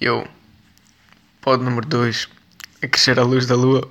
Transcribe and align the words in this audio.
Eu. 0.00 0.26
Pod 1.42 1.62
número 1.62 1.86
2. 1.86 2.28
A 2.82 2.88
crescer 2.88 3.18
a 3.18 3.22
luz 3.22 3.46
da 3.46 3.54
lua. 3.54 3.86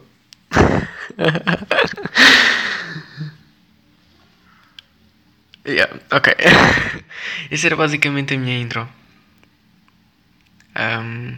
yeah, 5.65 5.99
ok. 6.11 6.33
Essa 7.51 7.67
era 7.67 7.75
basicamente 7.75 8.33
a 8.33 8.39
minha 8.39 8.57
intro. 8.57 8.89
Um, 10.75 11.37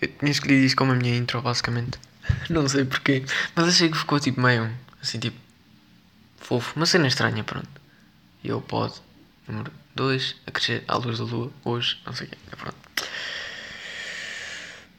eu 0.00 0.08
tinha 0.08 0.30
escolhido 0.30 0.66
isto 0.66 0.76
como 0.76 0.92
a 0.92 0.94
minha 0.94 1.16
intro, 1.16 1.40
basicamente. 1.40 1.98
Não 2.50 2.68
sei 2.68 2.84
porquê. 2.84 3.24
Mas 3.54 3.68
achei 3.68 3.90
que 3.90 3.96
ficou 3.96 4.20
tipo 4.20 4.38
meio. 4.40 4.70
Assim, 5.00 5.18
tipo. 5.18 5.38
Fofo. 6.36 6.76
Uma 6.76 6.84
cena 6.84 7.08
estranha, 7.08 7.42
pronto. 7.42 7.68
E 8.44 8.48
eu 8.48 8.60
pod 8.60 9.00
número 9.46 9.72
2. 9.94 10.36
A 10.46 10.50
crescer 10.50 10.84
à 10.86 10.96
luz 10.96 11.18
da 11.18 11.24
lua. 11.24 11.50
Hoje. 11.64 11.98
Não 12.04 12.12
sei 12.12 12.26
o 12.26 12.30
quê. 12.30 12.36
Pronto. 12.56 12.87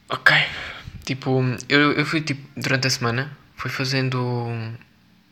Ok. 0.09 0.35
Tipo, 1.05 1.41
eu, 1.67 1.93
eu 1.93 2.05
fui 2.05 2.21
tipo, 2.21 2.41
durante 2.59 2.87
a 2.87 2.89
semana, 2.89 3.37
fui 3.55 3.69
fazendo 3.69 4.17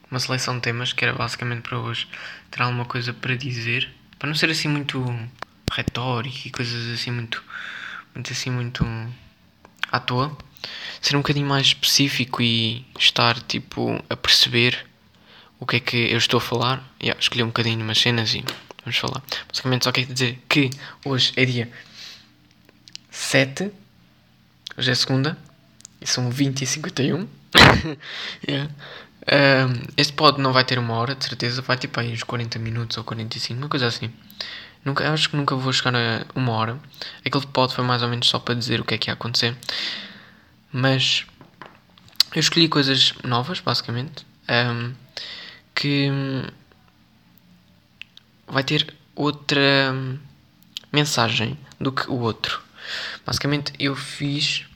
uma 0.10 0.20
seleção 0.20 0.56
de 0.56 0.62
temas 0.62 0.94
que 0.94 1.04
era 1.04 1.14
basicamente 1.14 1.62
para 1.62 1.80
hoje 1.80 2.08
ter 2.52 2.62
alguma 2.62 2.86
coisa 2.86 3.12
para 3.12 3.36
dizer, 3.36 3.90
para 4.20 4.28
não 4.28 4.36
ser 4.36 4.50
assim 4.52 4.68
muito 4.68 5.04
retórico 5.72 6.48
e 6.48 6.52
coisas 6.52 6.94
assim 6.94 7.12
muito, 7.12 7.44
muito 8.14 8.32
assim 8.32 8.52
muito 8.52 8.86
à 9.92 10.00
toa, 10.00 10.38
ser 11.02 11.16
um 11.16 11.20
bocadinho 11.20 11.48
mais 11.48 11.68
específico 11.68 12.42
e 12.42 12.86
estar 13.00 13.40
tipo 13.42 14.04
a 14.10 14.16
perceber 14.16 14.86
o 15.60 15.66
que 15.66 15.78
é 15.78 15.80
que 15.80 15.98
eu 16.12 16.18
estou 16.18 16.38
a 16.38 16.42
falar. 16.42 16.88
Yeah, 17.02 17.20
escolhi 17.20 17.44
um 17.44 17.48
bocadinho 17.48 17.82
umas 17.82 17.98
cenas 17.98 18.34
e 18.36 18.46
vamos 18.84 18.98
falar. 18.98 19.24
Basicamente 19.48 19.86
só 19.86 19.92
quero 19.92 20.14
dizer 20.14 20.40
que 20.48 20.70
hoje 21.04 21.34
é 21.36 21.46
dia 21.46 21.72
7 23.10 23.72
Hoje 24.78 24.92
é 24.92 24.96
segunda. 24.96 25.36
E 26.00 26.06
são 26.06 26.30
20 26.30 26.62
e 26.62 26.68
51. 26.68 27.28
yeah. 28.48 28.72
um, 29.68 29.82
este 29.98 30.14
pod 30.14 30.40
não 30.40 30.54
vai 30.54 30.64
ter 30.64 30.78
uma 30.78 30.94
hora, 30.94 31.16
de 31.16 31.26
certeza. 31.26 31.64
Vai 31.64 31.78
tipo 31.78 32.00
aí 32.00 32.14
uns 32.14 32.22
40 32.22 32.60
minutos 32.60 32.96
ou 32.96 33.04
45, 33.04 33.60
uma 33.60 33.70
coisa 33.70 33.88
assim. 33.88 34.14
Nunca, 34.86 35.12
acho 35.12 35.32
que 35.32 35.36
nunca 35.36 35.56
vou 35.56 35.74
chegar 35.74 35.96
a 35.96 36.26
uma 36.36 36.52
hora. 36.52 36.78
Aquele 37.26 37.48
pod 37.48 37.74
foi 37.74 37.84
mais 37.84 38.04
ou 38.04 38.10
menos 38.10 38.30
só 38.30 38.38
para 38.38 38.54
dizer 38.54 38.80
o 38.80 38.86
que 38.86 38.94
é 38.94 38.98
que 39.00 39.10
ia 39.10 39.16
acontecer. 39.16 39.58
Mas 40.72 41.26
eu 42.36 42.40
escolhi 42.40 42.68
coisas 42.70 43.16
novas, 43.24 43.60
basicamente. 43.60 44.28
Um, 44.48 44.94
que 45.74 46.12
vai 48.48 48.64
ter 48.64 48.94
outra 49.16 49.92
mensagem 50.94 51.58
do 51.80 51.92
que 51.92 52.08
o 52.12 52.20
outro. 52.20 52.62
Basicamente, 53.26 53.74
eu 53.80 53.96
fiz 53.96 54.67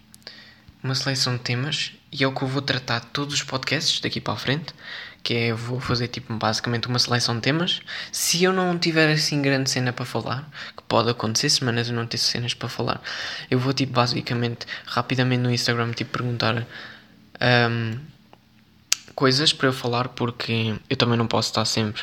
uma 0.83 0.95
seleção 0.95 1.35
de 1.35 1.41
temas 1.41 1.91
e 2.11 2.23
é 2.23 2.27
o 2.27 2.33
que 2.33 2.41
eu 2.41 2.47
vou 2.47 2.61
tratar 2.61 2.99
todos 2.99 3.35
os 3.35 3.43
podcasts 3.43 3.99
daqui 3.99 4.19
para 4.19 4.33
a 4.33 4.37
frente. 4.37 4.73
Que 5.23 5.35
é, 5.35 5.53
vou 5.53 5.79
fazer 5.79 6.07
tipo 6.07 6.33
basicamente 6.33 6.87
uma 6.87 6.97
seleção 6.97 7.35
de 7.35 7.41
temas. 7.41 7.81
Se 8.11 8.43
eu 8.43 8.51
não 8.51 8.77
tiver 8.79 9.11
assim 9.11 9.39
grande 9.39 9.69
cena 9.69 9.93
para 9.93 10.03
falar, 10.03 10.49
que 10.75 10.81
pode 10.83 11.11
acontecer, 11.11 11.49
semanas 11.49 11.89
eu 11.89 11.93
não 11.93 12.07
ter 12.07 12.17
cenas 12.17 12.55
para 12.55 12.67
falar, 12.67 12.99
eu 13.49 13.59
vou 13.59 13.71
tipo 13.71 13.93
basicamente 13.93 14.65
rapidamente 14.85 15.41
no 15.41 15.51
Instagram 15.51 15.91
tipo 15.91 16.17
perguntar 16.17 16.65
um, 17.69 17.99
coisas 19.13 19.53
para 19.53 19.67
eu 19.67 19.73
falar, 19.73 20.09
porque 20.09 20.75
eu 20.89 20.97
também 20.97 21.17
não 21.17 21.27
posso 21.27 21.49
estar 21.49 21.65
sempre 21.65 22.01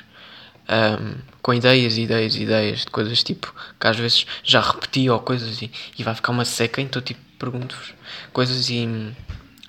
um, 0.69 1.15
com 1.43 1.53
ideias, 1.53 1.99
ideias, 1.99 2.37
ideias 2.37 2.81
de 2.81 2.87
coisas 2.87 3.23
tipo 3.25 3.53
que 3.81 3.87
às 3.87 3.97
vezes 3.97 4.27
já 4.45 4.61
repeti 4.61 5.11
ou 5.11 5.19
coisas 5.19 5.61
e, 5.61 5.71
e 5.99 6.05
vai 6.05 6.15
ficar 6.15 6.31
uma 6.31 6.45
seca, 6.45 6.81
então 6.81 7.03
tipo 7.03 7.28
pergunto-vos 7.39 7.95
coisas 8.33 8.69
e 8.69 9.15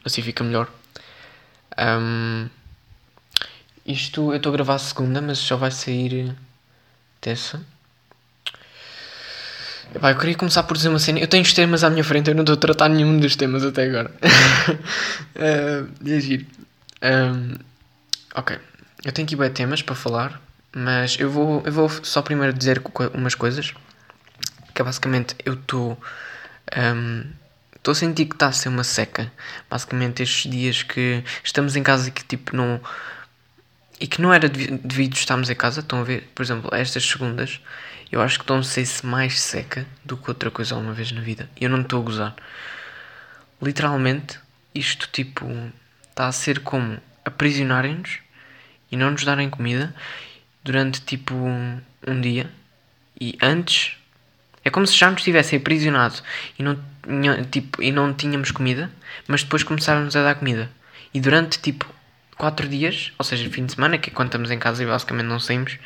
assim 0.05 0.21
fica 0.21 0.43
melhor. 0.43 0.67
Um, 1.77 2.49
isto 3.85 4.31
eu 4.31 4.37
estou 4.37 4.51
a 4.51 4.53
gravar 4.53 4.75
a 4.75 4.79
segunda, 4.79 5.21
mas 5.21 5.37
só 5.37 5.55
vai 5.55 5.71
sair 5.71 6.35
terça. 7.21 7.61
Epá, 9.93 10.11
eu 10.11 10.17
queria 10.17 10.35
começar 10.35 10.61
por 10.63 10.77
dizer 10.77 10.89
uma 10.89 10.99
cena. 10.99 11.19
Eu 11.19 11.27
tenho 11.27 11.41
os 11.41 11.53
temas 11.53 11.83
à 11.83 11.89
minha 11.89 12.03
frente, 12.03 12.29
eu 12.29 12.35
não 12.35 12.43
estou 12.43 12.53
a 12.53 12.59
tratar 12.59 12.89
nenhum 12.89 13.19
dos 13.19 13.35
temas 13.35 13.63
até 13.63 13.85
agora. 13.85 14.11
uh, 15.35 15.89
é 16.07 16.19
giro. 16.19 16.45
Um, 17.01 17.55
ok, 18.35 18.59
eu 19.03 19.11
tenho 19.11 19.25
aqui 19.25 19.35
bem 19.35 19.49
temas 19.49 19.81
para 19.81 19.95
falar, 19.95 20.39
mas 20.75 21.17
eu 21.19 21.31
vou, 21.31 21.63
eu 21.65 21.71
vou 21.71 21.89
só 21.89 22.21
primeiro 22.21 22.53
dizer 22.53 22.81
umas 23.15 23.33
coisas. 23.33 23.73
Que 24.75 24.81
é 24.81 24.85
basicamente 24.85 25.35
eu 25.43 25.55
estou. 25.55 25.99
Um, 26.77 27.23
Estou 27.79 27.93
a 27.93 27.95
sentir 27.95 28.25
que 28.25 28.35
está 28.35 28.47
a 28.47 28.51
ser 28.51 28.69
uma 28.69 28.83
seca. 28.83 29.31
Basicamente, 29.69 30.21
estes 30.21 30.51
dias 30.51 30.83
que 30.83 31.23
estamos 31.43 31.75
em 31.75 31.83
casa 31.83 32.09
e 32.09 32.11
que 32.11 32.23
tipo 32.23 32.55
não. 32.55 32.79
E 33.99 34.07
que 34.07 34.21
não 34.21 34.33
era 34.33 34.47
devido 34.47 35.15
estarmos 35.15 35.49
em 35.49 35.55
casa, 35.55 35.79
estão 35.79 36.01
a 36.01 36.03
ver? 36.03 36.29
Por 36.35 36.43
exemplo, 36.43 36.69
estas 36.73 37.05
segundas, 37.05 37.59
eu 38.11 38.21
acho 38.21 38.37
que 38.37 38.43
estão 38.43 38.59
a 38.59 38.63
ser-se 38.63 39.05
mais 39.05 39.41
seca 39.41 39.85
do 40.05 40.17
que 40.17 40.29
outra 40.29 40.51
coisa 40.51 40.75
alguma 40.75 40.93
vez 40.93 41.11
na 41.11 41.21
vida. 41.21 41.49
E 41.59 41.63
eu 41.63 41.69
não 41.69 41.81
estou 41.81 42.01
a 42.01 42.03
gozar. 42.03 42.35
Literalmente, 43.61 44.39
isto 44.75 45.07
tipo. 45.11 45.45
Está 46.09 46.27
a 46.27 46.31
ser 46.33 46.59
como 46.59 46.99
aprisionarem-nos 47.23 48.19
e 48.91 48.97
não 48.97 49.11
nos 49.11 49.23
darem 49.23 49.49
comida 49.49 49.95
durante 50.63 50.99
tipo 51.01 51.33
um, 51.33 51.79
um 52.05 52.19
dia. 52.19 52.51
E 53.19 53.37
antes 53.41 53.98
é 54.63 54.69
como 54.69 54.85
se 54.85 54.97
já 54.97 55.09
nos 55.09 55.23
tivessem 55.23 55.57
aprisionado 55.59 56.15
e 56.57 56.63
não, 56.63 56.77
tipo, 57.49 57.81
e 57.81 57.91
não 57.91 58.13
tínhamos 58.13 58.51
comida, 58.51 58.91
mas 59.27 59.43
depois 59.43 59.63
começaram-nos 59.63 60.15
a 60.15 60.23
dar 60.23 60.35
comida. 60.35 60.69
E 61.13 61.19
durante 61.19 61.59
tipo 61.59 61.85
4 62.37 62.67
dias, 62.67 63.11
ou 63.17 63.25
seja, 63.25 63.49
fim 63.49 63.65
de 63.65 63.73
semana, 63.73 63.97
que 63.97 64.09
é 64.09 64.13
quando 64.13 64.27
estamos 64.27 64.51
em 64.51 64.59
casa 64.59 64.83
e 64.83 64.85
basicamente 64.85 65.27
não 65.27 65.39
saímos, 65.39 65.77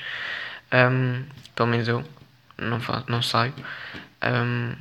um, 0.72 1.24
pelo 1.56 1.70
menos 1.70 1.88
eu 1.88 2.04
não, 2.58 2.80
faço, 2.80 3.06
não 3.08 3.22
saio. 3.22 3.54
Um, 4.24 4.76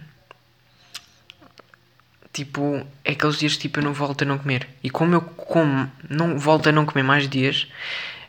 tipo, 2.32 2.86
é 3.04 3.12
aqueles 3.12 3.38
dias 3.38 3.56
tipo 3.56 3.80
eu 3.80 3.84
não 3.84 3.92
volto 3.92 4.22
a 4.22 4.24
não 4.24 4.38
comer. 4.38 4.69
E 4.82 4.91
como 4.91 5.14
eu 5.14 5.20
como, 5.20 5.91
não 6.09 6.38
volto 6.38 6.69
a 6.69 6.72
não 6.72 6.86
comer 6.86 7.03
mais 7.03 7.28
dias, 7.28 7.69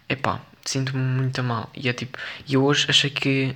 epá, 0.09 0.39
sinto-me 0.65 1.01
muito 1.01 1.41
mal. 1.43 1.69
E 1.75 1.89
é 1.89 1.93
tipo, 1.93 2.17
e 2.47 2.53
eu 2.53 2.63
hoje 2.63 2.85
achei 2.89 3.09
que 3.09 3.55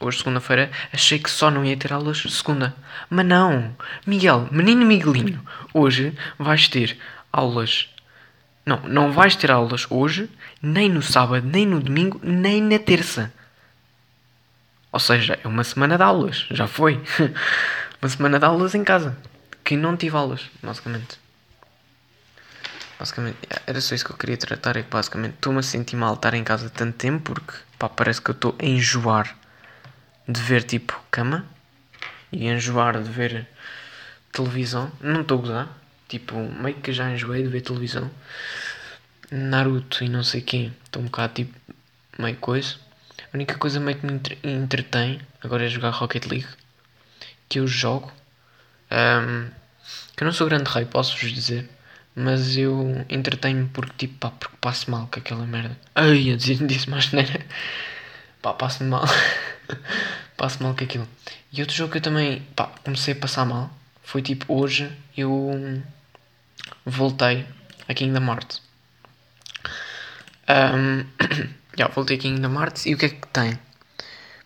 hoje, 0.00 0.18
segunda-feira, 0.18 0.70
achei 0.92 1.18
que 1.18 1.30
só 1.30 1.50
não 1.50 1.64
ia 1.64 1.76
ter 1.76 1.92
aulas 1.92 2.22
segunda. 2.28 2.74
Mas 3.08 3.26
não! 3.26 3.74
Miguel, 4.06 4.48
menino 4.50 4.84
Miguelinho, 4.84 5.40
hoje 5.72 6.16
vais 6.38 6.68
ter 6.68 6.98
aulas. 7.32 7.88
Não, 8.64 8.80
não 8.82 9.12
vais 9.12 9.36
ter 9.36 9.50
aulas 9.50 9.86
hoje, 9.90 10.28
nem 10.60 10.88
no 10.88 11.02
sábado, 11.02 11.46
nem 11.46 11.66
no 11.66 11.80
domingo, 11.80 12.20
nem 12.22 12.60
na 12.60 12.78
terça. 12.78 13.32
Ou 14.90 15.00
seja, 15.00 15.38
é 15.42 15.46
uma 15.46 15.62
semana 15.62 15.96
de 15.96 16.02
aulas, 16.02 16.46
já 16.50 16.66
foi. 16.66 17.02
uma 18.00 18.08
semana 18.08 18.38
de 18.38 18.44
aulas 18.44 18.74
em 18.74 18.82
casa. 18.82 19.16
Que 19.62 19.76
não 19.76 19.96
tive 19.96 20.16
aulas, 20.16 20.48
basicamente. 20.62 21.18
Basicamente, 22.98 23.36
era 23.66 23.80
só 23.80 23.94
isso 23.94 24.04
que 24.04 24.12
eu 24.12 24.16
queria 24.16 24.36
tratar. 24.36 24.76
É 24.76 24.82
que 24.82 24.90
basicamente 24.90 25.34
estou-me 25.34 25.58
a 25.58 25.62
sentir 25.62 25.96
mal 25.96 26.14
estar 26.14 26.34
em 26.34 26.42
casa 26.42 26.70
tanto 26.70 26.96
tempo 26.96 27.34
porque 27.34 27.52
pá, 27.78 27.88
parece 27.88 28.22
que 28.22 28.30
eu 28.30 28.34
estou 28.34 28.54
a 28.58 28.64
enjoar 28.64 29.36
de 30.28 30.40
ver 30.40 30.62
tipo 30.64 31.00
cama 31.10 31.46
e 32.32 32.46
enjoar 32.48 33.02
de 33.02 33.10
ver 33.10 33.46
televisão. 34.32 34.90
Não 35.00 35.22
estou 35.22 35.38
a 35.38 35.40
gozar. 35.40 35.68
Tipo, 36.08 36.36
meio 36.36 36.76
que 36.76 36.92
já 36.92 37.10
enjoei 37.10 37.42
de 37.42 37.48
ver 37.48 37.62
televisão. 37.62 38.10
Naruto 39.30 40.04
e 40.04 40.08
não 40.08 40.22
sei 40.22 40.40
quem. 40.40 40.72
Estou 40.84 41.02
um 41.02 41.06
bocado 41.06 41.34
tipo 41.34 41.54
meio 42.18 42.36
coisa. 42.36 42.76
A 43.32 43.36
única 43.36 43.56
coisa 43.58 43.80
meio 43.80 43.98
que 43.98 44.06
me 44.06 44.20
entretém 44.44 45.20
agora 45.42 45.64
é 45.64 45.68
jogar 45.68 45.90
Rocket 45.90 46.26
League. 46.26 46.48
Que 47.48 47.58
eu 47.58 47.66
jogo. 47.66 48.12
Um, 48.90 49.50
que 50.16 50.22
eu 50.22 50.26
não 50.26 50.32
sou 50.32 50.46
grande 50.46 50.70
rei, 50.70 50.84
posso-vos 50.84 51.32
dizer. 51.32 51.68
Mas 52.14 52.56
eu 52.56 53.04
entretenho 53.10 53.68
porque 53.74 54.06
tipo 54.06 54.18
pá, 54.18 54.30
porque 54.30 54.56
passo 54.60 54.90
mal 54.90 55.06
com 55.12 55.20
aquela 55.20 55.44
merda. 55.46 55.76
Ai, 55.94 56.30
eu 56.30 56.36
disse, 56.36 56.64
disse 56.66 56.88
mais 56.88 57.12
neira. 57.12 57.44
Pá, 58.40 58.54
passo-me 58.54 58.90
mal. 58.90 59.04
passo 60.36 60.62
mal 60.62 60.74
com 60.74 60.84
aquilo. 60.84 61.08
E 61.52 61.60
outro 61.60 61.74
jogo 61.74 61.92
que 61.92 61.98
eu 61.98 62.02
também 62.02 62.42
pá, 62.54 62.66
comecei 62.84 63.14
a 63.14 63.16
passar 63.16 63.44
mal 63.44 63.70
foi 64.02 64.22
tipo 64.22 64.52
hoje 64.52 64.90
eu 65.16 65.82
voltei 66.84 67.46
a 67.88 67.94
Kingdom 67.94 68.26
Hearts. 68.26 68.62
Um, 70.48 71.04
já 71.76 71.88
voltei 71.88 72.16
a 72.16 72.20
Kingdom 72.20 72.60
Hearts 72.60 72.86
e 72.86 72.94
o 72.94 72.98
que 72.98 73.06
é 73.06 73.08
que 73.08 73.26
tem? 73.28 73.58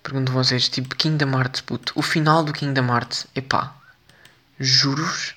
Pergunto 0.03 0.33
vocês, 0.33 0.69
tipo 0.69 0.97
Kingdom 0.97 1.39
Hearts, 1.39 1.61
puto, 1.61 1.93
o 1.95 2.03
final 2.03 2.43
do 2.43 2.53
Kingdom 2.53 2.87
Hearts, 2.87 3.27
epá, 3.35 3.77
juros 4.59 5.35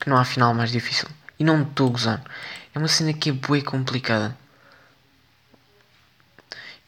que 0.00 0.08
não 0.08 0.16
há 0.16 0.24
final 0.24 0.54
mais 0.54 0.70
difícil. 0.70 1.08
E 1.38 1.44
não 1.44 1.62
estou 1.62 1.90
gozando. 1.90 2.22
É 2.74 2.78
uma 2.78 2.88
cena 2.88 3.12
que 3.12 3.30
é 3.30 3.32
bué 3.32 3.60
complicada. 3.60 4.36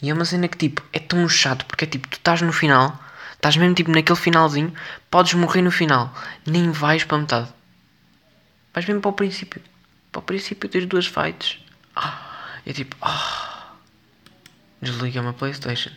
E 0.02 0.10
é 0.10 0.14
uma 0.14 0.24
cena 0.24 0.48
que 0.48 0.56
tipo, 0.56 0.82
é 0.92 0.98
tão 0.98 1.28
chato 1.28 1.64
porque 1.66 1.84
é 1.84 1.88
tipo, 1.88 2.08
tu 2.08 2.14
estás 2.14 2.40
no 2.42 2.52
final, 2.52 2.98
Estás 3.40 3.56
mesmo 3.56 3.74
tipo 3.74 3.90
naquele 3.90 4.18
finalzinho, 4.18 4.70
podes 5.10 5.32
morrer 5.32 5.62
no 5.62 5.70
final, 5.70 6.14
nem 6.44 6.70
vais 6.70 7.04
para 7.04 7.16
metade. 7.16 7.48
Vais 8.74 8.86
mesmo 8.86 9.00
para 9.00 9.08
o 9.08 9.14
princípio. 9.14 9.62
Para 10.12 10.18
o 10.18 10.22
princípio 10.22 10.68
tens 10.68 10.84
duas 10.84 11.06
fights. 11.06 11.58
Ah, 11.96 12.20
é 12.66 12.72
tipo. 12.74 12.94
Ah, 13.00 13.76
desliga 14.82 15.22
uma 15.22 15.32
Playstation. 15.32 15.90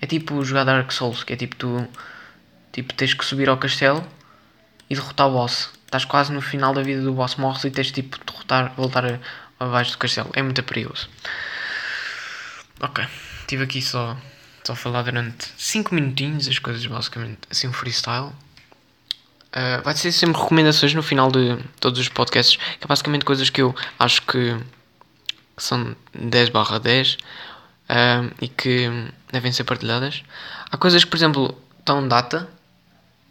É 0.00 0.06
tipo 0.06 0.44
jogar 0.44 0.62
Dark 0.62 0.92
Souls, 0.92 1.24
que 1.24 1.32
é 1.32 1.36
tipo 1.36 1.56
tu. 1.56 1.88
Tipo, 2.70 2.94
tens 2.94 3.14
que 3.14 3.24
subir 3.24 3.48
ao 3.48 3.56
castelo 3.56 4.06
e 4.88 4.94
derrotar 4.94 5.26
o 5.26 5.32
boss. 5.32 5.72
Estás 5.86 6.04
quase 6.04 6.32
no 6.32 6.40
final 6.40 6.72
da 6.72 6.82
vida 6.82 7.02
do 7.02 7.12
boss, 7.14 7.34
morres 7.34 7.64
e 7.64 7.70
tens 7.72 7.90
tipo 7.90 8.16
derrotar, 8.24 8.72
voltar 8.76 9.18
abaixo 9.58 9.90
do 9.90 9.98
castelo. 9.98 10.30
É 10.34 10.42
muito 10.42 10.62
perigoso. 10.62 11.08
Ok, 12.78 13.04
estive 13.46 13.64
aqui 13.64 13.80
só 13.80 14.16
Estou 14.66 14.74
a 14.74 14.76
falar 14.76 15.02
durante 15.02 15.46
5 15.56 15.94
minutinhos 15.94 16.48
as 16.48 16.58
coisas, 16.58 16.84
basicamente, 16.84 17.38
assim, 17.48 17.68
um 17.68 17.72
freestyle. 17.72 18.32
Uh, 19.54 19.80
vai 19.84 19.94
ser 19.94 20.10
sempre 20.10 20.42
recomendações 20.42 20.92
no 20.92 21.04
final 21.04 21.30
de 21.30 21.56
todos 21.78 22.00
os 22.00 22.08
podcasts, 22.08 22.56
que 22.56 22.84
é 22.84 22.86
basicamente 22.88 23.24
coisas 23.24 23.48
que 23.48 23.62
eu 23.62 23.72
acho 23.96 24.22
que 24.22 24.56
são 25.56 25.94
10 26.12 26.48
barra 26.48 26.80
10 26.80 27.12
uh, 27.14 28.34
e 28.40 28.48
que 28.48 28.90
devem 29.30 29.52
ser 29.52 29.62
partilhadas. 29.62 30.24
Há 30.68 30.76
coisas 30.76 31.04
que, 31.04 31.10
por 31.10 31.16
exemplo, 31.16 31.56
estão 31.78 32.08
data. 32.08 32.48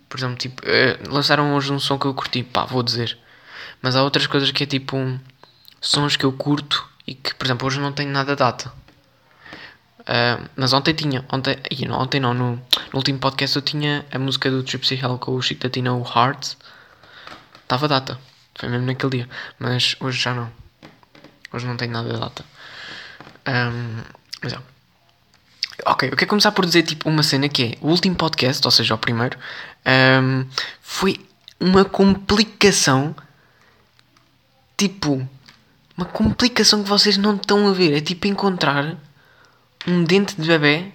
Por 0.07 0.17
exemplo, 0.17 0.37
tipo, 0.37 0.63
uh, 0.65 1.13
lançaram 1.13 1.53
hoje 1.53 1.73
um 1.73 1.79
som 1.79 1.99
que 1.99 2.05
eu 2.05 2.13
curti, 2.13 2.43
pá, 2.43 2.63
vou 2.63 2.81
dizer. 2.81 3.17
Mas 3.81 3.97
há 3.97 4.03
outras 4.03 4.25
coisas 4.25 4.51
que 4.51 4.63
é 4.63 4.65
tipo 4.65 4.95
um, 4.95 5.19
sons 5.81 6.15
que 6.15 6.23
eu 6.23 6.31
curto 6.31 6.89
e 7.05 7.13
que, 7.13 7.35
por 7.35 7.45
exemplo, 7.45 7.67
hoje 7.67 7.81
não 7.81 7.91
tenho 7.91 8.09
nada 8.09 8.37
data. 8.37 8.71
Uh, 10.05 10.47
mas 10.55 10.71
ontem 10.71 10.93
tinha, 10.93 11.25
ontem, 11.31 11.57
não, 11.87 11.99
ontem 11.99 12.19
não, 12.19 12.31
no, 12.31 12.51
no, 12.51 12.61
último 12.93 13.17
podcast 13.17 13.55
eu 13.55 13.61
tinha 13.63 14.05
a 14.11 14.19
música 14.19 14.51
do 14.51 14.61
Tripsy 14.61 14.93
Hell 14.93 15.17
com 15.17 15.31
o 15.31 15.41
Chico 15.41 15.61
da 15.61 15.69
Tina, 15.69 15.93
o 15.93 16.03
Hearts. 16.03 16.55
Estava 17.63 17.87
data, 17.87 18.19
foi 18.53 18.69
mesmo 18.69 18.85
naquele 18.85 19.17
dia, 19.17 19.29
mas 19.57 19.95
hoje 19.99 20.19
já 20.19 20.33
não. 20.35 20.51
Hoje 21.51 21.65
não 21.65 21.75
tenho 21.75 21.91
nada 21.91 22.13
de 22.13 22.19
data. 22.19 22.45
Um, 23.47 24.03
mas 24.43 24.53
é. 24.53 24.59
Ok, 25.87 26.09
eu 26.09 26.15
quero 26.15 26.29
começar 26.29 26.51
por 26.51 26.65
dizer 26.65 26.83
tipo 26.83 27.09
uma 27.09 27.23
cena 27.23 27.49
que 27.49 27.63
é 27.63 27.77
o 27.81 27.89
último 27.89 28.15
podcast, 28.15 28.65
ou 28.65 28.71
seja, 28.71 28.93
o 28.93 28.97
primeiro, 28.99 29.37
um, 30.21 30.45
foi 30.81 31.19
uma 31.59 31.83
complicação. 31.83 33.15
Tipo, 34.77 35.27
uma 35.97 36.05
complicação 36.05 36.83
que 36.83 36.89
vocês 36.89 37.17
não 37.17 37.35
estão 37.35 37.67
a 37.67 37.73
ver. 37.73 37.97
É 37.97 38.01
tipo 38.01 38.27
encontrar 38.27 38.95
um 39.87 40.03
dente 40.03 40.39
de 40.39 40.47
bebê 40.47 40.91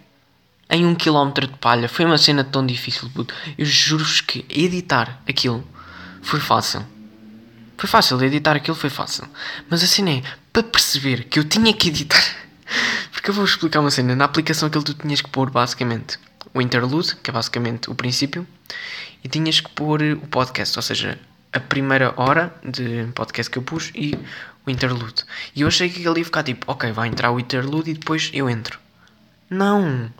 em 0.69 0.87
um 0.87 0.95
quilómetro 0.95 1.47
de 1.47 1.57
palha. 1.59 1.89
Foi 1.89 2.05
uma 2.05 2.19
cena 2.19 2.45
tão 2.45 2.65
difícil, 2.65 3.11
puto. 3.11 3.35
Eu 3.59 3.67
juro-vos 3.67 4.21
que 4.21 4.45
editar 4.49 5.21
aquilo 5.29 5.67
foi 6.23 6.41
fácil. 6.41 6.85
Foi 7.77 7.89
fácil, 7.89 8.23
editar 8.23 8.57
aquilo 8.57 8.77
foi 8.77 8.91
fácil. 8.91 9.27
Mas 9.69 9.83
a 9.83 9.87
cena 9.87 10.11
é, 10.11 10.23
para 10.53 10.63
perceber 10.63 11.25
que 11.25 11.39
eu 11.39 11.45
tinha 11.45 11.73
que 11.73 11.89
editar... 11.89 12.23
Porque 13.11 13.31
eu 13.31 13.35
vou 13.35 13.45
explicar 13.45 13.81
uma 13.81 13.91
cena. 13.91 14.15
Na 14.15 14.25
aplicação 14.25 14.69
aquilo 14.69 14.85
tu 14.85 14.95
tinhas 14.95 15.21
que 15.21 15.29
pôr 15.29 15.51
basicamente 15.51 16.19
o 16.55 16.63
interlude, 16.63 17.17
que 17.17 17.31
é 17.31 17.33
basicamente 17.33 17.91
o 17.91 17.95
princípio, 17.95 18.47
e 19.23 19.29
tinhas 19.29 19.61
que 19.61 19.71
pôr 19.71 20.03
o 20.03 20.27
podcast, 20.29 20.79
ou 20.79 20.83
seja, 20.83 21.19
a 21.53 21.61
primeira 21.61 22.15
hora 22.17 22.55
de 22.65 23.07
podcast 23.15 23.51
que 23.51 23.59
eu 23.59 23.63
pus 23.63 23.91
e 23.95 24.17
o 24.67 24.71
interlude. 24.71 25.25
E 25.55 25.63
eu 25.63 25.69
achei 25.69 25.89
que 25.89 26.07
ele 26.07 26.21
ia 26.21 26.25
ficar 26.25 26.43
tipo, 26.43 26.71
ok, 26.71 26.93
vai 26.93 27.09
entrar 27.09 27.31
o 27.31 27.41
interlude 27.41 27.91
e 27.91 27.95
depois 27.95 28.31
eu 28.33 28.49
entro. 28.49 28.79
Não! 29.49 30.11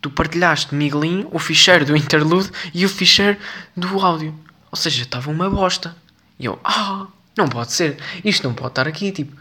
Tu 0.00 0.10
partilhaste, 0.10 0.74
Miguelinho, 0.74 1.28
o 1.32 1.38
ficheiro 1.38 1.84
do 1.84 1.96
interlude 1.96 2.50
e 2.72 2.84
o 2.84 2.88
ficheiro 2.88 3.38
do 3.76 3.98
áudio. 4.00 4.38
Ou 4.70 4.76
seja, 4.76 5.02
estava 5.02 5.30
uma 5.30 5.48
bosta. 5.48 5.96
E 6.38 6.44
eu, 6.44 6.58
ah, 6.64 7.06
não 7.36 7.48
pode 7.48 7.72
ser. 7.72 7.98
Isto 8.24 8.46
não 8.46 8.54
pode 8.54 8.72
estar 8.72 8.86
aqui, 8.86 9.10
tipo, 9.12 9.36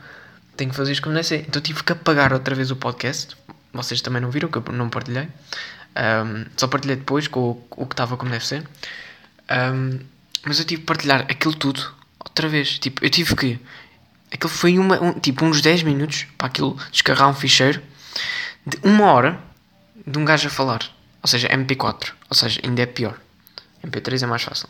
tenho 0.56 0.71
que 0.71 0.77
fazer 0.77 0.91
isto 0.91 1.01
como 1.01 1.15
deve 1.15 1.27
ser. 1.27 1.45
Então 1.48 1.62
tive 1.62 1.83
que 1.83 1.91
apagar 1.91 2.33
outra 2.33 2.56
vez 2.56 2.71
o 2.71 2.75
podcast. 2.75 3.36
Vocês 3.74 4.01
também 4.01 4.21
não 4.21 4.31
viram, 4.31 4.50
que 4.50 4.57
eu 4.57 4.63
não 4.74 4.89
partilhei. 4.89 5.27
Um, 5.95 6.45
só 6.56 6.68
partilhei 6.68 6.95
depois 6.95 7.27
com 7.27 7.39
o, 7.39 7.68
o 7.71 7.86
que 7.86 7.94
estava 7.94 8.18
como 8.18 8.31
deve 8.31 8.45
ser. 8.45 8.63
Um, 9.50 10.00
mas 10.45 10.59
eu 10.59 10.65
tive 10.65 10.81
que 10.81 10.88
partilhar 10.88 11.21
aquilo 11.21 11.53
tudo 11.53 11.94
outra 12.19 12.48
vez. 12.48 12.80
Tipo, 12.80 13.03
eu 13.03 13.09
tive 13.09 13.36
que 13.36 13.59
Aquilo 14.31 14.50
foi 14.50 14.77
uma, 14.80 15.01
um, 15.01 15.13
tipo 15.19 15.45
uns 15.45 15.62
10 15.62 15.83
minutos 15.83 16.25
para 16.38 16.48
aquilo 16.48 16.77
descarregar 16.92 17.30
um 17.30 17.33
ficheiro 17.33 17.81
de 18.66 18.77
uma 18.83 19.06
hora 19.12 19.39
de 20.06 20.18
um 20.18 20.25
gajo 20.25 20.48
a 20.48 20.51
falar. 20.51 20.81
Ou 21.22 21.27
seja, 21.27 21.48
MP4. 21.50 22.12
Ou 22.30 22.36
seja, 22.36 22.60
ainda 22.63 22.81
é 22.81 22.86
pior. 22.86 23.19
MP3 23.86 24.24
é 24.24 24.25
mais 24.25 24.44
fácil. 24.44 24.69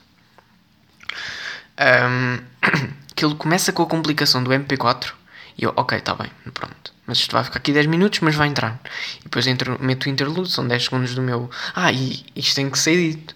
Um, 1.79 2.39
aquilo 3.11 3.35
começa 3.35 3.71
com 3.73 3.83
a 3.83 3.87
complicação 3.87 4.43
do 4.43 4.51
MP4 4.51 5.11
e 5.57 5.63
eu, 5.63 5.73
ok, 5.75 5.97
está 5.97 6.13
bem, 6.15 6.29
pronto. 6.53 6.93
Mas 7.07 7.19
isto 7.19 7.31
vai 7.31 7.43
ficar 7.43 7.59
aqui 7.59 7.71
10 7.71 7.85
minutos, 7.85 8.19
mas 8.19 8.35
vai 8.35 8.47
entrar. 8.47 8.79
E 9.19 9.23
depois 9.23 9.47
entro, 9.47 9.81
meto 9.81 10.05
o 10.05 10.09
interlude, 10.09 10.51
são 10.51 10.67
10 10.67 10.83
segundos 10.83 11.15
do 11.15 11.21
meu. 11.21 11.49
Ah, 11.73 11.91
e 11.91 12.25
isto 12.35 12.55
tem 12.55 12.69
que 12.69 12.79
ser 12.79 12.95
dito. 12.97 13.35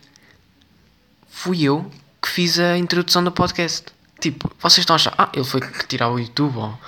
Fui 1.29 1.63
eu 1.63 1.89
que 2.21 2.29
fiz 2.29 2.59
a 2.59 2.77
introdução 2.77 3.23
do 3.23 3.31
podcast. 3.31 3.87
Tipo, 4.19 4.51
vocês 4.59 4.79
estão 4.79 4.95
a 4.95 4.97
achar, 4.97 5.13
ah, 5.17 5.29
ele 5.33 5.45
foi 5.45 5.61
tirar 5.87 6.09
o 6.09 6.19
YouTube 6.19 6.57
ou, 6.57 6.79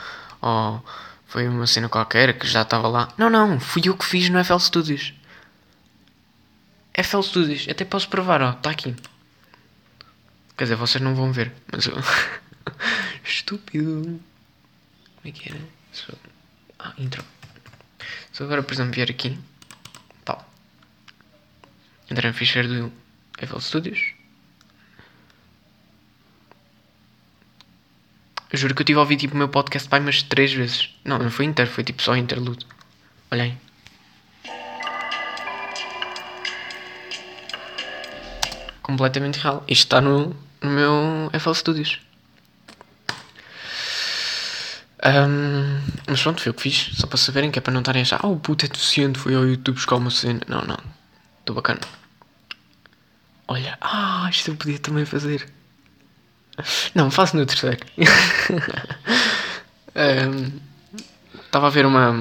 ou 0.41 0.85
foi 1.25 1.47
uma 1.47 1.65
cena 1.65 1.87
qualquer 1.87 2.37
que 2.37 2.45
já 2.45 2.63
estava 2.63 2.87
lá. 2.87 3.13
Não, 3.17 3.29
não, 3.29 3.59
fui 3.59 3.81
eu 3.85 3.95
que 3.95 4.05
fiz 4.05 4.29
no 4.29 4.43
FL 4.43 4.59
Studios. 4.59 5.13
FL 6.93 7.21
Studios, 7.21 7.67
até 7.69 7.85
posso 7.85 8.09
provar, 8.09 8.41
ó, 8.41 8.51
está 8.51 8.69
aqui. 8.69 8.93
Quer 10.57 10.65
dizer, 10.65 10.75
vocês 10.75 11.01
não 11.01 11.15
vão 11.15 11.31
ver, 11.31 11.53
mas 11.71 11.85
eu. 11.85 11.95
Estúpido. 13.23 14.19
Como 15.15 15.25
é 15.25 15.31
que 15.31 15.49
era? 15.49 15.59
So... 15.93 16.13
Ah, 16.77 16.93
intro. 16.97 17.23
Se 18.33 18.43
agora, 18.43 18.61
por 18.61 18.73
exemplo, 18.73 18.93
vier 18.93 19.09
aqui, 19.09 19.39
tal. 20.25 20.45
Entrar 22.09 22.27
no 22.27 22.33
ficheiro 22.33 22.67
do 22.67 22.93
FL 23.37 23.59
Studios. 23.59 24.13
Eu 28.51 28.57
juro 28.57 28.75
que 28.75 28.81
eu 28.81 28.85
tive 28.85 28.97
a 28.97 29.01
ouvir 29.01 29.15
tipo 29.15 29.33
o 29.33 29.37
meu 29.37 29.47
podcast 29.47 29.87
pai 29.87 30.01
mas 30.01 30.21
três 30.23 30.51
vezes. 30.51 30.93
Não, 31.05 31.17
não 31.17 31.31
foi 31.31 31.45
inteiro, 31.45 31.71
foi 31.71 31.83
tipo 31.83 32.01
só 32.01 32.15
interlude. 32.15 32.65
Olhem. 33.31 33.57
Completamente 38.81 39.39
real. 39.39 39.63
Isto 39.69 39.83
está 39.83 40.01
no, 40.01 40.35
no 40.61 40.69
meu 40.69 41.31
FL 41.39 41.53
Studios. 41.53 41.99
Um, 45.03 45.81
mas 46.07 46.21
pronto, 46.21 46.41
foi 46.41 46.51
o 46.51 46.53
que 46.53 46.61
fiz. 46.61 46.91
Só 46.97 47.07
para 47.07 47.17
saberem 47.17 47.51
que 47.51 47.57
é 47.57 47.61
para 47.61 47.71
não 47.71 47.79
estarem 47.79 48.01
a 48.01 48.03
achar, 48.03 48.19
ah, 48.21 48.27
o 48.27 48.37
puto 48.37 48.65
é 48.65 48.67
deficiente, 48.67 49.17
foi 49.17 49.33
ao 49.33 49.45
YouTube 49.45 49.75
buscar 49.75 49.95
uma 49.95 50.11
cena. 50.11 50.41
Não, 50.47 50.61
não. 50.63 50.77
Estou 51.39 51.55
bacana. 51.55 51.79
Olha, 53.47 53.77
ah, 53.79 54.27
isto 54.29 54.51
eu 54.51 54.55
podia 54.55 54.77
também 54.77 55.05
fazer. 55.05 55.47
Não, 56.93 57.09
faço 57.09 57.37
no 57.37 57.45
terceiro. 57.45 57.79
Estava 61.45 61.65
um, 61.65 61.67
a 61.67 61.69
ver 61.69 61.85
uma, 61.85 62.11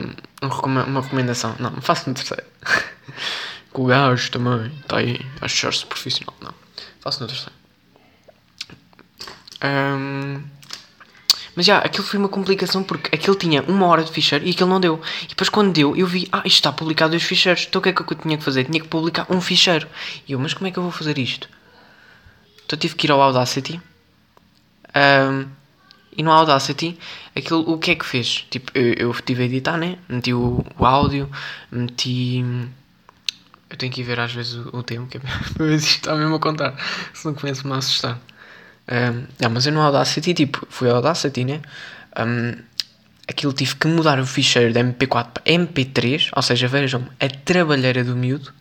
uma 0.41 1.01
recomendação. 1.01 1.55
Não, 1.59 1.81
faço 1.81 2.09
no 2.09 2.15
terceiro. 2.15 2.45
Com 3.73 3.85
o 3.85 3.87
gajo 3.87 4.31
também. 4.31 4.73
Está 4.81 4.99
aí 4.99 5.21
a 5.41 5.45
achar-se 5.45 5.87
profissional. 5.87 6.35
Não, 6.41 6.55
faço 7.01 7.21
no 7.21 7.29
terceiro. 7.29 7.53
Um, 9.63 10.43
mas 11.55 11.67
já, 11.67 11.79
aquilo 11.79 12.05
foi 12.05 12.19
uma 12.19 12.29
complicação 12.29 12.83
porque 12.83 13.15
aquilo 13.15 13.37
tinha 13.37 13.63
uma 13.63 13.87
hora 13.87 14.03
de 14.03 14.11
ficheiro 14.11 14.47
e 14.47 14.51
aquilo 14.51 14.69
não 14.69 14.81
deu. 14.81 15.01
E 15.25 15.29
depois 15.29 15.49
quando 15.49 15.73
deu, 15.73 15.97
eu 15.97 16.07
vi, 16.07 16.29
ah, 16.33 16.43
isto 16.45 16.57
está 16.57 16.73
publicado 16.73 17.11
dois 17.11 17.23
ficheiros. 17.23 17.67
Então 17.69 17.81
o 17.81 17.83
que 17.83 17.91
é 17.91 17.93
que 17.93 18.01
eu 18.01 18.17
tinha 18.17 18.39
que 18.39 18.45
fazer? 18.45 18.65
Tinha 18.65 18.81
que 18.81 18.89
publicar 18.89 19.27
um 19.29 19.41
ficheiro. 19.41 19.87
E 20.27 20.33
eu, 20.33 20.39
mas 20.39 20.55
como 20.55 20.69
é 20.69 20.71
que 20.71 20.79
eu 20.79 20.83
vou 20.83 20.93
fazer 20.93 21.19
isto? 21.19 21.49
Então 22.65 22.79
tive 22.79 22.95
que 22.95 23.07
ir 23.07 23.11
ao 23.11 23.21
Audacity 23.21 23.81
um, 24.95 25.47
e 26.17 26.23
no 26.23 26.33
Audacity, 26.33 26.99
aquilo, 27.37 27.61
o 27.71 27.79
que 27.79 27.93
é 27.93 27.95
que 27.95 28.05
fez? 28.05 28.47
Tipo, 28.51 28.71
eu, 28.75 28.95
eu 28.95 29.13
a 29.13 29.43
editar, 29.43 29.77
né? 29.77 29.99
Meti 30.09 30.35
o, 30.35 30.65
o 30.79 30.85
áudio, 30.85 31.31
meti. 31.71 32.45
Eu 33.69 33.77
tenho 33.77 33.93
que 33.93 34.01
ir 34.01 34.05
ver 34.05 34.19
às 34.19 34.33
vezes 34.33 34.55
o, 34.55 34.79
o 34.79 34.83
tempo, 34.83 35.07
que 35.07 35.19
é 35.19 35.21
para 35.55 35.67
ver 35.67 35.79
se 35.79 35.87
isto 35.87 35.99
está 36.01 36.17
mesmo 36.17 36.35
a 36.35 36.41
contar, 36.41 36.77
senão 37.15 37.35
começo-me 37.35 37.73
a 37.73 37.77
assustar. 37.77 38.19
Um, 38.89 39.27
não, 39.41 39.51
mas 39.51 39.67
eu 39.67 39.73
no 39.73 39.81
Audacity, 39.81 40.35
tipo, 40.35 40.67
fui 40.69 40.91
ao 40.91 40.97
Audacity, 40.97 41.45
né? 41.45 41.63
Um, 42.19 42.61
aquilo 43.29 43.53
tive 43.53 43.77
que 43.77 43.87
mudar 43.87 44.19
o 44.19 44.27
ficheiro 44.27 44.73
de 44.73 44.81
MP4 44.81 45.29
para 45.31 45.43
MP3, 45.45 46.31
ou 46.35 46.43
seja, 46.43 46.67
vejam, 46.67 47.07
a 47.21 47.29
trabalheira 47.29 48.03
do 48.03 48.17
miúdo. 48.17 48.53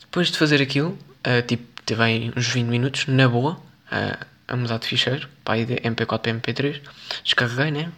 Depois 0.00 0.30
de 0.30 0.38
fazer 0.38 0.62
aquilo, 0.62 0.98
uh, 1.26 1.42
tipo, 1.46 1.64
teve 1.84 2.32
uns 2.34 2.48
20 2.48 2.66
minutos, 2.66 3.06
na 3.06 3.28
boa. 3.28 3.60
Uh, 3.92 4.37
a 4.48 4.56
mudar 4.56 4.78
de 4.78 4.88
ficheiro, 4.88 5.28
para 5.44 5.58
ir 5.58 5.66
de 5.66 5.76
MP4 5.76 6.18
para 6.18 6.32
MP3, 6.32 6.80
descarreguei, 7.22 7.70
né? 7.70 7.92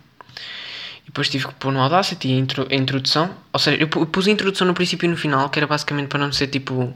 E 1.03 1.07
depois 1.07 1.29
tive 1.29 1.47
que 1.47 1.55
pôr 1.55 1.73
no 1.73 1.81
Audacity 1.81 2.29
a, 2.29 2.37
intro, 2.37 2.69
a 2.71 2.75
introdução. 2.75 3.35
Ou 3.53 3.59
seja, 3.59 3.81
eu 3.81 3.89
pus 3.89 4.27
a 4.27 4.31
introdução 4.31 4.67
no 4.67 4.75
princípio 4.75 5.07
e 5.07 5.09
no 5.09 5.17
final, 5.17 5.49
que 5.49 5.59
era 5.59 5.67
basicamente 5.67 6.09
para 6.09 6.19
não 6.19 6.33
ser 6.33 6.49
tipo. 6.49 6.93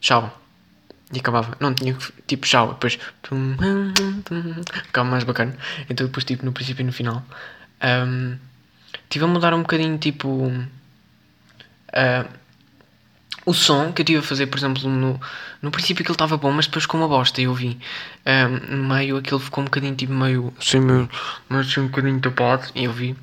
Tchau. 0.00 0.40
E 1.12 1.18
acabava. 1.18 1.56
Não 1.60 1.74
tinha 1.74 1.96
tipo 2.26 2.46
tchau. 2.46 2.74
Depois. 2.74 2.98
Ficava 4.84 5.08
mais 5.08 5.24
bacana. 5.24 5.56
Então 5.90 6.06
depois 6.06 6.24
tipo 6.24 6.44
no 6.44 6.52
princípio 6.52 6.82
e 6.82 6.86
no 6.86 6.92
final. 6.92 7.22
Um, 7.82 8.38
tive 9.08 9.24
a 9.24 9.28
mudar 9.28 9.54
um 9.54 9.62
bocadinho 9.62 9.98
tipo. 9.98 10.28
Uh, 10.28 12.28
o 13.48 13.54
som 13.54 13.92
que 13.92 14.02
eu 14.02 14.04
estive 14.04 14.18
a 14.18 14.22
fazer, 14.22 14.46
por 14.46 14.58
exemplo, 14.58 14.86
no, 14.90 15.18
no 15.62 15.70
princípio 15.70 16.02
ele 16.02 16.12
estava 16.12 16.36
bom, 16.36 16.52
mas 16.52 16.66
depois 16.66 16.84
com 16.84 16.98
uma 16.98 17.08
bosta, 17.08 17.40
eu 17.40 17.54
vi. 17.54 17.78
Um, 18.26 18.76
no 18.76 18.88
meio 18.94 19.16
aquilo 19.16 19.40
ficou 19.40 19.62
um 19.62 19.64
bocadinho 19.64 19.96
tipo 19.96 20.12
meio. 20.12 20.52
Meio. 20.74 21.10
Mas 21.48 21.66
assim, 21.66 21.80
um 21.80 21.86
bocadinho 21.86 22.20
tapado, 22.20 22.68
e 22.74 22.84
eu 22.84 22.92
vi. 22.92 23.16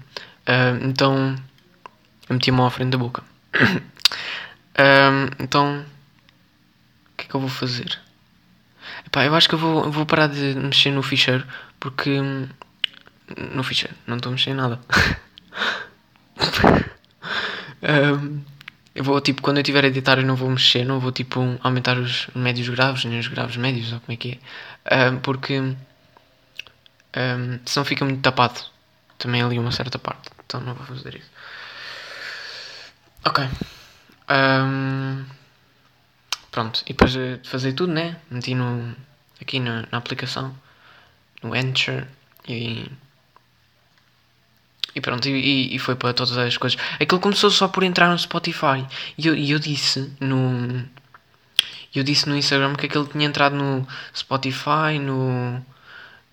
Um, 0.47 0.89
então. 0.89 1.35
Eu 2.27 2.33
meti 2.33 2.49
a 2.49 2.53
mão 2.53 2.65
à 2.65 2.71
frente 2.71 2.89
da 2.89 2.97
boca. 2.97 3.23
um, 3.53 5.29
então. 5.43 5.85
O 7.11 7.17
que 7.17 7.25
é 7.25 7.27
que 7.27 7.35
eu 7.35 7.39
vou 7.39 7.49
fazer? 7.49 7.99
Epá, 9.05 9.25
eu 9.25 9.35
acho 9.35 9.47
que 9.47 9.53
eu 9.53 9.59
vou, 9.59 9.91
vou 9.91 10.07
parar 10.07 10.25
de 10.25 10.55
mexer 10.55 10.89
no 10.89 11.03
ficheiro 11.03 11.45
porque. 11.79 12.19
No 13.53 13.63
ficheiro, 13.63 13.95
não 14.07 14.17
estou 14.17 14.31
a 14.31 14.33
mexer 14.33 14.49
em 14.49 14.55
nada. 14.55 14.79
um, 17.83 18.54
eu 18.95 19.03
vou, 19.03 19.19
tipo, 19.19 19.41
quando 19.41 19.57
eu 19.57 19.61
estiver 19.61 19.83
a 19.83 19.87
editar, 19.87 20.17
eu 20.17 20.25
não 20.25 20.37
vou 20.37 20.49
mexer, 20.49 20.85
não 20.85 21.01
vou, 21.01 21.11
tipo, 21.11 21.41
aumentar 21.61 21.97
os 21.97 22.27
médios 22.33 22.69
graves, 22.69 23.03
nem 23.03 23.19
os 23.19 23.27
graves 23.27 23.57
médios, 23.57 23.91
ou 23.91 23.99
como 23.99 24.13
é 24.13 24.15
que 24.15 24.39
é. 24.85 25.09
Um, 25.09 25.19
porque. 25.19 25.59
Um, 25.59 25.75
senão 27.65 27.85
fica 27.85 28.05
muito 28.05 28.21
tapado. 28.21 28.61
Também 29.17 29.41
ali 29.41 29.59
uma 29.59 29.71
certa 29.71 29.99
parte. 29.99 30.29
Então 30.45 30.61
não 30.61 30.73
vou 30.73 30.85
fazer 30.85 31.15
isso. 31.15 31.29
Ok. 33.25 33.43
Um, 34.29 35.25
pronto. 36.51 36.81
E 36.85 36.93
depois 36.93 37.11
de 37.11 37.39
fazer 37.43 37.73
tudo, 37.73 37.91
né? 37.91 38.17
Meti 38.31 38.55
no, 38.55 38.95
aqui 39.41 39.59
na, 39.59 39.87
na 39.91 39.97
aplicação. 39.97 40.55
No 41.43 41.53
Enter. 41.55 42.07
E 42.47 42.89
e 44.95 45.01
pronto, 45.01 45.27
e, 45.27 45.75
e, 45.75 45.77
foi 45.77 45.93
para 45.93 46.13
todas 46.13 46.37
as 46.37 46.55
coisas. 46.57 46.79
Aquilo 46.99 47.19
começou 47.19 47.51
só 47.51 47.67
por 47.67 47.83
entrar 47.83 48.09
no 48.09 48.17
Spotify. 48.17 48.85
E 49.17 49.27
eu, 49.27 49.35
eu 49.35 49.59
disse 49.59 50.13
no. 50.21 50.85
Eu 51.93 52.03
disse 52.03 52.27
no 52.29 52.35
Instagram 52.35 52.75
que 52.75 52.85
aquilo 52.85 53.05
tinha 53.05 53.25
entrado 53.25 53.55
no 53.55 53.85
Spotify, 54.15 54.97
no. 55.01 55.61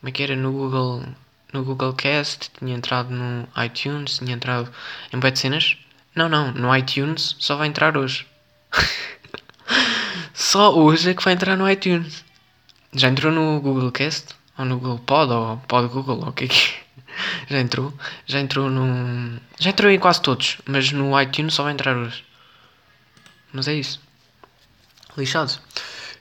Como 0.00 0.08
é 0.08 0.12
que 0.12 0.22
era? 0.22 0.36
No 0.36 0.52
Google. 0.52 1.04
No 1.52 1.64
Google 1.64 1.92
Cast, 1.92 2.50
tinha 2.58 2.74
entrado 2.74 3.10
no 3.10 3.46
iTunes, 3.62 4.16
tinha 4.18 4.32
entrado 4.32 4.72
em 5.12 5.18
bué 5.18 5.34
cenas. 5.34 5.76
Não, 6.14 6.28
não, 6.28 6.50
no 6.52 6.74
iTunes 6.74 7.36
só 7.38 7.56
vai 7.56 7.68
entrar 7.68 7.96
hoje. 7.96 8.26
só 10.32 10.74
hoje 10.74 11.10
é 11.10 11.14
que 11.14 11.22
vai 11.22 11.34
entrar 11.34 11.56
no 11.56 11.68
iTunes. 11.68 12.24
Já 12.94 13.08
entrou 13.08 13.32
no 13.32 13.60
Google 13.60 13.92
Cast? 13.92 14.34
Ou 14.56 14.64
no 14.64 14.78
Google 14.78 14.98
Pod? 15.00 15.32
Ou 15.32 15.56
Pod 15.68 15.88
Google? 15.88 16.20
Ou 16.20 16.28
o 16.28 16.32
que 16.32 16.44
é 16.44 16.48
que 16.48 16.74
é? 16.78 16.81
Já 17.48 17.60
entrou. 17.60 17.94
Já 18.26 18.40
entrou 18.40 18.70
no. 18.70 19.40
Já 19.58 19.70
entrou 19.70 19.90
em 19.90 19.98
quase 19.98 20.22
todos, 20.22 20.58
mas 20.66 20.90
no 20.92 21.20
iTunes 21.20 21.54
só 21.54 21.62
vai 21.62 21.72
entrar 21.72 21.96
hoje. 21.96 22.24
Mas 23.52 23.68
é 23.68 23.74
isso. 23.74 24.00
Lixado. 25.16 25.52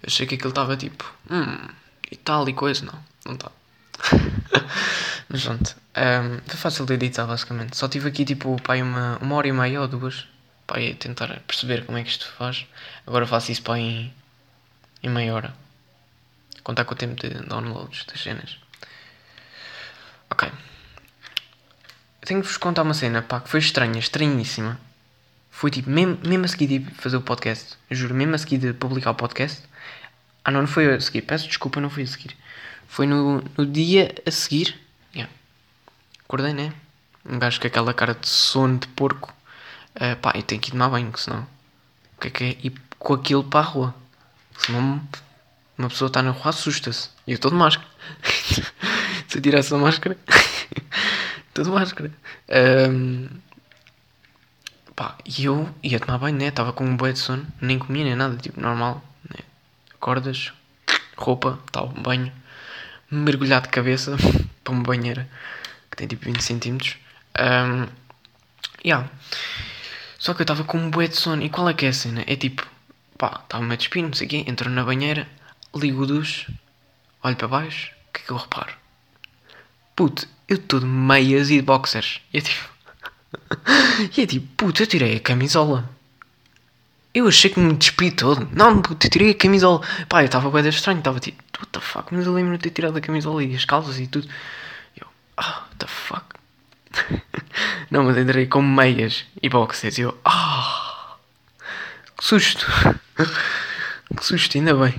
Eu 0.04 0.08
achei 0.08 0.26
que 0.28 0.36
aquilo 0.36 0.50
estava 0.50 0.76
tipo. 0.76 1.12
Hum. 1.30 1.68
E 2.12 2.16
tal 2.18 2.48
e 2.50 2.54
coisa. 2.54 2.86
Não, 2.86 3.00
não 3.26 3.34
está. 3.34 3.52
mas 5.30 5.44
pronto. 5.44 5.76
Um, 5.96 6.40
foi 6.46 6.58
fácil 6.58 6.86
de 6.86 6.94
editar 6.94 7.26
basicamente. 7.26 7.78
Só 7.78 7.88
tive 7.88 8.10
aqui 8.10 8.26
tipo 8.26 8.60
pai, 8.62 8.82
uma, 8.82 9.18
uma 9.22 9.36
hora 9.36 9.48
e 9.48 9.52
meia 9.52 9.82
ou 9.82 9.88
duas. 9.88 10.28
Pai, 10.68 10.94
tentar 10.96 11.28
perceber 11.48 11.86
como 11.86 11.98
é 11.98 12.04
que 12.04 12.10
isto 12.10 12.28
faz. 12.38 12.66
Agora 13.06 13.28
faço 13.28 13.52
isso 13.52 13.62
para 13.62 13.80
em, 13.80 14.14
em 15.04 15.10
meia 15.10 15.34
hora. 15.34 15.54
Contar 16.64 16.86
com 16.86 16.94
o 16.94 16.98
tempo 16.98 17.16
de 17.16 17.30
downloads 17.48 18.06
das 18.06 18.22
cenas. 18.22 18.58
Ok 20.30 20.52
tenho 22.26 22.42
que 22.42 22.48
vos 22.48 22.58
contar 22.58 22.84
uma 22.84 22.94
cena, 22.94 23.22
pá, 23.22 23.40
que 23.40 23.50
foi 23.50 23.60
estranha, 23.60 24.00
estranhíssima. 24.00 24.80
Foi 25.50 25.70
tipo, 25.70 25.90
mesmo, 25.90 26.18
mesmo 26.24 26.46
a 26.46 26.48
seguir 26.48 26.80
de 26.80 26.92
fazer 26.96 27.18
o 27.18 27.22
podcast, 27.22 27.78
eu 27.90 27.96
juro, 27.96 28.14
mesmo 28.14 28.36
a 28.36 28.38
seguir 28.38 28.58
de 28.58 28.74
publicar 28.74 29.12
o 29.12 29.16
podcast. 29.16 29.62
Ah, 30.44 30.52
não, 30.52 30.62
não 30.62 30.68
foi 30.68 30.94
a 30.94 31.00
seguir, 31.00 31.22
peço 31.24 31.48
desculpa, 31.48 31.82
não 31.82 31.90
foi 31.90 32.04
a 32.04 32.08
seguir. 32.08 32.36
Foi 32.88 33.06
no, 33.06 33.44
no 33.58 33.66
dia 33.66 34.14
a 34.26 34.32
seguir. 34.32 34.80
Yeah. 35.14 35.32
Acordei, 36.24 36.54
né? 36.54 36.74
Um 37.26 37.38
gajo 37.38 37.60
com 37.60 37.68
aquela 37.68 37.94
cara 37.94 38.16
de 38.16 38.28
sono 38.28 38.80
de 38.80 38.88
porco. 38.88 39.34
Uh, 39.96 40.16
pá, 40.18 40.34
eu 40.36 40.44
tenho 40.44 40.62
que 40.62 40.70
ir 40.70 40.72
tomar 40.72 40.90
banho, 40.90 41.12
senão. 41.18 41.46
O 42.18 42.22
que 42.22 42.28
é 42.28 42.32
que 42.32 42.44
é? 42.44 42.58
Ir 42.64 42.74
com 42.98 43.14
aquilo 43.14 43.44
para 43.44 43.60
a 43.60 43.64
rua. 43.64 43.96
Senão 44.58 45.02
uma 45.78 45.90
pessoa 45.90 46.08
está 46.08 46.22
na 46.22 46.32
rua 46.32 46.50
assusta-se. 46.50 47.10
E 47.26 47.32
eu 47.32 47.36
estou 47.36 47.52
de 47.52 47.58
máscara. 47.58 47.88
Se 49.28 49.38
eu 49.38 49.42
tirasse 49.42 49.74
a 49.74 49.78
máscara. 49.78 50.18
Tudo 51.54 51.72
máscara. 51.72 52.12
Um, 52.90 53.28
pá, 54.96 55.18
e 55.26 55.46
eu 55.46 55.70
ia 55.84 56.00
tomar 56.00 56.18
banho, 56.18 56.38
né? 56.38 56.48
Estava 56.48 56.72
com 56.72 56.86
um 56.86 56.96
boi 56.96 57.14
de 57.14 57.20
sono, 57.20 57.46
nem 57.60 57.78
comia 57.78 58.06
nem 58.06 58.16
nada, 58.16 58.38
tipo, 58.38 58.62
normal. 58.62 59.04
Né? 59.30 59.44
Acordas, 59.94 60.54
roupa, 61.18 61.60
tal, 61.72 61.90
banho, 61.90 62.32
mergulhar 63.10 63.62
de 63.62 63.70
cabeça 63.70 64.16
para 64.64 64.74
uma 64.74 64.84
banheira 64.84 65.30
que 65.90 65.98
tem 65.98 66.08
tipo 66.08 66.26
20 66.26 66.42
centímetros. 66.42 66.98
Um, 67.38 67.88
yeah. 68.86 69.10
Só 70.18 70.34
que 70.34 70.42
eu 70.42 70.44
estava 70.44 70.64
com 70.64 70.78
um 70.78 70.90
bué 70.90 71.08
de 71.08 71.18
sono. 71.18 71.44
E 71.44 71.50
qual 71.50 71.68
é 71.68 71.74
que 71.74 71.86
é 71.86 71.90
a 71.90 71.94
cena? 71.94 72.24
É 72.28 72.36
tipo, 72.36 72.66
pá, 73.18 73.42
estava-me 73.44 73.74
a 73.74 73.76
despir, 73.76 74.04
não 74.04 74.14
sei 74.14 74.28
o 74.28 74.30
quê, 74.30 74.44
entro 74.48 74.70
na 74.70 74.84
banheira, 74.84 75.28
ligo 75.76 76.04
o 76.04 76.08
duche, 76.08 76.48
olho 77.24 77.36
para 77.36 77.48
baixo, 77.48 77.92
o 78.10 78.14
que 78.14 78.22
é 78.22 78.26
que 78.26 78.32
eu 78.32 78.38
reparo? 78.38 78.74
Puto, 79.96 80.28
eu 80.54 80.80
de 80.80 80.86
meias 80.86 81.50
e 81.50 81.62
boxers. 81.62 82.22
E 82.34 82.40
é 82.40 82.42
tipo. 82.42 82.70
e 84.18 84.22
é 84.22 84.26
tipo, 84.26 84.48
puto, 84.58 84.84
eu 84.84 84.88
tirei 84.88 85.16
a 85.16 85.20
camisola. 85.20 85.90
Eu 87.14 87.28
achei 87.28 87.50
que 87.50 87.60
me 87.60 87.74
despi 87.74 88.12
todo. 88.12 88.48
Não, 88.54 88.82
puto, 88.82 89.06
eu 89.06 89.12
tirei 89.12 89.32
a 89.32 89.36
camisola. 89.36 89.82
Pá, 90.08 90.22
eu 90.22 90.26
estava 90.26 90.50
bem 90.50 90.68
estranho. 90.68 91.00
Estava 91.00 91.20
tipo, 91.20 91.42
what 91.58 91.72
the 91.72 91.80
fuck? 91.80 92.14
Mas 92.14 92.26
eu 92.26 92.34
lembro 92.34 92.58
de 92.58 92.64
ter 92.64 92.72
tirado 92.72 92.98
a 92.98 93.02
camisola 93.02 93.44
e 93.44 93.56
as 93.56 93.66
calças 93.66 94.00
e 94.00 94.08
tudo. 94.08 94.28
Eu, 94.98 95.08
oh, 95.38 95.42
what 95.42 95.76
the 95.78 95.88
fuck? 95.88 96.26
não, 97.90 98.04
mas 98.04 98.18
entrei 98.18 98.48
com 98.48 98.62
meias 98.62 99.26
e 99.42 99.50
boxers. 99.50 99.98
E 99.98 100.02
eu, 100.02 100.18
ah, 100.26 101.18
oh, 101.18 102.18
que 102.18 102.26
susto. 102.26 102.66
que 104.18 104.26
susto, 104.26 104.58
ainda 104.58 104.74
bem. 104.74 104.96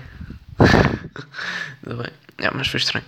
ainda 0.58 2.02
bem. 2.02 2.12
É, 2.38 2.50
mas 2.50 2.68
foi 2.68 2.78
estranho. 2.78 3.06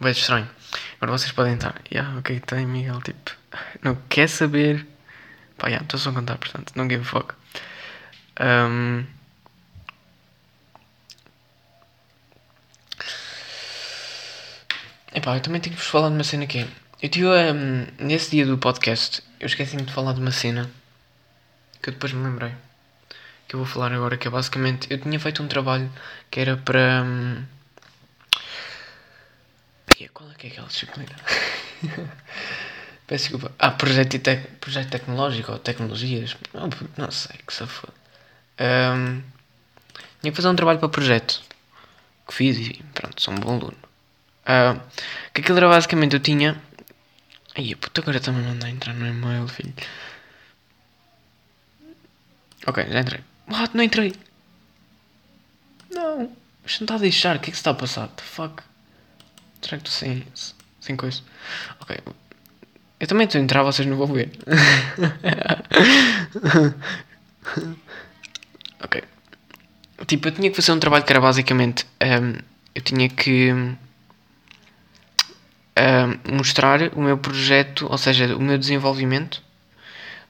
Bem 0.00 0.12
estranho. 0.12 0.48
Agora 0.96 1.18
vocês 1.18 1.32
podem 1.32 1.54
estar, 1.54 1.80
yeah, 1.90 2.18
ok, 2.18 2.40
tem 2.40 2.66
Miguel, 2.66 3.00
tipo, 3.00 3.32
não 3.82 3.94
quer 4.08 4.28
saber. 4.28 4.86
Pá, 5.56 5.68
yeah, 5.68 5.82
estou 5.82 5.98
só 5.98 6.10
a 6.10 6.12
contar, 6.12 6.36
portanto, 6.36 6.72
não 6.76 6.88
give 6.88 7.02
a 7.02 7.04
fuck. 7.04 7.34
Um, 8.40 9.04
Epá, 15.14 15.34
eu 15.34 15.40
também 15.40 15.62
tenho 15.62 15.74
que 15.74 15.80
vos 15.80 15.90
falar 15.90 16.10
de 16.10 16.14
uma 16.14 16.24
cena 16.24 16.46
que 16.46 16.58
é. 16.58 16.68
Eu 17.00 17.08
tive 17.08 17.26
um, 17.26 17.86
nesse 17.98 18.30
dia 18.32 18.44
do 18.44 18.58
podcast, 18.58 19.22
eu 19.40 19.46
esqueci-me 19.46 19.82
de 19.82 19.92
falar 19.92 20.12
de 20.12 20.20
uma 20.20 20.30
cena 20.30 20.70
que 21.82 21.88
eu 21.88 21.94
depois 21.94 22.12
me 22.12 22.22
lembrei. 22.22 22.52
Que 23.48 23.54
eu 23.54 23.60
vou 23.60 23.66
falar 23.66 23.92
agora, 23.92 24.18
que 24.18 24.28
é 24.28 24.30
basicamente. 24.30 24.88
Eu 24.90 25.00
tinha 25.00 25.18
feito 25.18 25.42
um 25.42 25.48
trabalho 25.48 25.90
que 26.30 26.38
era 26.38 26.58
para. 26.58 27.02
Um, 27.02 27.55
qual 30.12 30.30
é 30.30 30.34
que 30.34 30.46
é 30.46 30.50
aquela 30.50 30.68
disciplina? 30.68 31.16
Peço 33.06 33.24
desculpa. 33.30 33.52
Ah, 33.58 33.70
projeto, 33.70 34.18
projeto 34.60 34.90
tecnológico 34.90 35.52
ou 35.52 35.58
tecnologias. 35.58 36.36
Não, 36.52 36.68
não 36.96 37.10
sei, 37.10 37.36
que 37.46 37.52
for. 37.66 37.90
Um, 38.60 39.22
tinha 40.20 40.32
que 40.32 40.36
fazer 40.36 40.48
um 40.48 40.56
trabalho 40.56 40.78
para 40.78 40.88
projeto. 40.88 41.40
Que 42.26 42.34
fiz 42.34 42.58
e 42.58 42.82
pronto, 42.92 43.22
sou 43.22 43.32
um 43.32 43.38
bom 43.38 43.54
aluno. 43.54 43.76
Uh, 44.42 44.80
que 45.32 45.40
aquilo 45.40 45.58
era 45.58 45.68
basicamente 45.68 46.14
eu 46.14 46.20
tinha. 46.20 46.60
Ai, 47.56 47.74
puta, 47.76 48.00
agora 48.00 48.20
também 48.20 48.42
não 48.42 48.66
a 48.66 48.70
entrar 48.70 48.92
no 48.92 49.06
e-mail, 49.06 49.46
filho. 49.48 49.72
Ok, 52.66 52.84
já 52.88 53.00
entrei. 53.00 53.20
What? 53.48 53.76
Não 53.76 53.84
entrei. 53.84 54.12
Não. 55.90 56.36
Isto 56.66 56.80
não 56.80 56.84
está 56.84 56.94
a 56.96 56.98
deixar. 56.98 57.36
O 57.36 57.40
que 57.40 57.50
é 57.50 57.52
que 57.52 57.56
se 57.56 57.60
está 57.60 57.70
a 57.70 57.74
passar? 57.74 58.08
The 58.08 58.22
fuck? 58.22 58.62
Será 59.60 59.78
que 59.78 59.88
estou 59.88 59.92
sem, 59.92 60.24
sem 60.80 60.96
coisa? 60.96 61.20
Ok. 61.80 61.96
Eu 62.98 63.06
também 63.06 63.26
estou 63.26 63.40
a 63.40 63.44
entrar, 63.44 63.62
vocês 63.62 63.86
não 63.86 63.96
vão 63.96 64.06
ver. 64.06 64.30
ok. 68.82 69.04
Tipo, 70.06 70.28
eu 70.28 70.32
tinha 70.32 70.50
que 70.50 70.56
fazer 70.56 70.72
um 70.72 70.78
trabalho 70.78 71.04
que 71.04 71.12
era 71.12 71.20
basicamente. 71.20 71.86
Um, 72.02 72.38
eu 72.74 72.82
tinha 72.82 73.08
que. 73.08 73.52
uh, 75.76 76.32
mostrar 76.32 76.80
o 76.94 77.02
meu 77.02 77.18
projeto, 77.18 77.86
ou 77.90 77.98
seja, 77.98 78.36
o 78.36 78.40
meu 78.40 78.58
desenvolvimento 78.58 79.42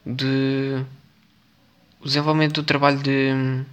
de 0.05 0.85
o 2.01 2.05
desenvolvimento 2.05 2.55
do 2.55 2.63
trabalho 2.63 2.99
de 2.99 3.65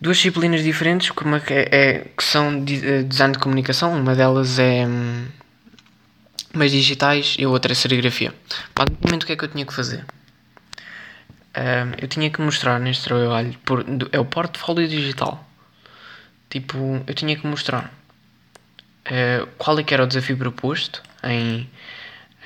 duas 0.00 0.16
disciplinas 0.16 0.62
diferentes 0.62 1.10
como 1.10 1.36
é, 1.36 1.42
é, 1.48 1.98
que 2.16 2.24
são 2.24 2.64
de, 2.64 3.04
design 3.04 3.32
de 3.32 3.38
comunicação, 3.38 3.96
uma 3.96 4.14
delas 4.14 4.58
é 4.58 4.86
hum, 4.86 5.26
meios 6.54 6.72
digitais 6.72 7.36
e 7.38 7.44
a 7.44 7.48
outra 7.48 7.72
é 7.72 7.74
serigrafia. 7.74 8.34
Basicamente 8.74 9.22
o 9.22 9.26
que 9.26 9.32
é 9.32 9.36
que 9.36 9.44
eu 9.44 9.48
tinha 9.48 9.64
que 9.64 9.74
fazer? 9.74 10.04
Uh, 11.56 11.96
eu 12.02 12.08
tinha 12.08 12.28
que 12.28 12.40
mostrar 12.40 12.78
neste 12.78 13.04
trabalho, 13.04 13.56
por, 13.64 13.84
é 14.12 14.20
o 14.20 14.24
portfólio 14.24 14.86
digital. 14.86 15.42
Tipo, 16.50 17.02
eu 17.06 17.14
tinha 17.14 17.34
que 17.34 17.46
mostrar 17.46 17.92
uh, 19.06 19.46
qual 19.56 19.78
é 19.78 19.82
que 19.82 19.94
era 19.94 20.04
o 20.04 20.06
desafio 20.06 20.36
proposto 20.36 21.02
em, 21.24 21.62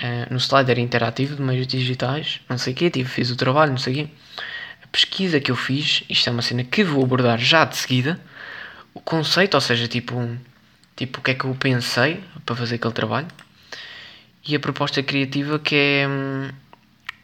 uh, 0.00 0.32
no 0.32 0.38
slider 0.38 0.78
interativo 0.78 1.34
de 1.34 1.42
meios 1.42 1.66
digitais, 1.66 2.40
não 2.48 2.56
sei 2.56 2.72
o 2.72 2.76
quê, 2.76 2.88
tipo, 2.88 3.08
fiz 3.08 3.30
o 3.30 3.36
trabalho, 3.36 3.72
não 3.72 3.78
sei 3.78 3.92
o 3.92 3.96
quê. 3.96 4.12
Pesquisa 4.92 5.40
que 5.40 5.50
eu 5.50 5.56
fiz, 5.56 6.02
isto 6.08 6.28
é 6.28 6.32
uma 6.32 6.42
cena 6.42 6.64
que 6.64 6.82
vou 6.82 7.02
abordar 7.02 7.38
já 7.38 7.64
de 7.64 7.76
seguida, 7.76 8.20
o 8.92 9.00
conceito, 9.00 9.54
ou 9.54 9.60
seja, 9.60 9.86
tipo, 9.86 10.36
tipo 10.96 11.20
o 11.20 11.22
que 11.22 11.30
é 11.30 11.34
que 11.34 11.44
eu 11.44 11.54
pensei 11.54 12.22
para 12.44 12.56
fazer 12.56 12.76
aquele 12.76 12.94
trabalho, 12.94 13.28
e 14.46 14.56
a 14.56 14.60
proposta 14.60 15.02
criativa 15.02 15.58
que 15.58 15.76
é... 15.76 16.08
Hum, 16.08 16.50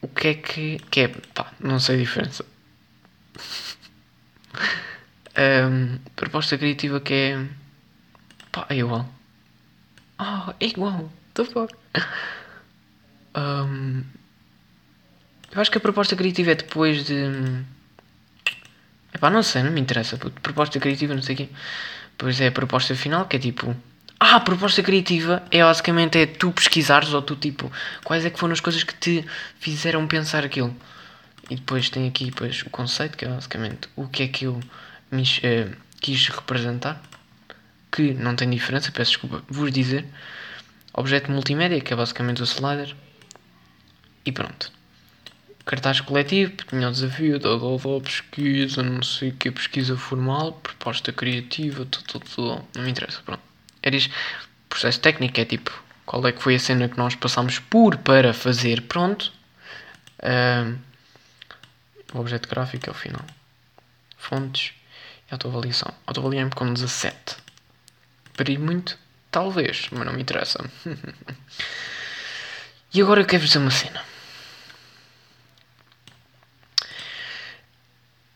o 0.03 0.09
que 0.09 0.29
é 0.29 0.35
que, 0.35 0.79
que 0.91 1.01
é? 1.01 1.09
Pá, 1.09 1.51
não 1.59 1.81
sei 1.81 1.97
a 1.97 1.99
diferença. 1.99 2.45
um, 5.37 5.99
proposta 6.15 6.57
criativa 6.57 7.01
que 7.01 7.15
é. 7.15 7.47
Pá, 8.53 8.67
é 8.69 8.77
igual. 8.77 9.09
Oh, 10.19 10.53
é 10.61 10.67
igual. 10.67 11.11
The 11.35 11.45
fuck? 11.45 11.75
Um, 13.37 14.03
eu 15.57 15.63
acho 15.63 15.71
que 15.71 15.79
a 15.79 15.81
proposta 15.81 16.15
criativa 16.15 16.51
é 16.51 16.55
depois 16.55 17.07
de. 17.07 17.65
Epá, 19.15 19.31
não 19.31 19.43
sei, 19.43 19.63
não 19.63 19.73
me 19.73 19.81
interessa. 19.81 20.19
Proposta 20.19 20.79
criativa, 20.79 21.15
não 21.15 21.23
sei 21.23 21.35
o 21.35 21.39
quê. 21.39 21.49
Depois 22.11 22.39
é 22.43 22.49
a 22.49 22.53
proposta 22.53 22.95
final, 22.95 23.25
que 23.27 23.37
é 23.37 23.39
tipo. 23.39 23.75
Ah, 24.21 24.37
a 24.37 24.41
proposta 24.41 24.83
criativa 24.83 25.43
é 25.51 25.63
basicamente 25.63 26.19
é 26.19 26.27
tu 26.27 26.53
pesquisares 26.53 27.13
ou 27.13 27.21
tu 27.21 27.37
tipo 27.37 27.71
quais 28.03 28.25
é 28.25 28.31
que 28.31 28.39
foram 28.39 28.55
as 28.55 28.61
coisas 28.61 28.83
que 28.83 28.95
te 28.95 29.25
fizeram 29.59 30.07
pensar 30.07 30.45
aquilo. 30.45 30.75
E 31.49 31.57
depois 31.57 31.89
tem 31.91 32.09
aqui 32.09 32.27
depois, 32.27 32.63
o 32.63 32.71
conceito, 32.71 33.17
que 33.17 33.25
é 33.25 33.29
basicamente 33.29 33.89
o 33.95 34.09
que 34.09 34.25
é 34.25 34.29
que 34.29 34.45
eu 34.45 34.61
me, 35.11 35.23
uh, 35.23 35.77
quis 36.01 36.29
representar. 36.29 37.01
Que 37.91 38.13
não 38.13 38.37
tem 38.37 38.51
diferença, 38.51 38.93
peço 38.93 39.13
desculpa 39.13 39.43
vos 39.49 39.73
dizer. 39.73 40.05
Objeto 40.93 41.31
multimédia, 41.31 41.81
que 41.81 41.93
é 41.93 41.97
basicamente 41.97 42.43
o 42.43 42.45
slider. 42.45 42.95
E 44.25 44.33
pronto. 44.33 44.76
Cartaz 45.67 46.01
coletivo, 46.01 46.53
tinha 46.69 46.89
o 46.89 46.93
desafio 46.93 47.41
da, 47.41 47.57
da, 47.57 48.01
pesquisa, 48.01 48.85
não 48.85 49.03
sei 49.03 49.31
o 49.31 49.33
que, 49.33 49.51
pesquisa 49.51 49.97
formal, 49.97 50.53
proposta 50.53 51.13
criativa, 51.13 51.85
tudo, 51.85 52.21
tudo. 52.21 52.65
Não 52.77 52.85
me 52.85 52.91
interessa, 52.91 53.21
pronto. 53.25 53.43
Era 53.83 53.97
isto. 53.97 54.15
Processo 54.69 55.01
técnico 55.01 55.41
é 55.41 55.45
tipo, 55.45 55.73
qual 56.05 56.25
é 56.25 56.31
que 56.31 56.41
foi 56.41 56.55
a 56.55 56.61
cena 56.61 56.89
que 56.89 56.97
nós 56.97 57.17
passámos 57.17 57.59
por 57.59 57.97
para 57.97 58.33
fazer, 58.33 58.83
pronto. 58.83 59.33
Uh, 60.21 60.79
o 62.15 62.21
objeto 62.21 62.49
gráfico 62.49 62.89
é 62.89 62.93
o 62.93 62.95
final. 62.95 63.25
Fontes 64.17 64.73
e 65.29 65.35
autoavaliação. 65.35 65.93
Autoavaliei-me 66.07 66.53
com 66.53 66.73
17. 66.73 67.39
Peri 68.37 68.57
muito? 68.57 68.97
Talvez, 69.33 69.89
mas 69.91 70.07
não 70.07 70.13
me 70.13 70.23
interessa. 70.23 70.65
e 72.95 73.03
agora 73.03 73.23
eu 73.23 73.27
quero 73.27 73.45
dizer 73.45 73.59
uma 73.59 73.73
cena. 73.73 74.01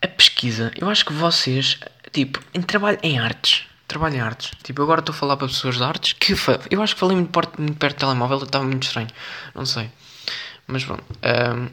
A 0.01 0.07
pesquisa, 0.07 0.71
eu 0.75 0.89
acho 0.89 1.05
que 1.05 1.13
vocês, 1.13 1.79
tipo, 2.11 2.39
em 2.53 2.61
trabalho 2.61 2.97
em 3.03 3.19
artes, 3.19 3.65
trabalho 3.91 4.15
em 4.15 4.21
artes. 4.21 4.51
Tipo, 4.63 4.81
agora 4.81 5.01
estou 5.01 5.13
a 5.13 5.17
falar 5.17 5.37
para 5.37 5.47
pessoas 5.47 5.75
de 5.75 5.83
artes 5.83 6.13
que 6.13 6.33
eu 6.69 6.81
acho 6.81 6.93
que 6.95 6.99
falei 6.99 7.15
muito 7.17 7.31
perto, 7.31 7.61
muito 7.61 7.77
perto 7.77 7.97
do 7.97 7.99
telemóvel, 7.99 8.43
estava 8.43 8.65
muito 8.65 8.83
estranho. 8.83 9.09
Não 9.53 9.65
sei. 9.65 9.91
Mas 10.65 10.85
pronto. 10.85 11.03
Um, 11.23 11.69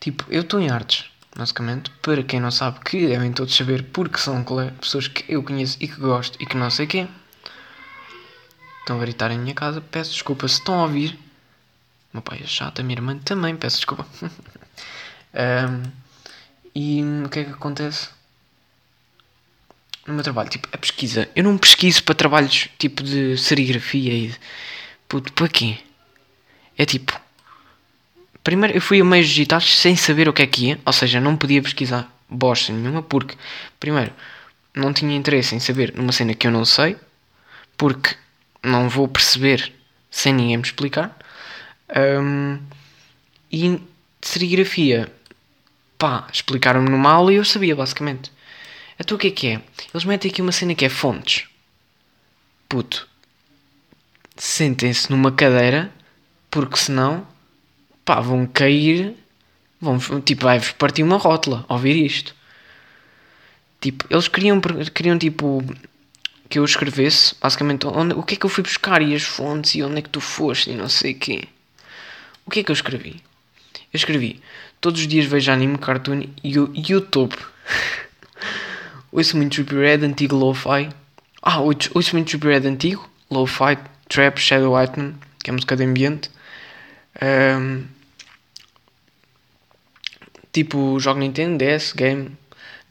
tipo, 0.00 0.24
eu 0.28 0.42
estou 0.42 0.60
em 0.60 0.70
artes, 0.70 1.04
basicamente. 1.36 1.90
Para 2.02 2.22
quem 2.22 2.40
não 2.40 2.50
sabe, 2.50 2.80
que 2.80 3.06
devem 3.06 3.32
todos 3.32 3.54
saber 3.54 3.84
porque 3.84 4.18
são 4.18 4.44
pessoas 4.80 5.08
que 5.08 5.24
eu 5.32 5.42
conheço 5.42 5.76
e 5.80 5.86
que 5.86 6.00
gosto 6.00 6.36
e 6.40 6.46
que 6.46 6.56
não 6.56 6.70
sei 6.70 6.86
quem. 6.86 7.08
Estão 8.80 8.96
a 8.96 9.00
gritar 9.00 9.30
em 9.30 9.38
minha 9.38 9.54
casa. 9.54 9.80
Peço 9.80 10.12
desculpa 10.12 10.48
se 10.48 10.54
estão 10.54 10.80
a 10.80 10.82
ouvir. 10.82 11.16
Meu 12.12 12.22
pai 12.22 12.40
é 12.42 12.46
chato, 12.46 12.80
a 12.80 12.82
minha 12.82 12.96
irmã 12.96 13.16
também. 13.18 13.56
Peço 13.56 13.76
desculpa. 13.76 14.04
um, 15.32 16.01
e 16.74 17.02
o 17.24 17.28
que 17.28 17.40
é 17.40 17.44
que 17.44 17.50
acontece? 17.50 18.08
no 20.06 20.14
meu 20.14 20.22
trabalho, 20.22 20.48
tipo, 20.48 20.68
a 20.72 20.78
pesquisa. 20.78 21.28
Eu 21.34 21.44
não 21.44 21.56
pesquiso 21.56 22.02
para 22.02 22.14
trabalhos 22.14 22.68
tipo 22.78 23.02
de 23.02 23.36
serigrafia 23.38 24.12
e. 24.12 24.34
Puto, 25.08 25.32
para 25.32 25.48
quê? 25.48 25.78
É 26.76 26.84
tipo. 26.84 27.18
Primeiro 28.42 28.76
eu 28.76 28.80
fui 28.80 29.00
a 29.00 29.04
meios 29.04 29.28
digitais 29.28 29.76
sem 29.76 29.94
saber 29.94 30.28
o 30.28 30.32
que 30.32 30.42
é 30.42 30.46
que 30.46 30.66
ia, 30.66 30.80
ou 30.84 30.92
seja, 30.92 31.20
não 31.20 31.36
podia 31.36 31.62
pesquisar 31.62 32.10
bosta 32.28 32.72
nenhuma, 32.72 33.02
porque, 33.02 33.36
primeiro, 33.78 34.12
não 34.74 34.92
tinha 34.92 35.14
interesse 35.16 35.54
em 35.54 35.60
saber 35.60 35.92
numa 35.94 36.10
cena 36.10 36.34
que 36.34 36.46
eu 36.46 36.50
não 36.50 36.64
sei, 36.64 36.96
porque 37.76 38.16
não 38.62 38.88
vou 38.88 39.06
perceber 39.06 39.72
sem 40.10 40.32
ninguém 40.32 40.56
me 40.56 40.62
explicar. 40.64 41.16
Um, 41.94 42.58
e 43.50 43.80
serigrafia, 44.20 45.12
pá, 46.02 46.26
explicaram-me 46.32 46.90
numa 46.90 47.12
aula 47.12 47.32
e 47.32 47.36
eu 47.36 47.44
sabia 47.44 47.76
basicamente. 47.76 48.32
Então 48.98 49.16
o 49.16 49.20
que 49.20 49.28
é 49.28 49.30
que 49.30 49.46
é? 49.46 49.62
Eles 49.94 50.04
metem 50.04 50.32
aqui 50.32 50.42
uma 50.42 50.50
cena 50.50 50.74
que 50.74 50.84
é 50.84 50.88
fontes. 50.88 51.44
Puto. 52.68 53.08
Sentem-se 54.36 55.08
numa 55.12 55.30
cadeira, 55.30 55.92
porque 56.50 56.76
senão, 56.76 57.24
pá, 58.04 58.20
vão 58.20 58.48
cair. 58.48 59.14
Vão, 59.80 59.96
tipo, 60.20 60.42
vai-vos 60.42 60.72
partir 60.72 61.04
uma 61.04 61.18
rótula 61.18 61.64
ouvir 61.68 61.94
isto. 62.04 62.34
Tipo, 63.80 64.04
eles 64.10 64.26
queriam, 64.26 64.60
queriam 64.92 65.16
tipo, 65.16 65.64
que 66.48 66.58
eu 66.58 66.64
escrevesse, 66.64 67.36
basicamente, 67.40 67.86
onde, 67.86 68.14
o 68.14 68.24
que 68.24 68.34
é 68.34 68.36
que 68.36 68.46
eu 68.46 68.50
fui 68.50 68.64
buscar 68.64 69.00
e 69.02 69.14
as 69.14 69.22
fontes 69.22 69.76
e 69.76 69.84
onde 69.84 69.98
é 69.98 70.02
que 70.02 70.10
tu 70.10 70.20
foste 70.20 70.70
e 70.70 70.74
não 70.74 70.88
sei 70.88 71.12
o 71.12 71.18
quê. 71.18 71.44
O 72.44 72.50
que 72.50 72.58
é 72.58 72.64
que 72.64 72.72
eu 72.72 72.74
escrevi? 72.74 73.22
Eu 73.92 73.96
escrevi, 73.96 74.40
todos 74.80 75.00
os 75.00 75.06
dias 75.06 75.26
vejo 75.26 75.52
anime, 75.52 75.76
cartoon 75.76 76.22
e 76.42 76.90
YouTube. 76.90 77.36
Ouço 79.12 79.36
muito 79.36 79.52
Trippy 79.52 79.74
Red, 79.74 80.06
antigo 80.06 80.34
Lo-Fi. 80.34 80.88
Ah, 81.42 81.60
ouço 81.60 82.14
muito 82.14 82.28
Trippy 82.28 82.46
Red 82.46 82.66
antigo, 82.66 83.06
Lo-Fi, 83.30 83.76
Trap, 84.08 84.38
Shadow 84.38 84.72
Lightning, 84.72 85.14
que 85.44 85.50
é 85.50 85.52
música 85.52 85.76
de 85.76 85.84
ambiente. 85.84 86.30
Um, 87.20 87.84
tipo, 90.50 90.98
jogo 90.98 91.20
Nintendo, 91.20 91.62
DS, 91.62 91.92
Game, 91.92 92.38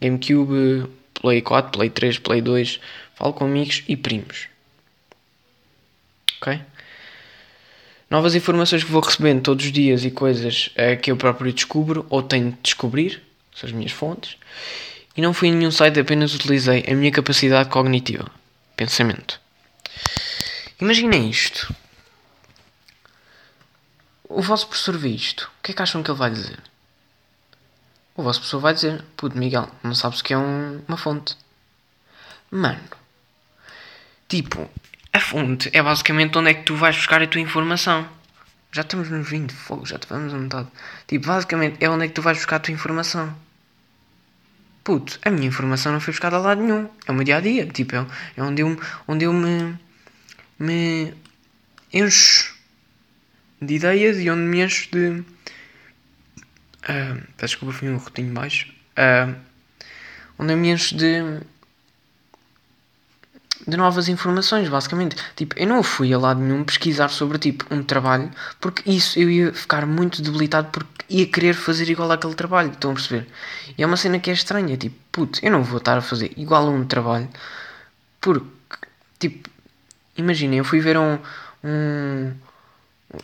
GameCube, 0.00 0.88
Play 1.14 1.42
4, 1.42 1.72
Play 1.72 1.90
3, 1.90 2.18
Play 2.20 2.40
2. 2.40 2.80
Falo 3.16 3.32
com 3.32 3.44
amigos 3.44 3.82
e 3.88 3.96
primos. 3.96 4.46
Ok? 6.40 6.60
Novas 8.12 8.34
informações 8.34 8.84
que 8.84 8.90
vou 8.90 9.00
recebendo 9.00 9.40
todos 9.40 9.64
os 9.64 9.72
dias 9.72 10.04
e 10.04 10.10
coisas 10.10 10.68
é, 10.74 10.94
que 10.96 11.10
eu 11.10 11.16
próprio 11.16 11.50
descubro 11.50 12.04
ou 12.10 12.22
tenho 12.22 12.50
de 12.50 12.58
descobrir, 12.62 13.22
são 13.56 13.66
as 13.66 13.72
minhas 13.72 13.90
fontes. 13.90 14.36
E 15.16 15.22
não 15.22 15.32
fui 15.32 15.48
em 15.48 15.54
nenhum 15.54 15.70
site, 15.70 15.98
apenas 15.98 16.34
utilizei 16.34 16.84
a 16.86 16.94
minha 16.94 17.10
capacidade 17.10 17.70
cognitiva. 17.70 18.30
Pensamento. 18.76 19.40
Imaginem 20.78 21.30
isto. 21.30 21.74
O 24.28 24.42
vosso 24.42 24.66
professor 24.66 24.98
vê 24.98 25.08
isto. 25.08 25.50
O 25.58 25.62
que 25.62 25.70
é 25.70 25.74
que 25.74 25.80
acham 25.80 26.02
que 26.02 26.10
ele 26.10 26.18
vai 26.18 26.30
dizer? 26.30 26.58
O 28.14 28.22
vosso 28.22 28.40
professor 28.40 28.60
vai 28.60 28.74
dizer: 28.74 29.02
Puto, 29.16 29.38
Miguel, 29.38 29.70
não 29.82 29.94
sabes 29.94 30.20
o 30.20 30.24
que 30.24 30.34
é 30.34 30.38
um, 30.38 30.82
uma 30.86 30.98
fonte. 30.98 31.34
Mano. 32.50 32.78
Tipo, 34.28 34.68
a 35.12 35.20
fonte 35.20 35.70
é 35.72 35.82
basicamente 35.82 36.36
onde 36.38 36.50
é 36.50 36.54
que 36.54 36.62
tu 36.62 36.74
vais 36.74 36.96
buscar 36.96 37.22
a 37.22 37.26
tua 37.26 37.40
informação. 37.40 38.08
Já 38.70 38.80
estamos 38.80 39.10
nos 39.10 39.28
20 39.28 39.50
de 39.50 39.54
fogo, 39.54 39.84
já 39.84 39.96
estamos 39.96 40.32
a 40.32 40.38
metade. 40.38 40.68
Tipo, 41.06 41.26
basicamente 41.26 41.76
é 41.80 41.90
onde 41.90 42.06
é 42.06 42.08
que 42.08 42.14
tu 42.14 42.22
vais 42.22 42.38
buscar 42.38 42.56
a 42.56 42.60
tua 42.60 42.72
informação. 42.72 43.34
Puto, 44.82 45.18
a 45.22 45.30
minha 45.30 45.46
informação 45.46 45.92
não 45.92 46.00
foi 46.00 46.12
buscada 46.12 46.36
a 46.36 46.40
lado 46.40 46.62
nenhum. 46.62 46.88
É 47.06 47.12
o 47.12 47.14
meu 47.14 47.24
dia 47.24 47.36
a 47.36 47.40
dia. 47.40 47.66
Tipo, 47.66 47.96
é, 47.96 48.06
é 48.36 48.42
onde 48.42 48.62
eu, 48.62 48.80
onde 49.06 49.24
eu 49.26 49.32
me, 49.32 49.78
me 50.58 51.14
encho 51.92 52.54
de 53.60 53.74
ideias 53.74 54.18
e 54.18 54.30
onde 54.30 54.42
me 54.42 54.64
encho 54.64 54.90
de. 54.90 55.22
Uh, 56.88 57.22
desculpa, 57.36 57.74
fui 57.74 57.90
um 57.90 57.98
rotinho 57.98 58.32
baixo. 58.32 58.72
Uh, 58.96 59.36
onde 60.38 60.54
eu 60.54 60.56
me 60.56 60.70
encho 60.70 60.96
de. 60.96 61.40
De 63.66 63.76
novas 63.76 64.08
informações, 64.08 64.68
basicamente. 64.68 65.16
Tipo, 65.36 65.58
eu 65.58 65.66
não 65.66 65.82
fui 65.82 66.12
a 66.12 66.18
lado 66.18 66.40
nenhum 66.40 66.64
pesquisar 66.64 67.08
sobre, 67.08 67.38
tipo, 67.38 67.64
um 67.70 67.82
trabalho, 67.82 68.30
porque 68.60 68.88
isso 68.90 69.18
eu 69.18 69.30
ia 69.30 69.52
ficar 69.52 69.86
muito 69.86 70.22
debilitado 70.22 70.68
porque 70.70 71.04
ia 71.08 71.26
querer 71.26 71.54
fazer 71.54 71.88
igual 71.90 72.10
àquele 72.10 72.34
trabalho, 72.34 72.70
estão 72.70 72.92
a 72.92 72.94
perceber? 72.94 73.26
E 73.76 73.82
é 73.82 73.86
uma 73.86 73.96
cena 73.96 74.18
que 74.18 74.30
é 74.30 74.32
estranha, 74.32 74.76
tipo, 74.76 74.96
puto, 75.10 75.38
eu 75.42 75.50
não 75.50 75.62
vou 75.62 75.78
estar 75.78 75.96
a 75.98 76.00
fazer 76.02 76.32
igual 76.36 76.66
a 76.66 76.70
um 76.70 76.84
trabalho, 76.84 77.28
porque, 78.20 78.46
tipo, 79.18 79.48
imaginem, 80.16 80.58
eu 80.58 80.64
fui 80.64 80.80
ver 80.80 80.98
um, 80.98 81.18
um 81.64 82.32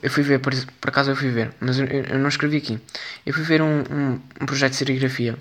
eu 0.02 0.10
fui 0.10 0.22
ver, 0.22 0.38
por, 0.38 0.52
por 0.80 0.90
acaso 0.90 1.10
eu 1.10 1.16
fui 1.16 1.30
ver, 1.30 1.52
mas 1.60 1.78
eu, 1.78 1.86
eu 1.86 2.18
não 2.18 2.28
escrevi 2.28 2.58
aqui. 2.58 2.78
Eu 3.24 3.32
fui 3.32 3.42
ver 3.42 3.62
um, 3.62 3.80
um, 3.90 4.20
um 4.40 4.46
projeto 4.46 4.72
de 4.72 4.76
serigrafia 4.76 5.36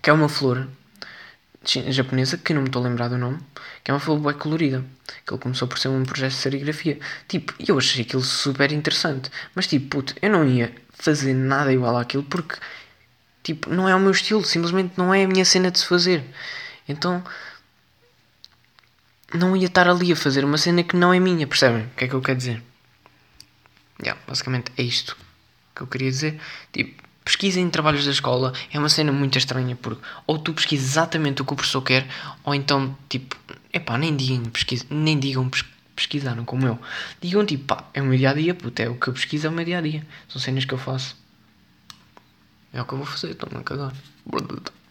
que 0.00 0.10
é 0.10 0.12
uma 0.12 0.28
flor 0.28 0.66
japonesa, 1.64 2.38
que 2.38 2.52
não 2.52 2.62
me 2.62 2.68
estou 2.68 2.84
a 2.84 2.88
lembrar 2.88 3.08
do 3.08 3.18
nome, 3.18 3.38
que 3.82 3.90
é 3.90 3.94
uma 3.94 4.00
flor 4.00 4.18
bem 4.18 4.34
colorida. 4.34 4.84
Que 5.26 5.32
ele 5.32 5.40
começou 5.40 5.68
por 5.68 5.78
ser 5.78 5.88
um 5.88 6.04
projeto 6.04 6.32
de 6.32 6.38
serigrafia. 6.38 6.98
Tipo, 7.28 7.54
eu 7.66 7.78
achei 7.78 8.02
aquilo 8.02 8.22
super 8.22 8.72
interessante. 8.72 9.30
Mas 9.54 9.66
tipo, 9.66 9.88
puto, 9.88 10.14
eu 10.20 10.30
não 10.30 10.46
ia 10.46 10.74
fazer 10.92 11.34
nada 11.34 11.72
igual 11.72 11.96
àquilo 11.96 12.22
porque, 12.22 12.56
tipo, 13.42 13.70
não 13.70 13.88
é 13.88 13.94
o 13.94 14.00
meu 14.00 14.10
estilo. 14.10 14.44
Simplesmente 14.44 14.94
não 14.96 15.12
é 15.12 15.24
a 15.24 15.28
minha 15.28 15.44
cena 15.44 15.70
de 15.70 15.78
se 15.78 15.86
fazer. 15.86 16.24
Então, 16.88 17.22
não 19.34 19.56
ia 19.56 19.66
estar 19.66 19.88
ali 19.88 20.12
a 20.12 20.16
fazer 20.16 20.44
uma 20.44 20.58
cena 20.58 20.82
que 20.82 20.96
não 20.96 21.12
é 21.12 21.20
minha, 21.20 21.46
percebem? 21.46 21.84
O 21.84 21.90
que 21.96 22.04
é 22.04 22.08
que 22.08 22.14
eu 22.14 22.20
quero 22.20 22.38
dizer? 22.38 22.62
Yeah, 24.00 24.20
basicamente 24.26 24.72
é 24.76 24.82
isto 24.82 25.16
que 25.74 25.82
eu 25.82 25.86
queria 25.86 26.10
dizer. 26.10 26.40
Tipo, 26.72 27.02
pesquisem 27.24 27.68
trabalhos 27.70 28.04
da 28.04 28.10
escola 28.10 28.52
é 28.72 28.78
uma 28.78 28.88
cena 28.88 29.12
muito 29.12 29.38
estranha 29.38 29.76
porque 29.76 30.02
ou 30.26 30.38
tu 30.38 30.52
pesquisas 30.52 30.90
exatamente 30.90 31.42
o 31.42 31.44
que 31.44 31.52
o 31.52 31.56
professor 31.56 31.82
quer 31.82 32.06
ou 32.44 32.54
então 32.54 32.96
tipo 33.08 33.36
epá, 33.72 33.96
nem 33.96 34.14
digam, 34.16 34.44
pesquisa, 34.44 34.84
nem 34.90 35.18
digam 35.18 35.50
pesquisaram 35.94 36.44
como 36.44 36.66
eu. 36.66 36.78
Digam 37.20 37.44
tipo 37.44 37.64
pá, 37.64 37.84
é 37.94 38.02
o 38.02 38.04
meu 38.04 38.18
dia 38.18 38.30
a 38.30 38.34
dia 38.34 38.54
puto, 38.54 38.80
é 38.82 38.88
o 38.88 38.96
que 38.96 39.08
eu 39.08 39.12
pesquiso 39.12 39.46
é 39.46 39.50
o 39.50 39.52
meu 39.52 39.64
dia 39.64 39.78
a 39.78 39.80
dia. 39.80 40.06
São 40.28 40.40
cenas 40.40 40.64
que 40.64 40.74
eu 40.74 40.78
faço. 40.78 41.16
É 42.72 42.80
o 42.80 42.84
que 42.84 42.94
eu 42.94 42.98
vou 42.98 43.06
fazer, 43.06 43.30
estou-me 43.32 43.58
a 43.58 43.62
cagar 43.62 43.92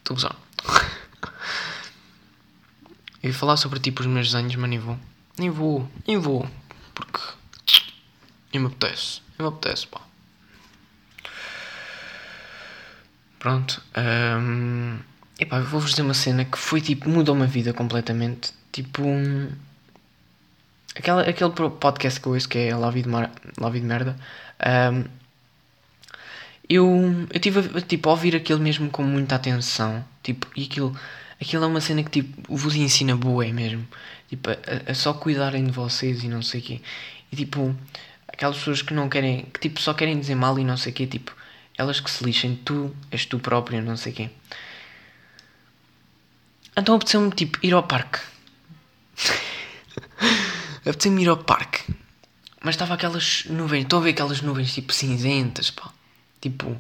estou 0.04 0.16
usar 0.18 0.36
eu 3.24 3.30
ia 3.30 3.34
falar 3.34 3.58
sobre 3.58 3.80
tipo 3.80 4.02
os 4.02 4.08
meus 4.08 4.32
desenhos 4.32 4.56
mas 4.56 4.70
nem 4.70 4.80
vou. 4.80 4.98
Nem 5.38 5.50
vou, 5.50 5.88
nem 6.08 6.18
vou 6.18 6.48
porque 6.94 7.20
e 8.54 8.60
me 8.60 8.68
apetece. 8.68 9.22
E 9.40 9.42
me 9.42 9.48
apetece, 9.48 9.88
pá. 9.88 10.02
Pronto. 13.42 13.82
Um, 13.98 15.00
epá, 15.40 15.58
eu 15.58 15.66
vou-vos 15.66 15.90
dizer 15.90 16.04
uma 16.04 16.14
cena 16.14 16.46
que 16.46 16.60
foi 16.60 16.80
tipo, 16.80 17.10
mudou 17.10 17.34
uma 17.34 17.48
vida 17.48 17.74
completamente. 17.74 18.54
Tipo. 18.72 19.02
Um, 19.02 19.50
aquela, 20.96 21.24
aquele 21.24 21.50
podcast 21.50 22.20
que 22.22 22.28
eu 22.28 22.34
ouço 22.34 22.48
que 22.48 22.60
é 22.60 22.76
La 22.76 22.92
Vida 22.92 23.10
Mar, 23.10 23.32
Merda. 23.82 24.16
Um, 24.94 25.06
eu, 26.70 27.28
eu 27.34 27.40
tive 27.40 27.78
a, 27.80 27.82
tipo, 27.82 28.10
a 28.10 28.12
ouvir 28.12 28.36
aquilo 28.36 28.60
mesmo 28.60 28.92
com 28.92 29.02
muita 29.02 29.36
atenção. 29.38 30.06
Tipo, 30.22 30.48
e 30.56 30.66
aquilo, 30.66 30.96
aquilo 31.42 31.64
é 31.64 31.68
uma 31.68 31.82
cena 31.82 32.04
que 32.04 32.22
tipo, 32.22 32.56
vos 32.56 32.76
ensina 32.76 33.16
boa 33.16 33.44
mesmo. 33.48 33.88
Tipo, 34.30 34.52
a, 34.52 34.92
a, 34.92 34.94
só 34.94 35.14
cuidarem 35.14 35.66
de 35.66 35.72
vocês 35.72 36.24
e 36.24 36.28
não 36.28 36.44
sei 36.44 36.60
o 36.60 36.64
quê. 36.64 36.82
E 37.32 37.36
tipo, 37.36 37.76
aquelas 38.28 38.58
pessoas 38.58 38.84
que 38.84 38.94
não 38.94 39.10
querem, 39.10 39.48
que 39.52 39.60
tipo 39.60 39.82
só 39.82 39.96
querem 39.96 40.20
dizer 40.20 40.36
mal 40.36 40.60
e 40.60 40.64
não 40.64 40.78
sei 40.78 40.92
o 40.92 40.96
quê, 40.96 41.08
tipo, 41.08 41.36
elas 41.82 42.00
que 42.00 42.10
se 42.10 42.24
lixem, 42.24 42.56
tu 42.56 42.96
és 43.12 43.26
tu 43.26 43.40
próprio, 43.40 43.82
não 43.82 43.98
sei 43.98 44.14
quê. 44.14 44.30
Então 46.78 46.96
apeteceu-me 46.96 47.32
tipo 47.32 47.60
ir 47.62 47.74
ao 47.74 47.84
parque. 47.84 48.20
apeteceu-me 50.86 51.24
ir 51.24 51.30
ao 51.30 51.38
parque. 51.38 51.94
Mas 52.64 52.76
estava 52.76 52.94
aquelas 52.94 53.46
nuvens, 53.46 53.84
estou 53.84 54.00
a 54.00 54.04
ver 54.04 54.12
aquelas 54.12 54.42
nuvens 54.42 54.74
tipo 54.74 54.94
cinzentas, 54.94 55.72
pá. 55.72 55.92
Tipo 56.40 56.80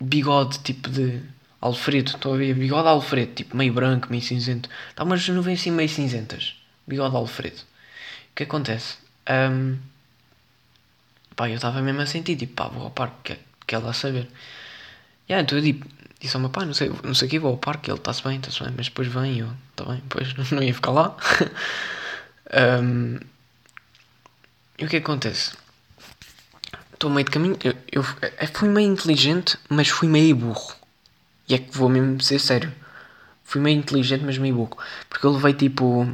bigode 0.00 0.58
tipo 0.60 0.88
de 0.90 1.22
Alfredo, 1.60 2.12
estou 2.12 2.34
a 2.34 2.36
ver 2.36 2.54
bigode 2.54 2.88
Alfredo, 2.88 3.34
tipo 3.34 3.56
meio 3.56 3.72
branco, 3.72 4.08
meio 4.10 4.22
cinzento. 4.22 4.68
Está 4.90 5.04
umas 5.04 5.26
nuvens 5.28 5.60
assim 5.60 5.70
meio 5.70 5.88
cinzentas. 5.88 6.56
Bigode 6.86 7.16
Alfredo. 7.16 7.62
O 8.32 8.34
que 8.34 8.42
acontece? 8.44 8.96
Um, 9.28 9.78
Pá, 11.40 11.48
eu 11.48 11.54
estava 11.54 11.80
mesmo 11.80 12.02
a 12.02 12.06
sentir, 12.06 12.36
tipo, 12.36 12.52
pá, 12.52 12.68
vou 12.68 12.82
ao 12.82 12.90
parque, 12.90 13.38
quer, 13.70 13.78
lá 13.78 13.92
saber. 13.92 14.28
Yeah, 15.28 15.44
então 15.44 15.56
eu 15.58 15.64
tipo, 15.64 15.86
disse 16.18 16.36
ao 16.36 16.40
meu 16.40 16.50
pai, 16.50 16.66
não 16.66 16.74
sei, 16.74 16.90
não 17.04 17.14
sei 17.14 17.28
o 17.28 17.30
que, 17.30 17.38
vou 17.38 17.52
ao 17.52 17.56
parque, 17.56 17.90
ele 17.90 17.98
está-se 17.98 18.22
bem, 18.24 18.36
está-se 18.36 18.62
bem, 18.62 18.74
mas 18.76 18.86
depois 18.86 19.06
vem 19.06 19.38
eu, 19.38 19.52
está 19.70 19.84
bem, 19.84 20.00
depois 20.00 20.34
não 20.50 20.62
ia 20.62 20.74
ficar 20.74 20.90
lá. 20.90 21.16
um, 22.82 23.18
e 24.76 24.84
o 24.84 24.88
que 24.88 24.96
acontece? 24.96 25.52
Estou 26.92 27.10
meio 27.10 27.24
de 27.24 27.30
caminho, 27.30 27.56
eu, 27.62 27.74
eu, 27.90 28.04
eu 28.40 28.48
fui 28.52 28.68
meio 28.68 28.90
inteligente, 28.90 29.56
mas 29.68 29.88
fui 29.88 30.08
meio 30.08 30.34
burro. 30.34 30.74
E 31.48 31.54
é 31.54 31.58
que 31.58 31.76
vou 31.76 31.88
mesmo 31.88 32.20
ser 32.20 32.38
sério. 32.38 32.72
Fui 33.44 33.60
meio 33.60 33.78
inteligente, 33.78 34.22
mas 34.24 34.36
meio 34.36 34.54
burro. 34.54 34.76
Porque 35.08 35.24
eu 35.26 35.32
levei 35.32 35.54
tipo 35.54 36.06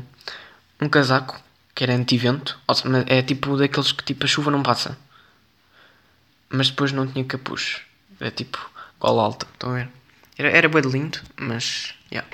um 0.80 0.88
casaco 0.88 1.40
que 1.74 1.84
era 1.84 1.94
anti-vento, 1.94 2.58
é 3.06 3.22
tipo 3.22 3.56
daqueles 3.56 3.92
que 3.92 4.04
tipo 4.04 4.24
a 4.24 4.28
chuva 4.28 4.50
não 4.50 4.62
passa 4.62 4.96
mas 6.48 6.70
depois 6.70 6.92
não 6.92 7.06
tinha 7.06 7.24
capuz. 7.24 7.80
Era 8.20 8.30
tipo 8.30 8.58
gola 9.00 9.22
alta, 9.22 9.46
estão 9.52 9.70
a 9.70 9.74
ver? 9.74 9.88
Era, 10.38 10.50
era 10.50 10.68
bem 10.68 10.82
lindo, 10.82 11.18
mas. 11.36 11.94
Yeah. 12.10 12.28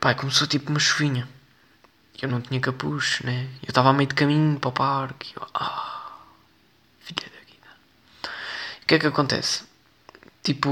Pai, 0.00 0.14
começou 0.14 0.46
tipo 0.46 0.70
uma 0.70 0.80
chuvinha. 0.80 1.28
Eu 2.20 2.28
não 2.28 2.40
tinha 2.40 2.60
capuz, 2.60 3.20
né? 3.22 3.48
Eu 3.62 3.68
estava 3.68 3.90
a 3.90 3.92
meio 3.92 4.08
de 4.08 4.14
caminho 4.14 4.58
para 4.58 4.68
o 4.68 4.72
parque. 4.72 5.32
Eu, 5.36 5.46
ah, 5.54 6.18
filha 7.00 7.30
da 7.30 7.40
vida. 7.40 7.68
O 8.82 8.86
que 8.86 8.94
é 8.94 8.98
que 8.98 9.06
acontece? 9.06 9.64
Tipo, 10.42 10.68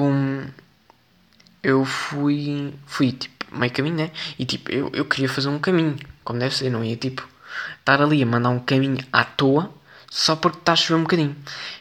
eu 1.62 1.85
fui, 1.85 2.74
fui 2.87 3.12
tipo 3.12 3.57
meio 3.57 3.72
caminho, 3.72 3.96
né? 3.96 4.11
E 4.38 4.44
tipo, 4.44 4.70
eu, 4.70 4.90
eu 4.92 5.05
queria 5.05 5.28
fazer 5.28 5.48
um 5.48 5.59
caminho, 5.59 5.98
como 6.24 6.38
deve 6.38 6.55
ser, 6.55 6.70
não 6.70 6.85
ia 6.85 6.96
tipo 6.96 7.26
estar 7.78 8.00
ali 8.00 8.22
a 8.22 8.26
mandar 8.26 8.50
um 8.50 8.61
caminho 8.61 9.05
à 9.12 9.24
toa 9.24 9.72
só 10.12 10.37
porque 10.37 10.59
está 10.59 10.75
a 10.75 10.77
chover 10.77 10.98
um 11.01 11.05
bocadinho. 11.05 11.35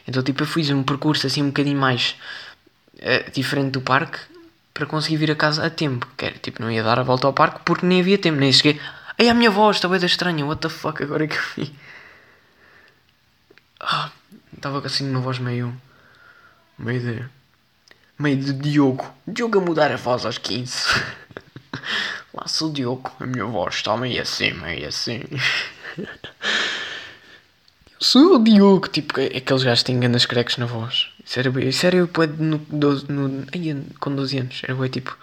Então, 0.08 0.22
tipo, 0.22 0.42
eu 0.42 0.46
fiz 0.46 0.70
um 0.70 0.82
percurso 0.82 1.26
assim 1.26 1.42
um 1.42 1.48
bocadinho 1.48 1.78
mais 1.78 2.16
uh, 2.96 3.30
diferente 3.30 3.72
do 3.72 3.82
parque 3.82 4.18
para 4.72 4.86
conseguir 4.86 5.18
vir 5.18 5.30
a 5.30 5.36
casa 5.36 5.66
a 5.66 5.68
tempo. 5.68 6.08
Que 6.16 6.24
era, 6.24 6.38
tipo, 6.38 6.62
não 6.62 6.70
ia 6.70 6.82
dar 6.82 6.98
a 6.98 7.02
volta 7.02 7.26
ao 7.26 7.34
parque 7.34 7.60
porque 7.62 7.84
nem 7.84 8.00
havia 8.00 8.16
tempo, 8.16 8.40
nem 8.40 8.50
cheguei. 8.50 8.80
Ai, 9.18 9.28
a 9.28 9.34
minha 9.34 9.50
voz 9.50 9.76
está 9.76 9.86
bem 9.86 10.02
estranha, 10.02 10.46
what 10.46 10.62
the 10.62 10.70
fuck, 10.70 11.02
agora 11.02 11.24
é 11.24 11.26
que 11.26 11.36
eu 11.36 11.42
vi. 11.56 11.74
Ah, 13.78 14.10
estava 14.56 14.78
assim 14.86 15.10
uma 15.10 15.20
voz 15.20 15.38
meio. 15.38 15.78
meio 16.78 17.00
de. 17.00 17.28
meio 18.18 18.38
de 18.38 18.54
Diogo. 18.54 19.12
Diogo 19.26 19.58
a 19.58 19.60
mudar 19.60 19.92
a 19.92 19.96
voz 19.96 20.24
aos 20.24 20.38
15. 20.38 20.72
Lá 22.32 22.48
sou 22.48 22.70
o 22.70 22.72
Diogo, 22.72 23.12
a 23.20 23.26
minha 23.26 23.44
voz 23.44 23.74
está 23.74 23.94
meio 23.94 24.22
assim, 24.22 24.52
meio 24.52 24.88
assim. 24.88 25.20
Sou 28.02 28.34
o 28.34 28.42
Diogo, 28.42 28.88
tipo, 28.88 29.20
é 29.20 29.26
aqueles 29.26 29.62
gajos 29.62 29.84
que 29.84 29.92
têm 29.92 30.00
grandes 30.00 30.26
crecos 30.26 30.56
na 30.56 30.66
voz. 30.66 31.06
Isso 31.24 31.38
era, 31.38 31.64
isso 31.64 31.86
eu 31.86 32.10
no, 32.36 32.60
no, 32.68 32.94
no, 33.08 33.84
com 34.00 34.12
12 34.12 34.38
anos. 34.38 34.60
Era 34.64 34.74
bem 34.74 34.90
tipo. 34.90 35.16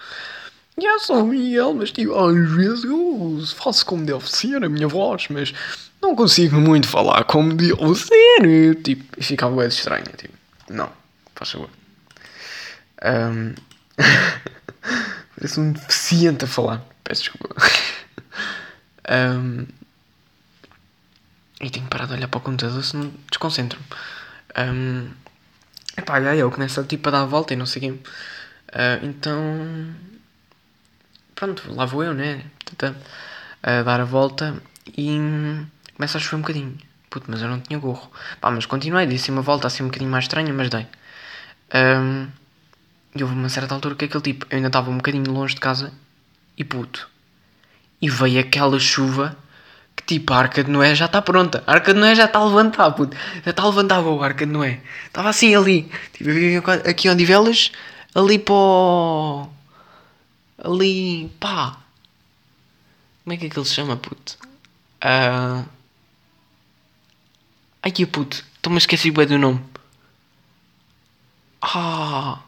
Já 0.81 0.97
sou 0.99 1.25
Miguel, 1.25 1.73
mas 1.73 1.91
tipo, 1.91 2.17
às 2.17 2.51
vezes 2.51 2.85
eu 2.85 3.43
faço 3.53 3.85
como 3.85 4.05
deve 4.05 4.31
ser 4.31 4.63
a 4.63 4.69
minha 4.69 4.87
voz, 4.87 5.27
mas 5.29 5.53
não 6.01 6.15
consigo 6.15 6.55
muito 6.55 6.87
falar 6.87 7.25
como 7.25 7.53
deve 7.53 7.75
ser. 7.95 8.75
Tipo, 8.81 9.19
e 9.19 9.23
ficava 9.25 9.57
bem 9.57 9.67
estranho. 9.67 10.05
Tipo, 10.15 10.33
não, 10.69 10.89
faz 11.35 11.51
favor. 11.51 11.69
Um... 13.03 13.55
Parece 15.35 15.59
um 15.59 15.73
deficiente 15.73 16.45
a 16.45 16.47
falar. 16.47 16.81
Peço 17.03 17.23
desculpa. 17.23 17.53
um... 19.37 19.78
E 21.59 21.69
tenho 21.69 21.87
parar 21.87 22.05
de 22.05 22.13
olhar 22.13 22.27
para 22.27 22.37
o 22.37 22.41
computador 22.41 22.83
senão 22.83 23.11
desconcentro-me. 23.29 23.85
Um, 24.57 25.09
epá, 25.97 26.19
e 26.21 26.27
aí 26.27 26.39
eu 26.39 26.49
começo 26.49 26.83
tipo, 26.85 27.09
a 27.09 27.11
dar 27.11 27.21
a 27.21 27.25
volta 27.25 27.53
e 27.53 27.57
não 27.57 27.65
sei. 27.65 27.91
Uh, 27.91 28.01
então. 29.03 29.95
Pronto, 31.35 31.73
lá 31.73 31.85
vou 31.85 32.03
eu, 32.03 32.13
né? 32.13 32.43
A 33.63 33.83
dar 33.83 33.99
a 33.99 34.05
volta 34.05 34.61
e 34.97 35.17
começa 35.95 36.17
a 36.17 36.21
chover 36.21 36.37
um 36.37 36.41
bocadinho. 36.41 36.77
Puto, 37.09 37.25
mas 37.29 37.41
eu 37.41 37.49
não 37.49 37.59
tinha 37.59 37.79
gorro. 37.79 38.11
Pá, 38.39 38.51
mas 38.51 38.65
continuei, 38.65 39.05
disse 39.07 39.31
uma 39.31 39.41
volta 39.41 39.67
assim 39.67 39.83
um 39.83 39.87
bocadinho 39.87 40.11
mais 40.11 40.25
estranha, 40.25 40.53
mas 40.53 40.69
dei. 40.69 40.87
Um, 41.73 42.27
e 43.15 43.23
houve 43.23 43.35
uma 43.35 43.49
certa 43.49 43.73
altura 43.73 43.95
que 43.95 44.05
aquele 44.05 44.23
tipo, 44.23 44.45
eu 44.49 44.57
ainda 44.57 44.67
estava 44.67 44.89
um 44.91 44.97
bocadinho 44.97 45.31
longe 45.31 45.55
de 45.55 45.61
casa 45.61 45.91
e 46.57 46.63
puto. 46.63 47.09
E 48.01 48.09
veio 48.09 48.39
aquela 48.39 48.79
chuva 48.79 49.35
Tipo, 50.05 50.33
a 50.33 50.37
Arca 50.37 50.63
de 50.63 50.71
Noé 50.71 50.95
já 50.95 51.05
está 51.05 51.21
pronta. 51.21 51.63
A 51.67 51.73
Arca 51.73 51.93
de 51.93 51.99
Noé 51.99 52.15
já 52.15 52.25
está 52.25 52.39
a 52.39 52.45
levantar, 52.45 52.91
puto. 52.91 53.15
Já 53.43 53.51
está 53.51 53.63
a 53.63 53.67
levantar 53.67 53.99
a 53.99 54.25
Arca 54.25 54.45
de 54.45 54.51
Noé. 54.51 54.81
Estava 55.05 55.29
assim 55.29 55.55
ali. 55.55 55.91
Tipo, 56.13 56.89
aqui 56.89 57.09
onde 57.09 57.25
velas, 57.25 57.71
ali 58.15 58.39
para 58.39 58.53
o... 58.53 59.49
Ali, 60.57 61.31
pá. 61.39 61.77
Como 63.23 63.33
é 63.33 63.37
que 63.37 63.45
aquele 63.45 63.65
se 63.65 63.75
chama, 63.75 63.97
puto? 63.97 64.37
Uh... 65.03 65.63
Ai 67.81 67.91
que 67.91 68.05
puto, 68.05 68.43
estou-me 68.55 68.77
a 68.77 68.79
esquecer 68.79 69.11
bem 69.11 69.25
do 69.27 69.37
nome. 69.37 69.61
Ah! 71.61 72.41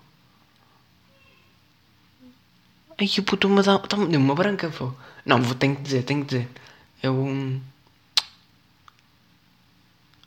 Ai 2.97 3.07
que 3.07 3.21
puto, 3.21 3.47
me 3.49 3.61
dá. 3.63 3.75
Está-me 3.75 4.17
uma 4.17 4.35
branca, 4.35 4.69
pô. 4.69 4.93
Não, 5.25 5.41
vou, 5.41 5.55
tenho 5.55 5.75
que 5.75 5.81
dizer, 5.83 6.03
tenho 6.03 6.25
que 6.25 6.35
dizer. 6.35 6.49
É 7.03 7.09
um. 7.09 7.59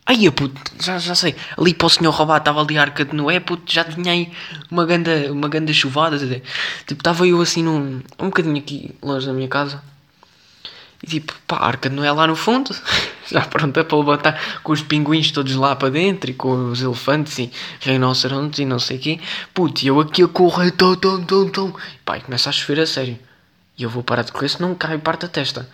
Ai, 0.06 0.30
puto, 0.30 0.60
já, 0.80 0.98
já 0.98 1.14
sei. 1.14 1.34
Ali 1.56 1.72
para 1.72 1.86
o 1.86 1.90
senhor 1.90 2.10
roubar 2.10 2.38
estava 2.38 2.60
ali 2.60 2.76
a 2.76 2.82
arca 2.82 3.04
de 3.04 3.14
Noé, 3.14 3.40
puto, 3.40 3.72
já 3.72 3.84
tinha 3.84 4.12
aí 4.12 4.30
uma 4.70 4.84
ganda, 4.84 5.32
uma 5.32 5.48
ganda 5.48 5.72
chuvada. 5.72 6.18
Tipo, 6.18 7.00
estava 7.00 7.26
eu 7.26 7.40
assim 7.40 7.62
num. 7.62 8.02
um 8.18 8.26
bocadinho 8.26 8.58
aqui 8.58 8.94
longe 9.02 9.26
da 9.26 9.32
minha 9.32 9.48
casa. 9.48 9.82
E 11.02 11.06
tipo, 11.06 11.34
pá, 11.46 11.56
a 11.56 11.66
arca 11.66 11.88
de 11.88 11.96
Noé 11.96 12.10
lá 12.12 12.26
no 12.26 12.34
fundo, 12.36 12.74
já 13.30 13.42
pronta 13.42 13.84
para 13.84 13.98
levantar, 13.98 14.60
com 14.62 14.72
os 14.72 14.82
pinguins 14.82 15.30
todos 15.30 15.54
lá 15.54 15.76
para 15.76 15.90
dentro 15.90 16.30
e 16.30 16.34
com 16.34 16.70
os 16.70 16.80
elefantes 16.82 17.38
e 17.38 17.50
rinocerontes 17.80 18.58
e 18.58 18.64
não 18.64 18.78
sei 18.78 18.96
o 18.96 19.00
quê. 19.00 19.20
Puto, 19.52 19.84
e 19.84 19.88
eu 19.88 20.00
aqui 20.00 20.22
a 20.22 20.28
correr, 20.28 20.70
tão, 20.72 20.96
tão, 20.96 21.22
tão, 21.22 21.48
tão. 21.50 21.76
Pá, 22.04 22.18
e 22.18 22.20
começa 22.22 22.48
a 22.48 22.52
chover 22.52 22.80
a 22.80 22.86
sério. 22.86 23.18
E 23.76 23.82
eu 23.82 23.90
vou 23.90 24.02
parar 24.02 24.22
de 24.22 24.32
correr, 24.32 24.48
senão 24.48 24.74
cai 24.74 24.98
parte 24.98 25.26
a 25.26 25.28
testa. 25.28 25.68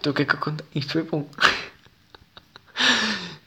Então 0.00 0.12
o 0.12 0.14
que 0.14 0.22
é 0.22 0.24
que 0.24 0.34
acontece? 0.34 0.68
Isto 0.74 0.92
foi 0.92 1.02
bom. 1.02 1.28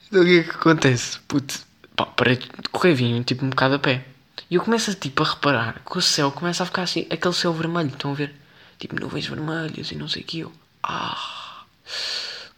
Então 0.07 0.21
o 0.21 0.25
que 0.25 0.39
é 0.39 0.43
que 0.43 0.51
acontece? 0.51 1.19
Putz, 1.27 1.65
pá, 1.95 2.05
parei 2.05 2.37
de 2.37 2.47
correr, 2.71 2.93
vinho 2.93 3.23
tipo 3.23 3.43
um 3.43 3.49
bocado 3.49 3.75
a 3.75 3.79
pé. 3.79 4.05
E 4.49 4.55
eu 4.55 4.61
começo 4.61 4.93
tipo 4.93 5.23
a 5.23 5.25
reparar 5.25 5.81
que 5.83 5.97
o 5.97 6.01
céu 6.01 6.31
começa 6.31 6.63
a 6.63 6.65
ficar 6.65 6.83
assim, 6.83 7.07
aquele 7.09 7.33
céu 7.33 7.51
vermelho, 7.51 7.89
estão 7.89 8.11
a 8.11 8.13
ver? 8.13 8.33
Tipo 8.77 8.99
nuvens 8.99 9.25
vermelhas 9.25 9.91
e 9.91 9.95
não 9.95 10.07
sei 10.07 10.21
o 10.21 10.25
que 10.25 10.39
eu. 10.39 10.53
Ah, 10.83 11.63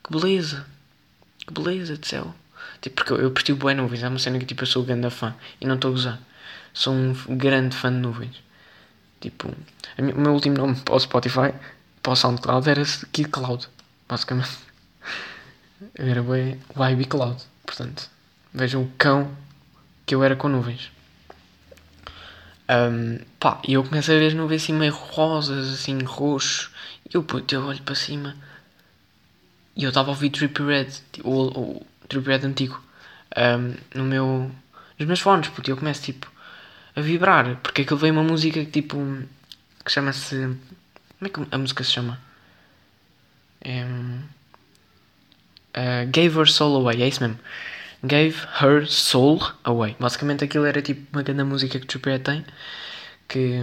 que 0.04 0.12
beleza, 0.12 0.66
que 1.40 1.54
beleza 1.54 1.98
de 1.98 2.08
céu. 2.08 2.36
Tipo, 2.82 2.98
porque 2.98 3.14
eu, 3.14 3.18
eu 3.22 3.32
prestio 3.32 3.56
boas 3.56 3.76
nuvens, 3.76 4.04
é 4.04 4.10
uma 4.10 4.20
cena 4.20 4.38
que 4.38 4.46
tipo 4.46 4.64
eu 4.64 4.68
sou 4.68 4.84
grande 4.84 5.10
fã 5.10 5.34
e 5.62 5.66
não 5.66 5.76
estou 5.76 5.92
a 5.92 5.94
usar. 5.94 6.20
Sou 6.74 6.94
um 6.94 7.14
grande 7.38 7.76
fã 7.76 7.92
de 7.92 8.00
nuvens. 8.00 8.36
Tipo, 9.20 9.50
o 9.50 10.20
meu 10.20 10.34
último 10.34 10.58
nome 10.58 10.76
para 10.76 10.96
o 10.96 11.00
Spotify, 11.00 11.54
para 12.02 12.14
o 12.14 12.16
SoundCloud 12.16 12.70
era 12.70 12.84
Kid 13.12 13.30
Cloud, 13.30 13.68
basicamente. 14.08 14.58
Era 15.96 16.22
bem 16.24 16.60
Vibe 16.76 17.06
Cloud. 17.06 17.42
Portanto, 17.66 18.10
vejam 18.54 18.84
o 18.84 18.92
cão 18.98 19.36
que 20.06 20.16
eu 20.16 20.24
era 20.24 20.36
com 20.36 20.48
nuvens. 20.48 20.92
Um, 22.70 23.20
pá, 23.40 23.62
e 23.68 23.74
eu 23.74 23.84
começo 23.84 24.12
a 24.12 24.16
ver 24.16 24.28
as 24.28 24.34
nuvens 24.34 24.64
assim 24.64 24.74
meio 24.74 24.94
rosas, 24.94 25.74
assim, 25.74 26.00
roxo. 26.04 26.72
E 27.06 27.16
eu, 27.16 27.24
puto, 27.24 27.54
eu 27.54 27.66
olho 27.66 27.82
para 27.82 27.96
cima. 27.96 28.36
E 29.76 29.84
eu 29.84 29.90
estava 29.90 30.10
a 30.10 30.12
ouvir 30.12 30.30
Trippy 30.30 30.64
Red, 30.64 30.88
o, 31.24 31.32
o 31.32 31.88
Trippy 32.10 32.30
Red 32.30 32.46
antigo, 32.46 32.82
um, 33.38 33.76
no 34.00 34.04
meu, 34.06 34.52
nos 34.98 35.08
meus 35.08 35.20
fones, 35.20 35.50
puto. 35.50 35.70
E 35.70 35.72
eu 35.72 35.78
começo, 35.78 36.02
tipo, 36.02 36.32
a 36.98 37.02
vibrar. 37.02 37.58
Porque 37.58 37.84
aquilo 37.84 38.00
veio 38.00 38.14
uma 38.14 38.24
música, 38.24 38.66
tipo, 38.66 38.98
que 39.86 39.92
chama-se... 39.92 40.36
Como 41.20 41.22
é 41.22 41.30
que 41.30 41.56
a 41.56 41.58
música 41.58 41.84
se 41.84 41.92
chama? 41.92 42.20
É... 43.62 43.86
Uh, 45.78 46.10
gave 46.12 46.40
her 46.40 46.48
soul 46.50 46.78
away, 46.78 47.04
é 47.04 47.08
isso 47.08 47.22
mesmo. 47.22 47.40
Gave 48.04 48.36
her 48.62 48.88
soul 48.88 49.40
away. 49.64 49.96
Basicamente 50.00 50.44
aquilo 50.44 50.66
era 50.66 50.82
tipo 50.82 51.08
uma 51.14 51.22
grande 51.22 51.44
música 51.44 51.80
que 51.80 51.86
o 51.86 51.88
Trippie 51.88 52.20
tem. 52.20 52.46
Que. 53.28 53.62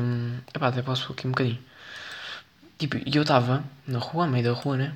Epá, 0.54 0.68
até 0.68 0.82
posso 0.82 1.12
aqui 1.12 1.26
um 1.26 1.30
bocadinho. 1.30 1.58
Tipo, 2.78 2.98
e 2.98 3.16
eu 3.16 3.22
estava 3.22 3.64
na 3.86 3.98
rua, 3.98 4.24
a 4.24 4.28
meio 4.28 4.44
da 4.44 4.52
rua, 4.52 4.76
né? 4.76 4.94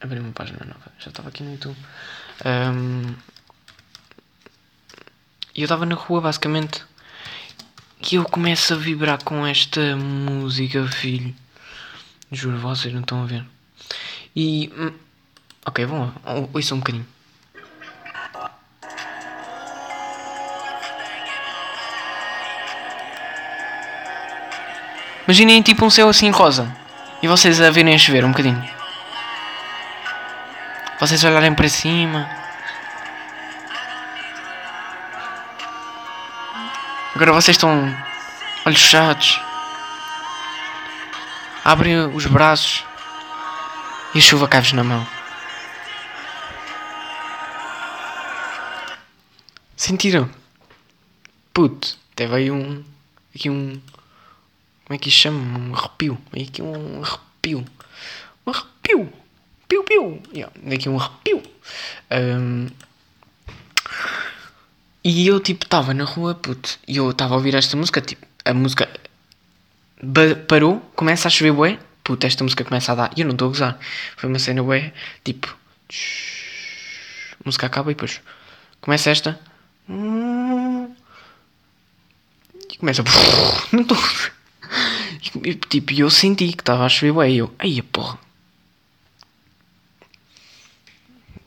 Abri 0.00 0.20
uma 0.20 0.32
página 0.32 0.58
nova. 0.64 0.92
Já 0.98 1.10
estava 1.10 1.28
aqui 1.28 1.42
no 1.42 1.52
YouTube. 1.52 1.76
Um, 2.44 3.14
e 5.56 5.62
eu 5.62 5.64
estava 5.64 5.86
na 5.86 5.94
rua, 5.94 6.20
basicamente. 6.20 6.82
E 8.10 8.16
eu 8.16 8.24
começo 8.24 8.74
a 8.74 8.76
vibrar 8.76 9.22
com 9.24 9.46
esta 9.46 9.96
música, 9.96 10.86
filho. 10.86 11.34
Juro, 12.30 12.58
vocês 12.58 12.92
não 12.92 13.00
estão 13.00 13.22
a 13.22 13.26
ver. 13.26 13.44
E 14.34 14.70
hum, 14.76 14.92
Ok, 15.68 15.84
vamos 15.84 16.12
lá. 16.24 16.46
Ouça 16.54 16.76
um 16.76 16.78
bocadinho. 16.78 17.04
Imaginem 25.26 25.60
tipo 25.60 25.84
um 25.84 25.90
céu 25.90 26.08
assim 26.08 26.30
rosa. 26.30 26.72
E 27.20 27.26
vocês 27.26 27.60
a 27.60 27.68
verem 27.68 27.98
chover 27.98 28.24
um 28.24 28.30
bocadinho. 28.30 28.62
Vocês 31.00 31.24
olharem 31.24 31.52
para 31.52 31.68
cima. 31.68 32.30
Agora 37.16 37.32
vocês 37.32 37.56
estão 37.56 37.96
olhos 38.66 38.82
fechados. 38.82 39.40
Abrem 41.64 41.98
os 42.14 42.26
braços 42.26 42.84
e 44.14 44.18
a 44.18 44.20
chuva 44.20 44.46
cai-vos 44.46 44.74
na 44.74 44.84
mão. 44.84 45.08
Sentiram? 49.74 50.28
Puto, 51.54 51.96
teve 52.14 52.34
aí 52.34 52.50
um. 52.50 52.84
Aqui 53.34 53.48
um. 53.48 53.80
Como 54.84 54.94
é 54.94 54.98
que 54.98 55.10
chama? 55.10 55.58
Um 55.58 55.74
arrepio. 55.74 56.18
Aqui 56.34 56.60
um 56.60 57.02
arrepio. 57.02 57.64
Um 58.46 58.50
arrepio. 58.50 59.12
Piu, 59.66 59.84
piu. 59.84 60.22
Yeah, 60.34 60.52
aqui 60.70 60.86
um 60.90 61.00
arrepio. 61.00 61.42
Um, 62.10 62.66
e 65.08 65.28
eu, 65.28 65.38
tipo, 65.38 65.64
estava 65.64 65.94
na 65.94 66.02
rua, 66.02 66.34
puto. 66.34 66.80
E 66.88 66.96
eu 66.96 67.08
estava 67.12 67.34
a 67.34 67.36
ouvir 67.36 67.54
esta 67.54 67.76
música. 67.76 68.00
Tipo, 68.00 68.26
a 68.44 68.52
música. 68.52 68.90
Parou, 70.48 70.80
começa 70.96 71.28
a 71.28 71.30
chover, 71.30 71.52
bué. 71.52 71.78
Puto, 72.02 72.26
esta 72.26 72.42
música 72.42 72.64
começa 72.64 72.90
a 72.90 72.94
dar. 72.96 73.12
E 73.16 73.20
eu 73.20 73.24
não 73.24 73.34
estou 73.34 73.46
a 73.46 73.50
gozar. 73.52 73.78
Foi 74.16 74.28
uma 74.28 74.40
cena, 74.40 74.64
bué. 74.64 74.92
Tipo. 75.22 75.56
A 77.34 77.42
música 77.44 77.66
acaba 77.66 77.92
e 77.92 77.94
depois. 77.94 78.20
Começa 78.80 79.08
esta. 79.08 79.38
E 82.68 82.76
começa. 82.76 83.04
Não 83.70 83.82
estou. 83.82 83.96
E, 85.44 85.54
tipo, 85.54 85.92
eu 85.92 86.10
senti 86.10 86.48
que 86.48 86.62
estava 86.62 86.84
a 86.84 86.88
chover 86.88 87.12
bem. 87.12 87.36
Eu, 87.36 87.54
aí 87.60 87.80
porra. 87.80 88.18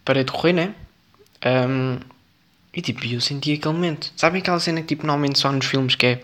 Parei 0.05 0.23
de 0.23 0.31
correr, 0.31 0.53
né? 0.53 0.73
Um, 1.45 1.99
e 2.79 2.81
tipo, 2.81 3.05
eu 3.05 3.19
senti 3.19 3.53
aquele 3.53 3.73
momento. 3.73 4.11
Sabem 4.15 4.41
aquela 4.41 4.59
cena 4.59 4.81
que 4.81 4.87
tipo, 4.87 5.05
normalmente 5.05 5.37
só 5.37 5.51
nos 5.51 5.65
filmes 5.65 5.95
que 5.95 6.05
é 6.05 6.23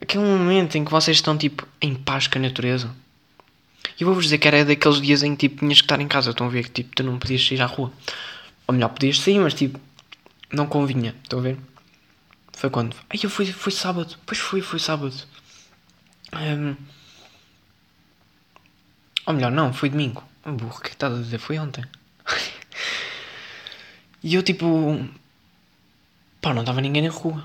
aquele 0.00 0.22
momento 0.22 0.76
em 0.76 0.84
que 0.84 0.90
vocês 0.90 1.16
estão 1.16 1.36
tipo 1.36 1.66
em 1.80 1.94
paz 1.94 2.26
com 2.26 2.38
a 2.38 2.42
natureza. 2.42 2.94
E 3.98 4.04
vou-vos 4.04 4.24
dizer 4.24 4.38
que 4.38 4.46
era 4.46 4.64
daqueles 4.64 5.00
dias 5.00 5.22
em 5.22 5.34
que 5.34 5.48
tipo, 5.48 5.60
tinhas 5.60 5.80
que 5.80 5.86
estar 5.86 6.00
em 6.00 6.06
casa. 6.06 6.30
Estão 6.30 6.46
a 6.46 6.50
ver 6.50 6.64
que 6.64 6.70
tipo, 6.70 6.94
tu 6.94 7.02
não 7.02 7.18
podias 7.18 7.44
sair 7.44 7.62
à 7.62 7.66
rua. 7.66 7.90
Ou 8.66 8.74
melhor, 8.74 8.90
podias 8.90 9.18
sair, 9.18 9.38
mas 9.38 9.54
tipo, 9.54 9.80
não 10.52 10.66
convinha, 10.66 11.14
estão 11.22 11.38
a 11.38 11.42
ver? 11.42 11.58
Foi 12.52 12.68
quando? 12.68 12.94
Ai, 13.08 13.18
eu 13.22 13.30
fui, 13.30 13.46
foi 13.46 13.72
sábado. 13.72 14.16
Pois 14.26 14.38
foi, 14.38 14.60
foi 14.60 14.78
sábado. 14.78 15.14
Um... 16.34 16.76
Ou 19.26 19.34
melhor, 19.34 19.50
não, 19.50 19.72
foi 19.72 19.88
domingo. 19.88 20.22
Oh, 20.44 20.52
burro, 20.52 20.76
o 20.76 20.80
que 20.80 20.88
é 20.88 20.92
estás 20.92 21.14
a 21.14 21.16
dizer? 21.16 21.38
Foi 21.38 21.58
ontem. 21.58 21.84
e 24.22 24.34
eu 24.34 24.42
tipo. 24.42 25.08
Pá, 26.46 26.54
não 26.54 26.62
estava 26.62 26.80
ninguém 26.80 27.02
na 27.02 27.10
rua 27.10 27.44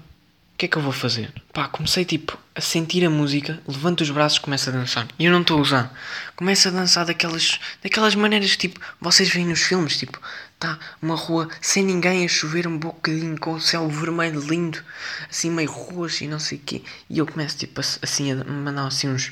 que 0.61 0.65
é 0.65 0.67
que 0.67 0.77
eu 0.77 0.81
vou 0.83 0.91
fazer? 0.91 1.33
Pá, 1.51 1.67
comecei 1.67 2.05
tipo 2.05 2.37
a 2.53 2.61
sentir 2.61 3.03
a 3.03 3.09
música, 3.09 3.59
levanto 3.67 4.01
os 4.01 4.11
braços 4.11 4.37
e 4.37 4.41
começo 4.41 4.69
a 4.69 4.73
dançar. 4.73 5.07
E 5.17 5.25
eu 5.25 5.31
não 5.31 5.41
estou 5.41 5.57
a 5.57 5.61
usar. 5.61 5.93
Começo 6.35 6.67
a 6.67 6.71
dançar 6.71 7.03
daquelas, 7.03 7.59
daquelas 7.81 8.13
maneiras 8.13 8.55
tipo, 8.55 8.79
vocês 8.99 9.27
veem 9.29 9.47
nos 9.47 9.63
filmes, 9.63 9.97
tipo, 9.97 10.21
tá 10.59 10.77
uma 11.01 11.15
rua 11.15 11.49
sem 11.59 11.83
ninguém 11.83 12.23
a 12.23 12.27
chover 12.27 12.67
um 12.67 12.77
bocadinho 12.77 13.39
com 13.39 13.53
o 13.53 13.59
céu 13.59 13.89
vermelho 13.89 14.39
lindo, 14.39 14.77
assim 15.27 15.49
meio 15.49 15.71
roxo 15.71 16.25
e 16.25 16.27
não 16.27 16.37
sei 16.37 16.59
o 16.59 16.61
quê. 16.61 16.83
E 17.09 17.17
eu 17.17 17.25
começo 17.25 17.57
tipo 17.57 17.81
assim 17.81 18.31
a 18.31 18.43
mandar 18.43 18.85
assim 18.85 19.09
uns. 19.09 19.31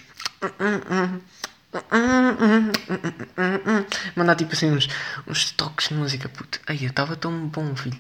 Mandar 4.15 4.36
tipo 4.36 4.51
assim 4.53 4.71
uns, 4.71 4.88
uns 5.27 5.51
toques 5.51 5.89
de 5.89 5.93
música, 5.93 6.27
puto. 6.27 6.60
Ai, 6.65 6.79
eu 6.82 6.89
estava 6.89 7.15
tão 7.15 7.47
bom, 7.47 7.75
filho. 7.75 7.99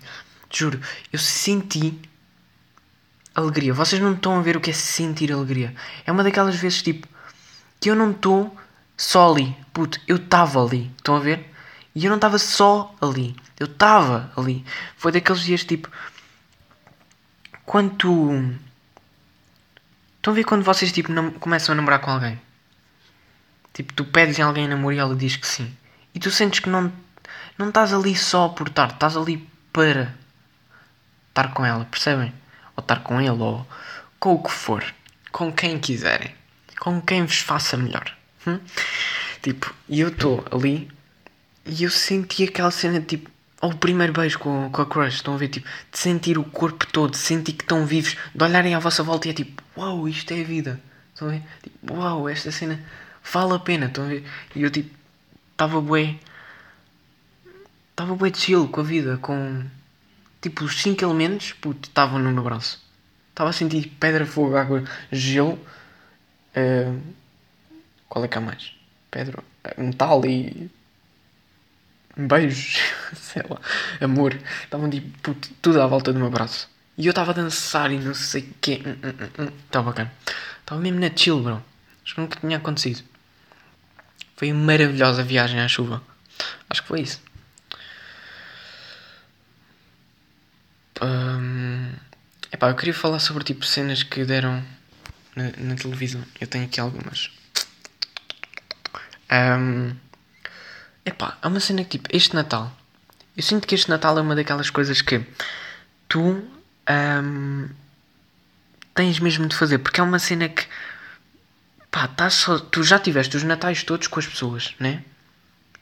Juro, 0.51 0.79
eu 1.13 1.19
senti 1.19 1.99
alegria. 3.35 3.73
Vocês 3.73 4.01
não 4.01 4.13
estão 4.13 4.37
a 4.37 4.41
ver 4.41 4.57
o 4.57 4.61
que 4.61 4.71
é 4.71 4.73
sentir 4.73 5.31
alegria. 5.31 5.73
É 6.05 6.11
uma 6.11 6.23
daquelas 6.23 6.55
vezes 6.55 6.81
tipo 6.81 7.07
que 7.79 7.89
eu 7.89 7.95
não 7.95 8.11
estou 8.11 8.55
só 8.97 9.31
ali. 9.31 9.55
Puto, 9.73 9.99
eu 10.07 10.17
estava 10.17 10.63
ali. 10.63 10.91
Estão 10.97 11.15
a 11.15 11.19
ver? 11.19 11.49
E 11.95 12.05
eu 12.05 12.09
não 12.09 12.17
estava 12.17 12.37
só 12.37 12.93
ali. 13.01 13.35
Eu 13.59 13.65
estava 13.65 14.31
ali. 14.35 14.65
Foi 14.97 15.11
daqueles 15.11 15.41
dias 15.41 15.63
tipo. 15.63 15.89
Quando. 17.65 18.55
Estão 20.17 20.33
a 20.33 20.35
ver 20.35 20.43
quando 20.43 20.63
vocês 20.63 20.91
tipo 20.91 21.11
não, 21.11 21.31
começam 21.31 21.73
a 21.73 21.75
namorar 21.75 21.99
com 21.99 22.11
alguém? 22.11 22.39
Tipo, 23.73 23.93
tu 23.93 24.03
pedes 24.03 24.37
em 24.37 24.41
alguém 24.41 24.67
namoro 24.67 24.93
e 24.93 24.99
ela 24.99 25.15
diz 25.15 25.37
que 25.37 25.47
sim. 25.47 25.73
E 26.13 26.19
tu 26.19 26.29
sentes 26.31 26.59
que 26.59 26.69
não, 26.69 26.91
não 27.57 27.69
estás 27.69 27.93
ali 27.93 28.15
só 28.15 28.49
por 28.49 28.67
estar, 28.67 28.89
estás 28.89 29.15
ali 29.15 29.47
para 29.71 30.13
estar 31.39 31.53
com 31.53 31.65
ela, 31.65 31.85
percebem? 31.85 32.33
Ou 32.75 32.81
estar 32.81 32.99
com 33.01 33.21
ele, 33.21 33.29
ou 33.29 33.65
com 34.19 34.33
o 34.33 34.43
que 34.43 34.51
for. 34.51 34.83
Com 35.31 35.51
quem 35.51 35.79
quiserem. 35.79 36.33
Com 36.79 37.01
quem 37.01 37.25
vos 37.25 37.39
faça 37.39 37.77
melhor. 37.77 38.15
Hum? 38.45 38.59
Tipo, 39.41 39.73
e 39.87 40.01
eu 40.01 40.09
estou 40.09 40.45
ali 40.51 40.89
e 41.65 41.83
eu 41.83 41.89
senti 41.89 42.43
aquela 42.43 42.71
cena, 42.71 42.99
tipo, 42.99 43.29
ou 43.61 43.71
o 43.71 43.77
primeiro 43.77 44.13
beijo 44.13 44.39
com, 44.39 44.69
com 44.71 44.81
a 44.81 44.85
crush, 44.85 45.15
estão 45.15 45.35
a 45.35 45.37
ver, 45.37 45.49
tipo, 45.49 45.67
de 45.91 45.99
sentir 45.99 46.37
o 46.37 46.43
corpo 46.43 46.85
todo, 46.87 47.11
de 47.11 47.17
sentir 47.17 47.53
que 47.53 47.63
estão 47.63 47.85
vivos, 47.85 48.15
de 48.33 48.43
olharem 48.43 48.73
à 48.73 48.79
vossa 48.79 49.03
volta 49.03 49.27
e 49.27 49.31
é 49.31 49.33
tipo, 49.33 49.61
uau, 49.77 49.97
wow, 49.97 50.09
isto 50.09 50.31
é 50.33 50.41
a 50.41 50.43
vida. 50.43 50.79
Estão 51.13 51.27
a 51.27 51.31
ver? 51.31 51.43
Tipo, 51.63 51.93
uau, 51.93 52.19
wow, 52.19 52.29
esta 52.29 52.51
cena 52.51 52.83
vale 53.31 53.53
a 53.53 53.59
pena, 53.59 53.85
estão 53.87 54.05
a 54.05 54.07
ver? 54.07 54.25
E 54.55 54.63
eu, 54.63 54.69
tipo, 54.69 54.89
estava 55.51 55.81
bué, 55.81 56.15
estava 57.91 58.15
bué 58.15 58.31
chill 58.33 58.67
com 58.69 58.81
a 58.81 58.83
vida, 58.83 59.17
com, 59.17 59.63
tipo, 60.41 60.63
os 60.63 60.81
5 60.81 61.03
elementos, 61.03 61.53
puto, 61.53 61.89
estavam 61.89 62.19
no 62.19 62.31
meu 62.31 62.43
braço. 62.43 62.81
Estava 63.29 63.49
a 63.49 63.53
sentir 63.53 63.87
pedra, 63.99 64.25
fogo, 64.25 64.55
água, 64.55 64.83
gelo. 65.11 65.59
Uh, 66.55 66.99
qual 68.07 68.25
é 68.25 68.27
que 68.27 68.37
há 68.37 68.41
mais? 68.41 68.73
Pedra, 69.09 69.43
metal 69.77 70.25
e 70.25 70.69
beijos, 72.17 72.79
sei 73.15 73.43
lá, 73.49 73.59
amor. 74.01 74.37
Estavam 74.63 74.89
tipo 74.89 75.17
puto, 75.19 75.49
tudo 75.61 75.81
à 75.81 75.87
volta 75.87 76.11
do 76.11 76.19
meu 76.19 76.29
braço. 76.29 76.69
E 76.97 77.05
eu 77.05 77.11
estava 77.11 77.31
a 77.31 77.33
dançar 77.33 77.91
e 77.91 77.97
não 77.97 78.13
sei 78.13 78.41
o 78.41 78.53
quê. 78.59 78.81
Estava 78.83 78.97
hum, 79.39 79.43
hum, 79.43 79.43
hum, 79.45 79.79
hum. 79.79 79.83
bacana. 79.83 80.13
Estava 80.59 80.81
mesmo 80.81 80.99
na 80.99 81.09
chill, 81.15 81.41
bro. 81.41 81.63
Acho 82.03 82.15
que 82.15 82.21
nunca 82.21 82.39
tinha 82.39 82.57
acontecido. 82.57 83.03
Foi 84.35 84.51
uma 84.51 84.65
maravilhosa 84.65 85.23
viagem 85.23 85.59
à 85.61 85.67
chuva. 85.67 86.03
Acho 86.69 86.81
que 86.81 86.87
foi 86.87 87.01
isso. 87.01 87.21
Um, 91.01 91.91
epá, 92.51 92.69
eu 92.69 92.75
queria 92.75 92.93
falar 92.93 93.19
sobre 93.19 93.43
tipo 93.43 93.65
cenas 93.65 94.03
que 94.03 94.25
deram 94.25 94.63
na, 95.35 95.51
na 95.57 95.75
televisão. 95.75 96.23
Eu 96.39 96.47
tenho 96.47 96.65
aqui 96.65 96.79
algumas. 96.79 97.31
Um, 99.31 99.95
Epá, 101.09 101.37
é 101.41 101.47
uma 101.47 101.59
cena 101.59 101.83
que 101.83 101.97
tipo, 101.97 102.09
este 102.15 102.35
Natal. 102.35 102.71
Eu 103.35 103.41
sinto 103.41 103.67
que 103.67 103.73
este 103.73 103.89
Natal 103.89 104.17
é 104.17 104.21
uma 104.21 104.35
daquelas 104.35 104.69
coisas 104.69 105.01
que 105.01 105.25
tu 106.07 106.43
um, 106.89 107.69
tens 108.93 109.19
mesmo 109.19 109.47
de 109.47 109.55
fazer, 109.55 109.79
porque 109.79 109.99
é 109.99 110.03
uma 110.03 110.19
cena 110.19 110.49
que 110.49 110.67
pá, 111.89 112.07
tá 112.07 112.29
só, 112.29 112.59
tu 112.59 112.83
já 112.83 112.99
tiveste 112.99 113.35
os 113.37 113.43
Natais 113.43 113.83
todos 113.83 114.07
com 114.07 114.19
as 114.19 114.27
pessoas, 114.27 114.75
né? 114.79 115.03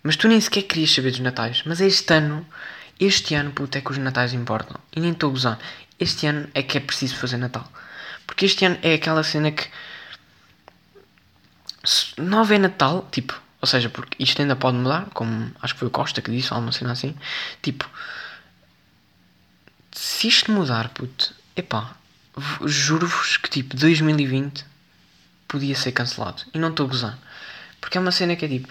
Mas 0.02 0.16
tu 0.16 0.28
nem 0.30 0.40
sequer 0.40 0.64
querias 0.64 0.94
saber 0.94 1.12
dos 1.12 1.20
Natais. 1.20 1.64
Mas 1.66 1.82
este 1.82 2.14
ano, 2.14 2.46
este 3.00 3.36
ano, 3.36 3.52
puto, 3.52 3.78
é 3.78 3.82
que 3.82 3.92
os 3.92 3.98
Natais 3.98 4.34
importam. 4.34 4.80
E 4.96 5.00
nem 5.00 5.12
estou 5.12 5.30
a 5.30 5.34
gozar. 5.34 5.60
Este 6.00 6.28
ano 6.28 6.48
é 6.54 6.64
que 6.64 6.78
é 6.78 6.82
preciso 6.82 7.16
fazer 7.16 7.38
Natal. 7.38 7.72
Porque 8.26 8.46
este 8.46 8.66
ano 8.66 8.78
é 8.82 8.96
aquela 8.96 9.24
cena 9.24 9.52
que. 9.52 9.68
Se 11.84 12.20
não 12.20 12.40
houver 12.40 12.60
Natal, 12.60 13.08
tipo, 13.12 13.40
ou 13.62 13.68
seja, 13.68 13.90
porque 13.90 14.22
isto 14.22 14.42
ainda 14.42 14.56
pode 14.56 14.78
mudar, 14.78 15.08
como 15.14 15.52
acho 15.62 15.74
que 15.74 15.80
foi 15.80 15.88
o 15.88 15.92
Costa 15.92 16.22
que 16.22 16.32
disse, 16.32 16.52
alguma 16.52 16.72
cena 16.72 16.92
assim. 16.92 17.16
Tipo, 17.62 17.90
se 19.92 20.28
isto 20.28 20.52
mudar, 20.52 20.90
puto, 20.90 21.34
epá, 21.56 21.96
juro-vos 22.66 23.38
que 23.38 23.50
tipo 23.50 23.76
2020 23.76 24.66
podia 25.48 25.76
ser 25.76 25.92
cancelado. 25.92 26.44
E 26.54 26.60
não 26.60 26.70
estou 26.70 26.86
a 26.86 26.90
gozar. 26.90 27.20
Porque 27.80 27.98
é 27.98 28.02
uma 28.02 28.12
cena 28.12 28.36
que 28.36 28.46
é 28.46 28.48
tipo, 28.48 28.68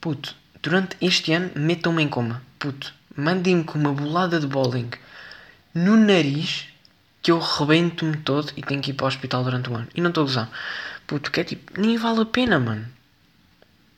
puto, 0.00 0.34
durante 0.62 0.96
este 1.00 1.32
ano 1.32 1.50
metam-me 1.56 2.02
em 2.02 2.08
coma. 2.08 2.42
Puto, 2.58 2.92
mandem-me 3.18 3.64
com 3.64 3.78
uma 3.78 3.92
bolada 3.92 4.38
de 4.38 4.46
bowling 4.46 4.90
no 5.74 5.96
nariz 5.96 6.68
que 7.20 7.32
eu 7.32 7.38
rebento-me 7.38 8.16
todo 8.18 8.52
e 8.56 8.62
tenho 8.62 8.80
que 8.80 8.92
ir 8.92 8.94
para 8.94 9.04
o 9.04 9.08
hospital 9.08 9.42
durante 9.42 9.68
o 9.68 9.74
ano. 9.74 9.88
E 9.94 10.00
não 10.00 10.10
estou 10.10 10.22
a 10.22 10.26
gozar. 10.26 10.50
Puto, 11.06 11.30
que 11.30 11.40
é 11.40 11.44
tipo, 11.44 11.80
nem 11.80 11.96
vale 11.96 12.20
a 12.20 12.24
pena, 12.24 12.60
mano. 12.60 12.86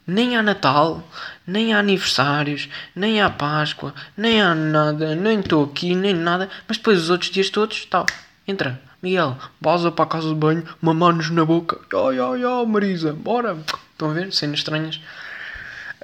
Nem 0.07 0.37
há 0.37 0.43
Natal, 0.43 1.07
nem 1.47 1.75
há 1.75 1.79
aniversários, 1.79 2.69
nem 2.97 3.21
há 3.21 3.29
Páscoa, 3.31 3.95
nem 4.17 4.41
há 4.41 4.55
nada, 4.55 5.15
nem 5.15 5.41
estou 5.41 5.65
aqui, 5.65 5.95
nem 5.95 6.15
nada. 6.15 6.49
Mas 6.67 6.79
depois 6.79 6.99
os 6.99 7.11
outros 7.11 7.31
dias 7.31 7.51
todos, 7.51 7.85
tal, 7.85 8.07
entra. 8.49 8.81
Miguel, 9.03 9.39
vaza 9.61 9.91
para 9.91 10.05
a 10.05 10.09
casa 10.09 10.29
de 10.29 10.35
banho, 10.35 10.65
mamanos 10.81 11.31
na 11.31 11.45
boca. 11.45 11.79
Ai, 11.95 12.19
ai, 12.19 12.45
ai, 12.45 12.67
Marisa, 12.67 13.13
bora. 13.13 13.57
Estão 13.93 14.11
a 14.11 14.15
ver? 14.15 14.33
Cenas 14.33 14.61
estranhas. 14.61 15.01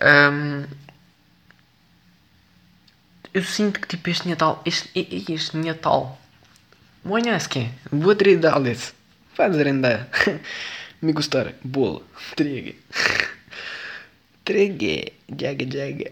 Um, 0.01 0.65
eu 3.37 3.45
sinto 3.45 3.79
que 3.81 3.87
tipo 3.87 4.09
este 4.09 4.27
Natal, 4.31 4.63
este, 4.65 4.89
este 5.31 5.59
Natal, 5.59 6.19
que 7.51 7.69
Boa 7.93 8.17
tridades. 8.17 8.95
Fazer 9.35 9.67
ainda. 9.67 10.09
Me 11.03 11.13
gostar. 11.13 11.53
Boa. 11.63 12.03
Trigue. 12.35 12.81
Tregue, 14.43 15.13
jaga, 15.29 15.67
jaga. 15.67 16.11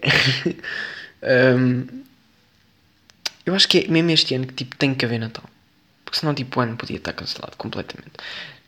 um, 1.57 2.03
eu 3.43 3.55
acho 3.55 3.67
que 3.69 3.79
é 3.79 3.87
mesmo 3.87 4.11
este 4.11 4.35
ano 4.35 4.45
que 4.45 4.53
tipo, 4.53 4.75
tem 4.75 4.93
que 4.93 5.03
haver 5.03 5.19
Natal. 5.19 5.49
Porque 6.03 6.19
senão 6.19 6.35
tipo, 6.35 6.59
o 6.59 6.61
ano 6.61 6.77
podia 6.77 6.97
estar 6.97 7.13
cancelado 7.13 7.57
completamente. 7.57 8.13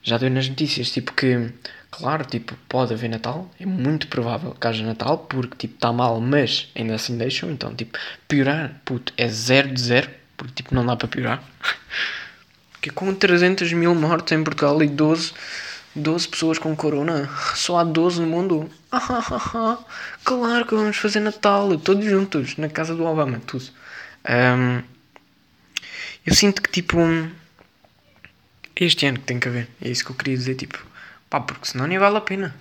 Já 0.01 0.17
deu 0.17 0.31
nas 0.31 0.49
notícias, 0.49 0.89
tipo 0.89 1.13
que, 1.13 1.53
claro, 1.97 2.25
tipo, 2.25 2.55
pode 2.69 2.93
haver 2.93 3.09
Natal. 3.09 3.49
É 3.59 3.65
muito 3.65 4.07
provável 4.07 4.51
que 4.51 4.67
haja 4.67 4.85
Natal, 4.85 5.17
porque 5.17 5.55
tipo, 5.57 5.75
está 5.75 5.91
mal, 5.91 6.21
mas 6.21 6.69
ainda 6.75 6.95
assim 6.95 7.17
deixam. 7.17 7.51
Então, 7.51 7.73
tipo, 7.73 7.97
piorar, 8.27 8.81
puto, 8.85 9.13
é 9.17 9.27
zero 9.27 9.73
de 9.73 9.81
zero. 9.81 10.09
Porque 10.35 10.53
tipo, 10.55 10.75
não 10.75 10.85
dá 10.85 10.95
para 10.95 11.07
piorar. 11.07 11.43
Porque 12.71 12.91
com 12.91 13.11
300 13.11 13.73
mil 13.73 13.95
mortes 13.95 14.31
em 14.33 14.43
Portugal 14.43 14.83
e 14.83 14.87
12 14.87 15.33
12 15.97 16.27
pessoas 16.27 16.59
com 16.59 16.75
corona. 16.75 17.29
Só 17.55 17.79
há 17.79 17.83
12 17.83 18.21
no 18.21 18.27
mundo. 18.27 18.69
claro 20.23 20.65
que 20.65 20.75
vamos 20.75 20.95
fazer 20.97 21.19
Natal, 21.19 21.77
todos 21.79 22.05
juntos, 22.05 22.55
na 22.57 22.69
casa 22.69 22.95
do 22.95 23.03
Obama, 23.03 23.41
tudo. 23.45 23.65
Um, 24.29 24.83
eu 26.25 26.35
sinto 26.35 26.61
que 26.61 26.69
tipo. 26.69 26.99
Este 28.75 29.07
ano 29.07 29.17
que 29.19 29.25
tem 29.25 29.39
que 29.39 29.47
haver. 29.47 29.67
É 29.81 29.89
isso 29.89 30.05
que 30.05 30.11
eu 30.11 30.15
queria 30.15 30.37
dizer, 30.37 30.55
tipo. 30.55 30.85
Pá, 31.29 31.39
porque 31.41 31.67
senão 31.67 31.87
nem 31.87 31.97
vale 31.97 32.17
a 32.17 32.21
pena. 32.21 32.55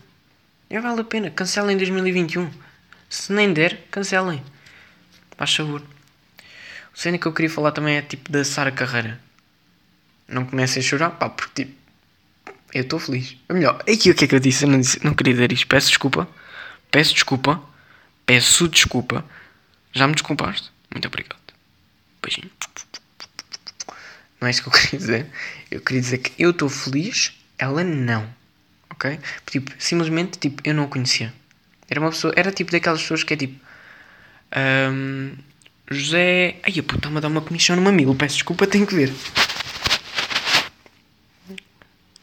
Nem 0.69 0.81
vale 0.81 1.01
a 1.01 1.05
pena. 1.05 1.31
Cancelem 1.31 1.77
2021. 1.77 2.51
Se 3.09 3.33
nem 3.33 3.53
der, 3.53 3.83
cancelem. 3.91 4.43
Faz 5.37 5.55
favor. 5.55 5.83
O 6.95 6.99
cena 6.99 7.19
que 7.19 7.27
eu 7.27 7.33
queria 7.33 7.51
falar 7.51 7.73
também 7.73 7.97
é 7.97 8.03
tipo 8.03 8.31
da 8.31 8.45
Sara 8.45 8.73
Carreira. 8.73 9.21
Não 10.27 10.45
comecem 10.45 10.81
a 10.81 10.85
chorar, 10.85 11.11
pá, 11.11 11.29
porque 11.29 11.65
tipo 11.65 11.87
eu 12.75 12.83
estou 12.83 12.99
feliz. 12.99 13.37
É 13.49 13.55
melhor. 13.55 13.83
E 13.87 13.93
aqui 13.93 14.11
o 14.11 14.15
que 14.15 14.25
é 14.25 14.29
que 14.29 14.35
eu 14.35 14.41
disse? 14.41 14.65
Eu 14.65 14.71
não, 14.71 14.81
disse, 14.81 15.03
não 15.05 15.15
queria 15.15 15.33
dizer 15.33 15.53
isto. 15.53 15.67
Peço 15.67 15.89
desculpa. 15.89 16.29
Peço 16.91 17.15
desculpa. 17.15 17.63
Peço 18.25 18.69
desculpa. 18.69 19.25
Já 19.93 20.07
me 20.07 20.15
desculpaste? 20.15 20.71
Muito 20.93 21.07
obrigado. 21.07 21.41
Beijinho. 22.23 22.51
Não 24.41 24.49
é 24.49 24.51
isso 24.51 24.63
que 24.63 24.69
eu 24.69 24.73
queria 24.73 24.99
dizer. 24.99 25.27
Eu 25.71 25.81
queria 25.81 26.03
dizer 26.03 26.19
que 26.19 26.43
eu 26.43 26.51
estou 26.51 26.69
feliz, 26.69 27.33
ela 27.57 27.83
não. 27.83 28.29
Ok? 28.97 29.19
Tipo, 29.47 29.73
simplesmente, 29.79 30.39
tipo, 30.39 30.61
eu 30.65 30.75
não 30.75 30.85
a 30.85 30.89
conhecia. 30.89 31.33
Era 31.89 32.01
uma 32.01 32.11
pessoa, 32.11 32.33
era 32.37 32.51
tipo 32.51 32.73
daquelas 32.73 33.01
pessoas 33.03 33.23
que 33.23 33.35
é 33.35 33.37
tipo. 33.37 33.65
Um, 34.57 35.37
José. 35.91 36.57
Ai, 36.63 36.73
puta, 36.83 36.97
está-me 36.97 37.19
a 37.19 37.21
dar 37.21 37.29
uma 37.29 37.43
comissão 37.43 37.77
no 37.77 37.83
mamilo. 37.83 38.15
Peço 38.15 38.35
desculpa, 38.37 38.67
tenho 38.67 38.87
que 38.87 38.95
ver. 38.95 39.13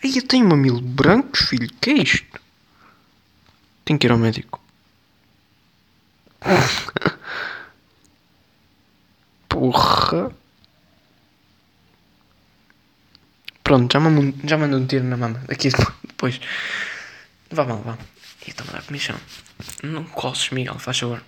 Aí 0.03 0.17
eu 0.17 0.28
tenho 0.28 0.47
mamilo 0.47 0.82
brancos, 0.82 1.47
filho. 1.47 1.69
Que 1.80 1.91
é 1.91 1.93
isto? 1.93 2.41
Tenho 3.86 3.97
que 3.99 4.07
ir 4.07 4.11
ao 4.11 4.17
médico. 4.17 4.61
Porra. 9.47 10.32
Pronto, 13.63 13.93
já, 13.93 13.99
mandou, 13.99 14.34
já 14.43 14.57
mandou 14.57 14.80
um 14.80 14.86
tiro 14.86 15.05
na 15.05 15.15
mama. 15.15 15.41
Aqui 15.47 15.69
depois. 15.69 16.03
Vá, 17.51 17.63
vá, 17.63 17.76
vá. 17.76 17.97
E 18.45 18.49
está-me 18.49 18.69
a 18.69 18.74
dar 18.74 18.84
comissão. 18.84 19.15
Não 19.84 20.03
coces, 20.03 20.49
Miguel, 20.49 20.80
faz 20.80 20.99
favor. 20.99 21.24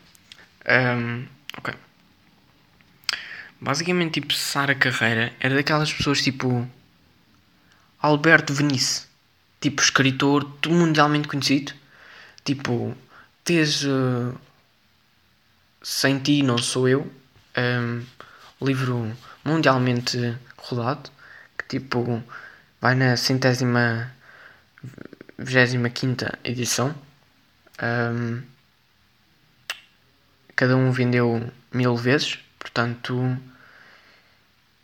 Um, 0.68 1.28
ok. 1.58 1.74
Basicamente, 3.60 4.20
tipo, 4.20 4.34
Sara 4.34 4.76
Carreira 4.76 5.34
era 5.40 5.56
daquelas 5.56 5.94
pessoas 5.94 6.22
tipo 6.22 6.68
Alberto 8.02 8.54
Venice, 8.54 9.08
tipo 9.62 9.82
escritor 9.82 10.48
mundialmente 10.68 11.28
conhecido, 11.28 11.74
tipo 12.44 12.96
tens 13.44 13.84
uh, 13.84 14.38
Sem 15.82 16.20
Ti 16.20 16.44
Não 16.44 16.58
Sou 16.58 16.88
Eu, 16.88 17.12
um, 17.58 18.06
livro 18.62 19.16
mundialmente 19.44 20.38
rodado, 20.58 21.10
que 21.58 21.80
tipo 21.80 22.24
vai 22.82 22.94
na 22.94 23.16
centésima 23.18 24.14
vigésima 25.38 25.90
quinta 25.90 26.38
edição. 26.44 26.96
Um, 27.82 28.42
cada 30.56 30.76
um 30.78 30.92
vendeu 30.92 31.52
mil 31.72 31.96
vezes, 31.96 32.40
portanto 32.58 33.38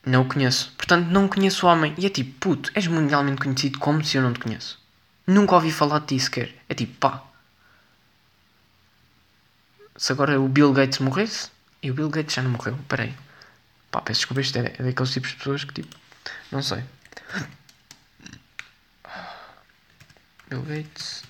não 0.06 0.24
o 0.24 0.26
conheço. 0.26 0.74
Portanto, 0.76 1.08
não 1.08 1.28
conheço 1.28 1.66
o 1.66 1.70
homem. 1.70 1.93
E 1.97 2.06
é 2.06 2.10
tipo, 2.10 2.32
puto, 2.39 2.72
és 2.74 2.88
mundialmente 2.88 3.41
conhecido 3.41 3.80
como 3.80 4.04
se 4.04 4.18
eu 4.18 4.22
não 4.22 4.34
te 4.34 4.39
conheço. 4.39 4.80
Nunca 5.28 5.56
ouvi 5.56 5.72
falar 5.72 5.99
de 5.99 6.08
ti 6.08 6.20
sequer. 6.20 6.56
É 6.68 6.74
tipo, 6.74 6.93
pá. 6.97 7.24
Se 9.95 10.12
agora 10.12 10.39
o 10.39 10.47
Bill 10.47 10.74
Gates 10.74 10.99
morresse. 10.99 11.49
E 11.84 11.91
o 11.91 11.93
Bill 11.93 12.10
Gates 12.10 12.36
já 12.36 12.41
não 12.41 12.52
morreu. 12.52 12.78
Peraí. 12.88 13.14
Pá, 13.91 14.02
peço 14.02 14.22
desculpa, 14.22 14.41
isto 14.41 14.58
é, 14.58 14.74
é 14.78 14.84
daqueles 14.84 15.12
tipos 15.12 15.32
de 15.32 15.36
pessoas 15.38 15.64
que 15.64 15.74
tipo. 15.74 15.95
Não 16.52 16.62
sei. 16.62 16.84
Gates. 20.60 21.24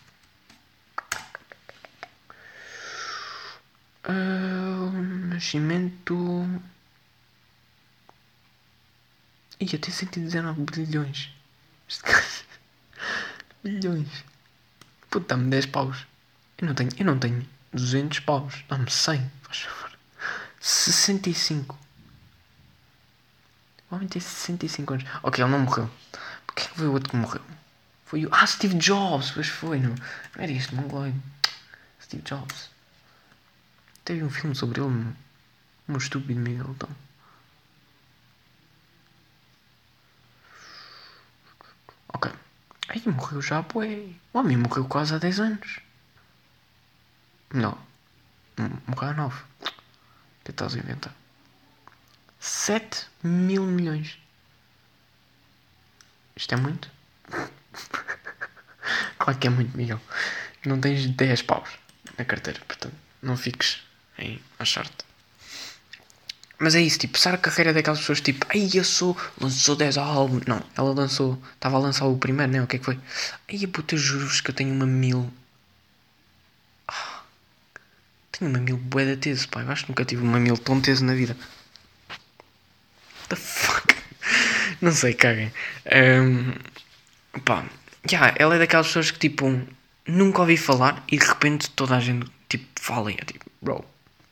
Uh, 4.04 4.90
nascimento. 5.30 6.16
Ia 9.60 9.78
ter 9.78 9.92
119 9.92 10.62
bilhões. 10.64 11.30
bilhões. 13.64 14.26
Puta, 15.12 15.36
dá-me 15.36 15.50
10 15.50 15.68
paus. 15.68 16.08
Eu 16.58 16.68
não 16.68 16.74
tenho, 16.74 16.90
eu 16.98 17.06
não 17.06 17.20
tenho 17.20 17.48
200 17.74 18.20
paus. 18.22 18.64
Dá-me 18.68 18.90
100, 18.90 19.32
faz 19.44 19.60
favor. 19.62 19.92
65. 20.60 21.78
O 23.92 23.96
homem 23.96 24.08
tem 24.08 24.22
65 24.22 24.94
anos. 24.94 25.06
Ok, 25.22 25.44
ele 25.44 25.52
não 25.52 25.60
morreu. 25.60 25.90
Quem 26.56 26.68
foi 26.70 26.88
o 26.88 26.94
outro 26.94 27.10
que 27.10 27.18
morreu? 27.18 27.42
Foi 28.12 28.26
o. 28.26 28.30
Ah, 28.34 28.46
Steve 28.46 28.76
Jobs! 28.76 29.32
Pois 29.32 29.48
foi, 29.48 29.80
não. 29.80 29.92
Não 29.92 30.44
era 30.44 30.52
este 30.52 30.76
mongoloide. 30.76 31.18
Steve 32.02 32.22
Jobs. 32.24 32.70
Teve 34.04 34.22
um 34.22 34.30
filme 34.30 34.54
sobre 34.54 34.82
ele. 34.82 35.16
Um 35.88 35.96
estúpido 35.98 36.38
Miguel, 36.38 36.72
então. 36.72 36.90
Ok. 42.10 42.30
Aí 42.90 43.02
morreu 43.06 43.42
já, 43.42 43.62
bué. 43.62 44.10
O 44.34 44.40
homem 44.40 44.58
morreu 44.58 44.84
quase 44.90 45.16
há 45.16 45.18
10 45.18 45.40
anos. 45.40 45.80
Não. 47.54 47.78
Morreu 48.88 49.10
há 49.10 49.14
9. 49.14 49.42
O 49.42 49.68
que 50.44 50.52
estás 50.52 50.76
a 50.76 50.80
inventar? 50.80 51.16
7 52.42 53.08
mil 53.24 53.64
milhões. 53.64 54.20
Isto 56.36 56.56
é 56.56 56.58
muito? 56.58 56.92
claro 59.18 59.40
que 59.40 59.48
é 59.48 59.50
muito, 59.50 59.76
Miguel. 59.78 60.02
Não 60.66 60.80
tens 60.80 61.06
10 61.08 61.42
paus 61.44 61.70
na 62.18 62.26
carteira, 62.26 62.60
portanto, 62.68 62.96
não 63.22 63.36
fiques 63.36 63.82
em 64.18 64.40
achar-te. 64.60 65.12
Mas 66.62 66.76
é 66.76 66.82
isso, 66.82 67.00
tipo, 67.00 67.18
Sara 67.18 67.40
Carreira 67.40 67.72
é 67.72 67.74
daquelas 67.74 68.00
pessoas 68.02 68.22
tipo, 68.22 68.46
ai 68.50 68.70
eu 68.76 68.84
sou, 68.84 69.18
lançou 69.40 69.76
10 69.76 69.98
álbuns. 69.98 70.46
Não, 70.46 70.64
ela 70.78 70.94
lançou, 70.94 71.42
estava 71.56 71.78
a 71.78 71.80
lançar 71.80 72.06
o 72.06 72.16
primeiro, 72.16 72.52
né? 72.52 72.62
O 72.62 72.68
que 72.68 72.76
é 72.76 72.80
que 72.80 72.86
foi? 72.86 73.00
Ai 73.50 73.66
puta, 73.66 73.98
juro-vos 73.98 74.42
que 74.42 74.52
eu 74.52 74.54
tenho 74.54 74.72
uma 74.72 74.86
mil. 74.86 75.34
Ah, 76.88 77.24
tenho 78.32 78.52
uma 78.52 78.60
mil 78.60 78.78
bué 78.78 79.06
da 79.08 79.20
tese, 79.20 79.48
pá. 79.48 79.62
Eu 79.64 79.72
acho 79.72 79.86
que 79.86 79.90
nunca 79.90 80.06
tive 80.06 80.22
uma 80.22 80.40
mil 80.40 80.56
tão 80.56 80.80
tese 80.80 81.04
na 81.04 81.16
vida. 81.16 81.36
What 82.10 83.30
the 83.30 83.36
fuck? 83.36 83.96
Não 84.82 84.92
sei, 84.92 85.16
caguem. 85.16 85.52
Um, 85.92 86.54
pá, 87.40 87.66
yeah, 88.10 88.36
ela 88.38 88.56
é 88.56 88.60
daquelas 88.60 88.88
pessoas 88.88 89.12
que 89.12 89.20
tipo, 89.20 89.62
nunca 90.08 90.42
ouvi 90.42 90.58
falar 90.58 91.04
e 91.12 91.18
de 91.18 91.26
repente 91.26 91.70
toda 91.72 91.96
a 91.96 92.00
gente 92.00 92.30
tipo 92.50 92.66
fala 92.80 93.12
e 93.12 93.16
é 93.16 93.26
tipo, 93.26 93.46
bro, 93.62 93.86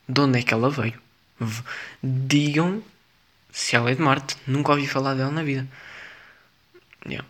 de 0.08 0.20
onde 0.20 0.38
é 0.38 0.42
que 0.42 0.52
ela 0.52 0.70
veio? 0.70 1.00
digam 2.02 2.82
se 3.50 3.76
ela 3.76 3.90
é 3.90 3.94
de 3.94 4.02
Marte. 4.02 4.36
Nunca 4.46 4.72
ouvi 4.72 4.86
falar 4.86 5.14
dela 5.14 5.30
na 5.30 5.42
vida. 5.42 5.66
Yeah. 7.06 7.26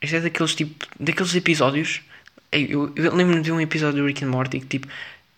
Este 0.00 0.16
é 0.16 0.20
daqueles 0.20 0.54
tipo. 0.54 0.86
daqueles 0.98 1.34
episódios. 1.34 2.02
Eu, 2.52 2.92
eu 2.96 3.14
lembro-me 3.14 3.42
de 3.42 3.52
um 3.52 3.60
episódio 3.60 4.00
do 4.00 4.06
Rick 4.06 4.24
and 4.24 4.28
Morty 4.28 4.60
que 4.60 4.66
tipo. 4.66 4.88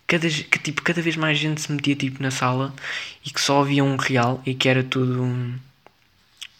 Cada, 0.07 0.27
que, 0.27 0.59
tipo, 0.59 0.81
cada 0.81 1.01
vez 1.01 1.15
mais 1.15 1.37
gente 1.37 1.61
se 1.61 1.71
metia 1.71 1.95
tipo, 1.95 2.21
na 2.21 2.31
sala 2.31 2.73
e 3.25 3.29
que 3.29 3.39
só 3.39 3.61
havia 3.61 3.81
um 3.81 3.95
real 3.95 4.41
e 4.45 4.53
que 4.53 4.67
era 4.67 4.83
tudo. 4.83 5.55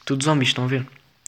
Tudo 0.06 0.24
zombies, 0.24 0.50
estão 0.50 0.64
a 0.64 0.68
ver? 0.68 0.88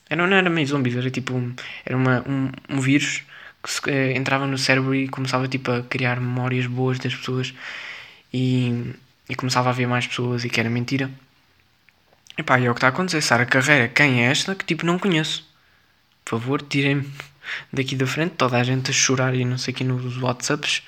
Era, 0.09 0.27
não 0.27 0.35
era 0.35 0.49
meio 0.49 0.67
zombies, 0.67 0.95
era 0.95 1.09
tipo. 1.09 1.33
Um, 1.33 1.55
era 1.85 1.97
uma, 1.97 2.23
um, 2.27 2.51
um 2.69 2.79
vírus 2.79 3.23
que 3.63 3.71
se, 3.71 3.81
eh, 3.89 4.13
entrava 4.17 4.45
no 4.45 4.57
cérebro 4.57 4.93
e 4.93 5.07
começava 5.07 5.47
tipo, 5.47 5.71
a 5.71 5.83
criar 5.83 6.19
memórias 6.19 6.65
boas 6.65 6.99
das 6.99 7.15
pessoas 7.15 7.53
e, 8.33 8.93
e 9.29 9.35
começava 9.35 9.69
a 9.69 9.71
haver 9.71 9.87
mais 9.87 10.05
pessoas 10.05 10.43
e 10.43 10.49
que 10.49 10.59
era 10.59 10.69
mentira. 10.69 11.09
E 12.37 12.43
pá, 12.43 12.59
e 12.59 12.65
é 12.65 12.71
o 12.71 12.73
que 12.73 12.79
está 12.79 12.87
a 12.87 12.89
acontecer. 12.89 13.21
Sara 13.21 13.45
Carreira, 13.45 13.87
quem 13.87 14.25
é 14.25 14.31
esta? 14.31 14.55
Que 14.55 14.65
tipo 14.65 14.85
não 14.85 14.99
conheço. 14.99 15.47
Por 16.25 16.39
favor, 16.39 16.61
tirem-me 16.61 17.09
daqui 17.71 17.95
da 17.95 18.07
frente. 18.07 18.35
Toda 18.35 18.57
a 18.57 18.63
gente 18.63 18.89
a 18.91 18.93
chorar 18.93 19.35
e 19.35 19.45
não 19.45 19.57
sei 19.57 19.73
aqui 19.73 19.83
nos 19.83 20.17
WhatsApps. 20.17 20.83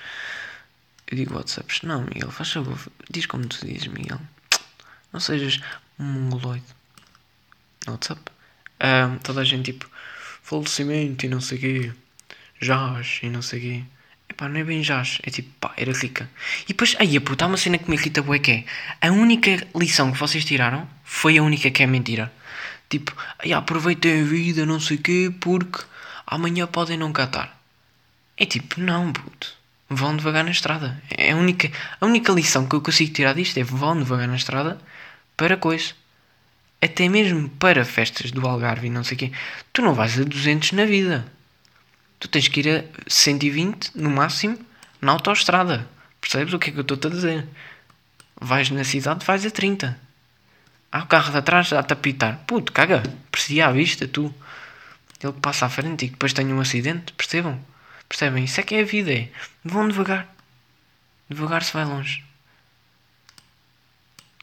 Eu 1.08 1.18
digo 1.18 1.36
WhatsApps. 1.36 1.82
Não, 1.84 2.02
Miguel, 2.02 2.32
faz 2.32 2.52
favor. 2.52 2.80
Diz 3.10 3.26
como 3.26 3.46
tu 3.48 3.66
dizes, 3.66 3.88
Miguel. 3.88 4.20
Não 5.14 5.20
sejas 5.20 5.60
um 6.00 6.04
mongoloide. 6.04 6.66
WhatsApp. 7.88 8.22
Um, 8.82 9.18
toda 9.20 9.42
a 9.42 9.44
gente 9.44 9.72
tipo 9.72 9.90
falecimento 10.44 11.26
e 11.26 11.30
não 11.30 11.42
sei 11.42 11.58
o 11.58 11.62
quê. 11.62 11.94
Jaz 12.60 13.20
e 13.24 13.30
não 13.30 13.42
sei 13.42 13.60
o 13.60 13.62
quê. 13.62 13.84
Epá, 14.30 14.50
não 14.50 14.60
é 14.60 14.64
bem 14.64 14.82
jazz, 14.82 15.20
é 15.24 15.30
tipo, 15.30 15.50
pá, 15.60 15.72
era 15.78 15.94
rica. 15.94 16.30
E 16.66 16.70
depois, 16.70 16.96
aí, 17.00 17.20
puta, 17.20 17.46
há 17.46 17.48
uma 17.48 17.58
cena 17.58 17.78
que 17.78 17.90
me 17.90 17.96
irrita 17.96 18.22
bué 18.22 18.40
que 18.40 18.52
é, 18.52 19.08
a 19.08 19.12
única 19.12 19.66
lição 19.76 20.12
que 20.12 20.18
vocês 20.18 20.44
tiraram 20.44 20.88
foi 21.04 21.38
a 21.38 21.44
única 21.44 21.70
que 21.72 21.84
é 21.84 21.88
mentira. 21.88 22.34
Tipo, 22.90 23.16
aí, 23.40 23.54
aproveitem 23.54 24.22
a 24.22 24.24
vida, 24.26 24.66
não 24.66 24.80
sei 24.80 24.98
o 24.98 25.02
quê, 25.02 25.34
porque 25.40 25.84
amanhã 26.28 26.68
podem 26.68 26.98
não 26.98 27.14
catar. 27.14 27.56
É 28.38 28.46
tipo, 28.46 28.82
não, 28.82 29.14
puto, 29.14 29.54
vão 29.90 30.18
devagar 30.18 30.44
na 30.44 30.52
estrada. 30.52 31.02
É 31.10 31.32
a 31.32 31.36
única, 31.36 31.72
a 32.02 32.06
única 32.06 32.34
lição 32.34 32.68
que 32.68 32.76
eu 32.76 32.82
consigo 32.82 33.14
tirar 33.14 33.34
disto 33.34 33.58
é 33.58 33.64
vão 33.64 33.98
devagar 33.98 34.28
na 34.28 34.36
estrada 34.36 34.80
para 35.38 35.56
coisa. 35.56 35.94
Até 36.82 37.10
mesmo 37.10 37.50
para 37.50 37.84
festas 37.84 38.32
do 38.32 38.48
Algarve 38.48 38.88
e 38.88 38.90
não 38.90 39.04
sei 39.04 39.16
o 39.16 39.20
quê. 39.20 39.32
Tu 39.74 39.82
não 39.82 39.94
vais 39.94 40.20
a 40.20 40.24
200 40.24 40.74
na 40.74 40.86
vida 40.86 41.26
tu 42.26 42.28
tens 42.28 42.48
que 42.48 42.60
ir 42.62 42.70
a 42.70 42.84
120 43.08 43.92
no 43.96 44.10
máximo 44.10 44.58
na 45.00 45.12
autoestrada. 45.12 45.88
Percebes 46.20 46.54
o 46.54 46.60
que 46.60 46.72
é 46.72 46.74
que 46.74 46.80
eu 46.80 46.82
estou 46.82 46.98
a 47.10 47.14
dizer? 47.14 47.48
Vais 48.42 48.70
na 48.72 48.84
cidade, 48.84 49.24
vais 49.24 49.46
a 49.46 49.52
30. 49.52 50.00
Há 50.92 51.04
o 51.04 51.08
carro 51.08 51.32
de 51.32 51.38
atrás 51.38 51.72
a 51.72 51.84
te 51.84 51.94
apitar. 51.94 52.40
Puto, 52.48 52.72
caga, 52.72 53.04
perseguia 53.32 53.68
à 53.68 53.72
vista, 53.72 54.08
tu. 54.08 54.34
Ele 55.22 55.34
passa 55.34 55.68
à 55.68 55.70
frente 55.70 56.06
e 56.06 56.10
depois 56.10 56.34
tem 56.34 56.52
um 56.52 56.60
acidente, 56.60 57.14
percebam? 57.14 57.60
Percebem? 58.10 58.44
Isso 58.44 58.60
é 58.60 58.64
que 58.64 58.76
é 58.76 58.82
a 58.82 58.86
vida, 58.86 59.14
é. 59.14 59.30
Vão 59.64 59.88
devagar. 59.88 60.28
Devagar 61.30 61.64
se 61.64 61.74
vai 61.74 61.86
longe. 61.86 62.25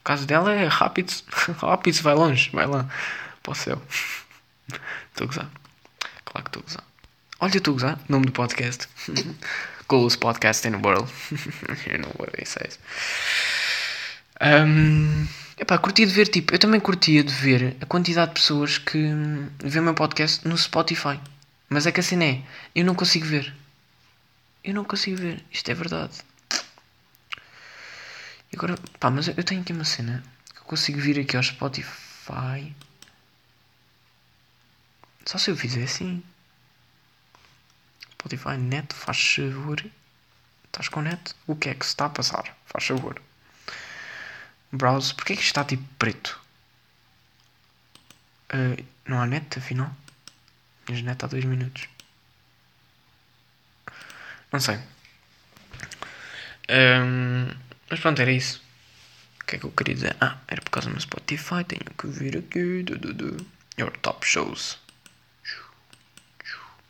O 0.03 0.05
caso 0.05 0.25
dela 0.25 0.51
é 0.51 0.67
rápido. 0.67 1.13
rápido 1.57 2.01
vai 2.01 2.13
longe. 2.13 2.49
Vai 2.51 2.67
lá. 2.67 2.89
Para 3.41 3.51
o 3.53 3.55
céu. 3.55 3.81
Estou 4.67 5.23
a 5.23 5.27
gozar. 5.27 5.49
Claro 6.25 6.43
que 6.43 6.49
estou 6.49 6.61
a 6.61 6.65
gozar. 6.65 6.83
Olha, 7.39 7.61
tu 7.61 7.73
usar 7.73 7.99
nome 8.09 8.25
do 8.25 8.33
podcast. 8.33 8.89
Coolest 9.87 10.19
podcast 10.19 10.67
in 10.67 10.71
the 10.71 10.77
world. 10.77 11.09
you 11.87 11.97
know 11.99 12.11
what 12.19 12.33
he 12.37 12.45
says. 12.45 12.77
Um, 14.41 15.25
epá, 15.57 15.77
curti 15.77 16.05
de 16.05 16.11
ver, 16.11 16.27
tipo, 16.27 16.53
eu 16.53 16.59
também 16.59 16.81
curtia 16.81 17.23
de 17.23 17.33
ver 17.33 17.77
a 17.79 17.85
quantidade 17.85 18.33
de 18.33 18.41
pessoas 18.41 18.77
que 18.77 18.97
vê 19.63 19.79
o 19.79 19.83
meu 19.83 19.93
podcast 19.93 20.45
no 20.45 20.57
Spotify. 20.57 21.17
Mas 21.69 21.85
é 21.85 21.93
que 21.93 22.01
assim 22.01 22.21
é, 22.21 22.41
eu 22.75 22.83
não 22.83 22.93
consigo 22.93 23.25
ver. 23.25 23.53
Eu 24.63 24.73
não 24.73 24.83
consigo 24.83 25.17
ver, 25.17 25.41
isto 25.49 25.71
é 25.71 25.73
verdade. 25.73 26.19
Agora, 28.53 28.77
pá, 28.99 29.09
mas 29.09 29.27
eu 29.27 29.43
tenho 29.43 29.61
aqui 29.61 29.73
uma 29.73 29.83
cena 29.83 30.23
que 30.53 30.59
eu 30.59 30.65
consigo 30.65 30.99
vir 30.99 31.19
aqui 31.19 31.35
ao 31.35 31.43
Spotify. 31.43 32.73
Só 35.25 35.37
se 35.37 35.49
eu 35.49 35.57
fizer 35.57 35.83
assim. 35.83 36.23
Spotify 38.11 38.57
net, 38.57 38.93
faz 38.93 39.35
favor. 39.35 39.83
Estás 40.65 40.87
com 40.87 41.01
net? 41.01 41.33
O 41.47 41.55
que 41.55 41.69
é 41.69 41.73
que 41.73 41.85
se 41.85 41.91
está 41.91 42.05
a 42.05 42.09
passar? 42.09 42.55
Faz 42.65 42.85
favor. 42.85 43.21
Browse. 44.71 45.13
Porquê 45.13 45.33
é 45.33 45.35
que 45.35 45.43
está 45.43 45.63
tipo 45.63 45.83
preto? 45.97 46.39
Uh, 48.53 48.83
não 49.05 49.21
há 49.21 49.25
net, 49.25 49.57
afinal? 49.57 49.95
Minhas 50.87 51.03
net 51.03 51.23
há 51.23 51.27
2 51.27 51.45
minutos. 51.45 51.87
Não 54.51 54.59
sei. 54.59 54.79
Um, 56.69 57.49
mas 57.89 57.99
pronto, 57.99 58.21
era 58.21 58.31
isso. 58.31 58.61
O 59.41 59.45
que 59.45 59.55
é 59.57 59.59
que 59.59 59.65
eu 59.65 59.71
queria 59.71 59.95
dizer? 59.95 60.15
Ah, 60.21 60.37
era 60.47 60.61
por 60.61 60.71
causa 60.71 60.87
do 60.87 60.91
meu 60.91 61.01
Spotify. 61.01 61.63
Tenho 61.67 61.81
que 61.97 62.07
vir 62.07 62.37
aqui. 62.37 62.83
Du, 62.83 62.97
du, 62.97 63.13
du. 63.13 63.45
Your 63.77 63.91
top 64.01 64.25
shows. 64.25 64.77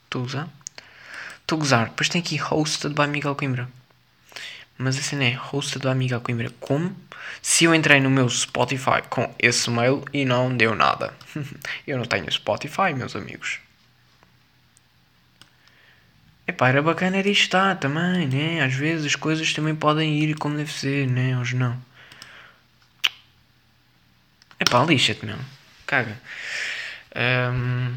Estou 0.06 0.22
a 0.22 0.26
usar? 0.26 0.50
Estou 1.41 1.58
a 1.58 1.60
gozar. 1.60 1.89
Depois 1.89 2.10
tem 2.10 2.22
aqui 2.22 2.39
hosted 2.39 2.94
by 2.94 3.08
Miguel 3.08 3.36
Coimbra. 3.36 3.68
Mas 4.78 4.98
a 4.98 5.02
cena 5.02 5.24
é 5.24 5.39
hosted 5.52 5.82
by 5.82 5.96
Miguel 5.96 6.22
Coimbra. 6.22 6.52
Como? 6.60 6.96
Se 7.41 7.64
eu 7.64 7.74
entrei 7.74 8.00
no 8.00 8.12
meu 8.12 8.30
Spotify 8.30 9.02
com 9.10 9.34
esse 9.39 9.70
mail 9.72 10.04
e 10.14 10.24
não 10.24 10.56
deu 10.56 10.76
nada. 10.76 11.14
eu 11.88 11.98
não 11.98 12.06
tenho 12.06 12.32
Spotify, 12.32 12.94
meus 12.96 13.16
amigos. 13.16 13.60
Epá, 16.46 16.68
era 16.70 16.82
bacana 16.82 17.18
era 17.18 17.30
estar 17.30 17.78
também, 17.78 18.28
né? 18.28 18.62
Às 18.62 18.74
vezes 18.74 19.06
as 19.06 19.16
coisas 19.16 19.54
também 19.54 19.76
podem 19.76 20.20
ir 20.20 20.36
como 20.36 20.58
deve 20.58 20.72
ser, 20.72 21.08
né? 21.08 21.38
Hoje 21.38 21.56
não. 21.56 21.80
Epá, 24.60 24.84
lixa-te, 24.84 25.26
meu. 25.26 25.38
Caga. 25.88 26.20
Um, 27.16 27.96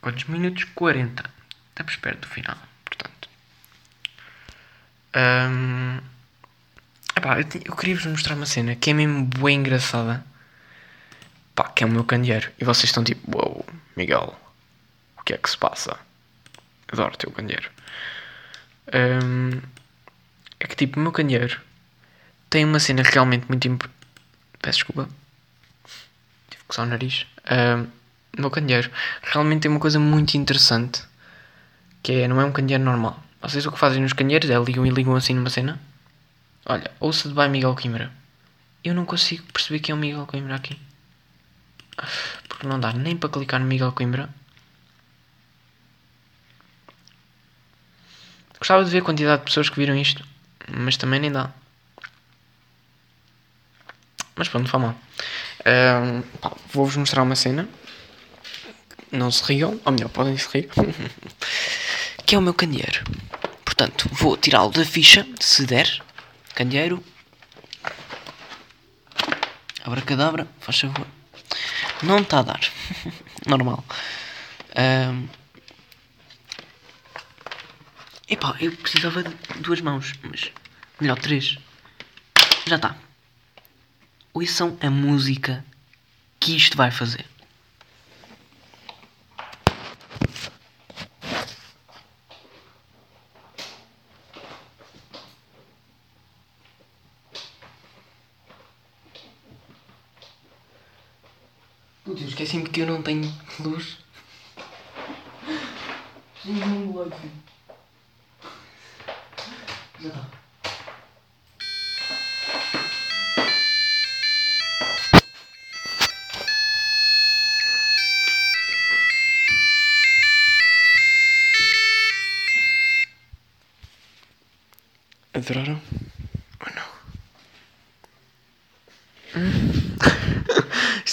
quantos 0.00 0.24
minutos? 0.24 0.64
40. 0.74 1.24
Estamos 1.70 1.96
perto 1.96 2.20
do 2.20 2.26
final, 2.26 2.58
portanto. 2.84 3.28
Um, 5.16 6.00
epá, 7.16 7.40
eu, 7.40 7.46
eu 7.64 7.76
queria-vos 7.76 8.04
mostrar 8.06 8.34
uma 8.34 8.46
cena 8.46 8.74
que 8.74 8.90
é 8.90 8.94
mesmo 8.94 9.24
bem 9.24 9.60
engraçada. 9.60 10.24
Pá, 11.54 11.70
que 11.70 11.84
é 11.84 11.86
o 11.86 11.90
meu 11.90 12.04
candeeiro. 12.04 12.50
E 12.60 12.64
vocês 12.64 12.84
estão 12.84 13.02
tipo, 13.02 13.36
uou, 13.36 13.56
wow, 13.56 13.66
Miguel, 13.96 14.38
o 15.16 15.22
que 15.22 15.32
é 15.32 15.38
que 15.38 15.48
se 15.48 15.56
passa? 15.56 15.98
Adoro 16.92 17.14
o 17.14 17.16
teu 17.16 17.30
candeeiro. 17.30 17.70
Um, 18.92 19.60
é 20.60 20.66
que 20.66 20.76
tipo, 20.76 20.98
o 20.98 21.02
meu 21.02 21.12
candeeiro 21.12 21.60
tem 22.50 22.64
uma 22.64 22.80
cena 22.80 23.02
realmente 23.02 23.46
muito 23.48 23.66
importante. 23.68 23.96
Peço 24.60 24.78
desculpa. 24.78 25.08
Tive 26.50 26.64
que 26.64 26.70
usar 26.70 26.82
o 26.82 26.86
nariz. 26.86 27.26
Um, 27.50 27.82
o 28.36 28.40
meu 28.40 28.50
candeeiro 28.50 28.90
realmente 29.22 29.62
tem 29.62 29.70
uma 29.70 29.80
coisa 29.80 30.00
muito 30.00 30.36
interessante. 30.36 31.02
Que 32.02 32.22
é, 32.22 32.28
não 32.28 32.40
é 32.40 32.44
um 32.44 32.52
candeeiro 32.52 32.84
normal. 32.84 33.22
Vocês 33.40 33.64
o 33.66 33.72
que 33.72 33.78
fazem 33.78 34.02
nos 34.02 34.12
candeeiros 34.12 34.50
é 34.50 34.58
ligam 34.58 34.84
e 34.86 34.90
ligam 34.90 35.14
assim 35.14 35.34
numa 35.34 35.50
cena. 35.50 35.80
Olha, 36.66 36.90
ouça 36.98 37.28
de 37.28 37.34
vai 37.34 37.48
Miguel 37.48 37.74
Coimbra. 37.74 38.10
Eu 38.82 38.94
não 38.94 39.04
consigo 39.04 39.44
perceber 39.52 39.80
quem 39.80 39.92
é 39.92 39.96
o 39.96 39.98
Miguel 39.98 40.26
Coimbra 40.26 40.54
aqui. 40.54 40.78
Porque 42.48 42.66
não 42.66 42.78
dá 42.80 42.92
nem 42.92 43.16
para 43.16 43.28
clicar 43.28 43.60
no 43.60 43.66
Miguel 43.66 43.92
Coimbra 43.92 44.28
Gostava 48.58 48.84
de 48.84 48.90
ver 48.90 48.98
a 48.98 49.02
quantidade 49.02 49.40
de 49.40 49.44
pessoas 49.46 49.68
que 49.68 49.76
viram 49.76 49.96
isto, 49.96 50.24
mas 50.68 50.96
também 50.96 51.20
nem 51.20 51.30
dá. 51.30 51.50
Mas 54.34 54.48
pronto, 54.48 54.70
não 54.72 54.80
mal. 54.80 54.94
Vou-vos 56.72 56.96
mostrar 56.96 57.22
uma 57.22 57.36
cena. 57.36 57.68
Não 59.10 59.30
se 59.30 59.42
riam, 59.44 59.80
ou 59.84 59.92
melhor, 59.92 60.08
podem 60.10 60.36
se 60.36 60.48
rir. 60.52 60.68
que 62.26 62.34
é 62.34 62.38
o 62.38 62.42
meu 62.42 62.52
candeeiro. 62.52 63.04
Portanto, 63.64 64.08
vou 64.12 64.36
tirá-lo 64.36 64.70
da 64.70 64.84
ficha, 64.84 65.26
se 65.40 65.64
der. 65.64 66.02
Candeeiro. 66.54 67.02
Abracadabra, 69.84 70.46
faz 70.60 70.80
favor. 70.80 71.06
Não 72.02 72.18
está 72.18 72.40
a 72.40 72.42
dar. 72.42 72.60
Normal. 73.46 73.82
Uh, 74.70 75.28
Epá, 78.30 78.54
eu 78.60 78.70
precisava 78.72 79.22
de 79.22 79.34
duas 79.60 79.80
mãos, 79.80 80.12
mas 80.22 80.52
melhor 81.00 81.18
três. 81.18 81.56
Já 82.66 82.76
está. 82.76 82.94
Ouçam 84.34 84.76
a 84.82 84.90
música 84.90 85.64
que 86.38 86.54
isto 86.54 86.76
vai 86.76 86.90
fazer. 86.90 87.24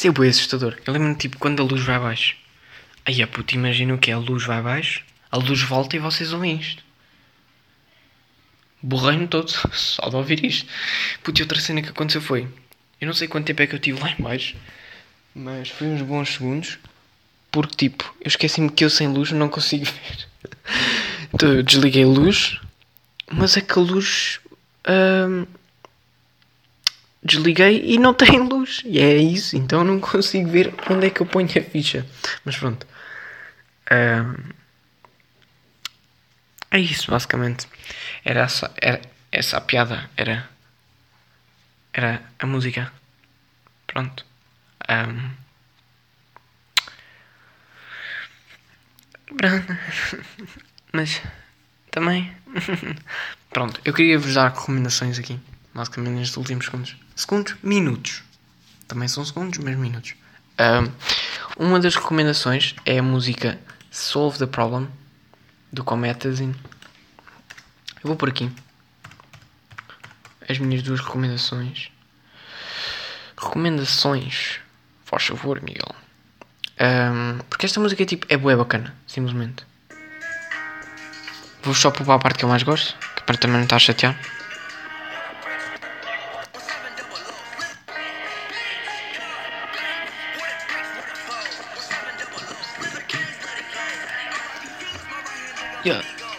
É 0.05 0.11
bem 0.11 0.29
assustador. 0.29 0.77
Eu 0.85 0.93
lembro-me 0.93 1.15
tipo 1.15 1.37
quando 1.37 1.61
a 1.61 1.65
luz 1.65 1.83
vai 1.83 1.95
abaixo. 1.95 2.35
Aí 3.05 3.21
a 3.21 3.27
puta, 3.27 3.55
imagina 3.55 3.93
o 3.93 3.97
que 3.97 4.11
é, 4.11 4.13
a 4.13 4.17
luz 4.17 4.43
vai 4.45 4.57
abaixo, 4.57 5.03
a 5.31 5.37
luz 5.37 5.61
volta 5.61 5.95
e 5.95 5.99
vocês 5.99 6.33
ouvem 6.33 6.59
isto 6.59 6.85
borrei-me 8.85 9.27
todo 9.27 9.49
só 9.73 10.07
de 10.07 10.15
ouvir 10.15 10.45
isto. 10.45 10.69
Putz, 11.23 11.41
outra 11.41 11.59
cena 11.59 11.81
que 11.81 11.89
aconteceu 11.89 12.21
foi. 12.21 12.47
Eu 13.01 13.07
não 13.07 13.13
sei 13.13 13.27
quanto 13.27 13.47
tempo 13.47 13.61
é 13.61 13.67
que 13.67 13.75
eu 13.75 13.79
tive 13.79 13.99
lá 13.99 14.11
em 14.11 14.21
baixo, 14.21 14.55
mas 15.33 15.69
foi 15.69 15.87
uns 15.87 16.01
bons 16.01 16.33
segundos. 16.33 16.77
Porque, 17.51 17.89
tipo, 17.89 18.15
eu 18.21 18.27
esqueci-me 18.27 18.69
que 18.69 18.85
eu 18.85 18.89
sem 18.89 19.07
luz 19.07 19.31
não 19.31 19.49
consigo 19.49 19.85
ver. 19.85 20.27
então 21.33 21.53
eu 21.53 21.63
desliguei 21.63 22.03
a 22.03 22.07
luz, 22.07 22.59
mas 23.31 23.57
é 23.57 23.61
que 23.61 23.77
a 23.77 23.81
luz. 23.81 24.39
Hum, 24.87 25.45
desliguei 27.26 27.82
e 27.84 27.97
não 27.97 28.13
tem 28.13 28.39
luz. 28.47 28.82
E 28.86 28.99
é 28.99 29.17
isso, 29.17 29.57
então 29.57 29.84
não 29.84 29.99
consigo 29.99 30.49
ver 30.49 30.73
onde 30.89 31.07
é 31.07 31.09
que 31.09 31.21
eu 31.21 31.26
ponho 31.26 31.49
a 31.49 31.61
ficha. 31.61 32.05
Mas 32.45 32.55
pronto. 32.57 32.88
É 36.71 36.80
isso, 36.80 37.09
basicamente. 37.09 37.67
Era 38.23 38.41
essa, 38.41 38.71
era 38.82 39.01
essa 39.32 39.57
a 39.57 39.61
piada. 39.61 40.09
Era. 40.15 40.49
Era 41.93 42.21
a 42.38 42.45
música. 42.45 42.91
Pronto. 43.88 44.26
Um, 44.89 45.32
mas 50.93 51.21
também. 51.91 52.32
Pronto, 53.49 53.80
eu 53.86 53.93
queria 53.93 54.19
vos 54.19 54.34
dar 54.34 54.49
recomendações 54.49 55.17
aqui. 55.17 55.39
Basicamente 55.76 56.13
nestes 56.13 56.38
últimos 56.38 56.65
segundos. 56.65 56.95
Segundos? 57.17 57.55
Minutos. 57.61 58.23
Também 58.88 59.09
são 59.09 59.26
segundos, 59.26 59.59
mas 59.59 59.76
minutos. 59.76 60.15
Um, 60.57 61.65
uma 61.65 61.80
das 61.82 61.95
recomendações 61.95 62.76
é 62.86 62.99
a 62.99 63.03
música 63.03 63.59
Solve 63.91 64.38
the 64.38 64.45
Problem 64.45 64.88
do 65.73 65.84
Cometazine. 65.84 66.55
Eu 68.01 68.07
vou 68.07 68.15
por 68.15 68.30
aqui. 68.30 68.49
As 70.47 70.57
minhas 70.59 70.82
duas 70.82 71.01
recomendações. 71.01 71.91
Recomendações. 73.38 74.59
Faz 75.03 75.26
favor, 75.26 75.61
Miguel. 75.61 75.93
Um, 76.80 77.39
porque 77.49 77.65
esta 77.65 77.82
música 77.82 78.01
é 78.01 78.05
tipo. 78.05 78.26
É 78.30 78.38
boa, 78.38 78.55
bacana. 78.55 78.95
Simplesmente. 79.05 79.65
Vou 81.63 81.73
só 81.73 81.91
poupar 81.91 82.15
a 82.15 82.19
parte 82.19 82.39
que 82.39 82.45
eu 82.45 82.49
mais 82.49 82.63
gosto. 82.63 82.97
Que 83.15 83.23
para 83.23 83.36
também 83.36 83.57
não 83.57 83.63
estar 83.63 83.76
a 83.76 83.80
chatear. 83.80 84.17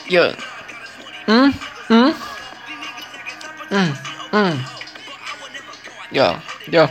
Yeah. 0.09 0.37
Hmm? 1.27 1.51
Hmm? 1.89 2.13
Hmm? 3.71 3.91
Hmm? 4.31 4.55
Yeah, 6.13 6.41
yeah. 6.71 6.89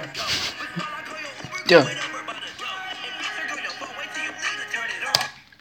Yeah. 1.70 1.88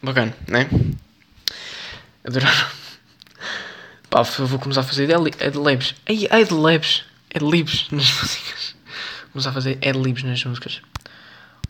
Bacana, 0.03 0.35
né? 0.49 0.69
Adoraram. 2.27 2.67
Pá, 4.11 4.23
vou 4.23 4.59
começar 4.59 4.81
a 4.81 4.85
fazer 4.85 5.15
adlibs. 5.15 5.95
Ai, 6.09 6.27
adlibs. 6.31 7.05
Adlibs 7.33 7.89
nas 7.93 8.11
músicas. 8.11 8.75
Vou 9.23 9.31
começar 9.35 9.51
a 9.51 9.53
fazer 9.53 9.79
adlibs 9.81 10.25
nas 10.25 10.45
músicas. 10.45 10.83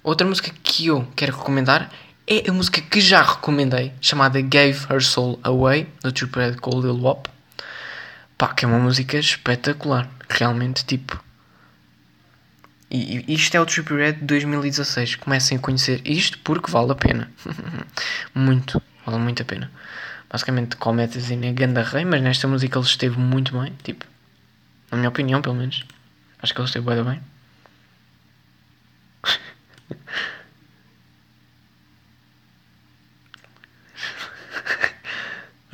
Outra 0.03 0.26
música 0.26 0.51
que 0.62 0.87
eu 0.87 1.07
quero 1.14 1.37
recomendar 1.37 1.91
é 2.27 2.49
a 2.49 2.53
música 2.53 2.81
que 2.81 3.01
já 3.01 3.22
recomendei, 3.22 3.93
chamada 4.01 4.41
Gave 4.41 4.87
Her 4.91 5.03
Soul 5.03 5.39
Away, 5.43 5.87
do 6.03 6.11
Triple 6.11 6.57
com 6.57 6.81
Lil 6.81 6.97
Wop. 6.97 7.29
Pá, 8.39 8.49
que 8.55 8.64
é 8.64 8.68
uma 8.68 8.79
música 8.79 9.18
espetacular. 9.18 10.09
Realmente, 10.29 10.85
tipo. 10.85 11.22
E, 12.91 13.25
isto 13.33 13.55
é 13.57 13.61
o 13.61 13.66
Triple 13.66 13.97
Red 13.97 14.12
de 14.14 14.25
2016. 14.25 15.16
Comecem 15.16 15.59
a 15.59 15.61
conhecer 15.61 16.01
isto 16.05 16.39
porque 16.39 16.70
vale 16.70 16.93
a 16.93 16.95
pena. 16.95 17.31
muito, 18.35 18.83
vale 19.05 19.18
muito 19.18 19.43
a 19.43 19.45
pena. 19.45 19.70
basicamente 20.31 20.77
comédias 20.77 21.31
e 21.31 21.37
Ganda 21.53 21.83
Rei, 21.83 22.05
mas 22.05 22.22
nesta 22.22 22.49
música 22.49 22.79
ele 22.79 22.87
esteve 22.87 23.18
muito 23.18 23.59
bem, 23.59 23.72
tipo, 23.83 24.05
na 24.91 24.97
minha 24.97 25.11
opinião, 25.11 25.43
pelo 25.43 25.55
menos. 25.55 25.85
Acho 26.43 26.55
que 26.55 26.61
ele 26.61 26.66
esteve 26.66 26.87
bem. 26.87 27.05
bem. 27.14 27.20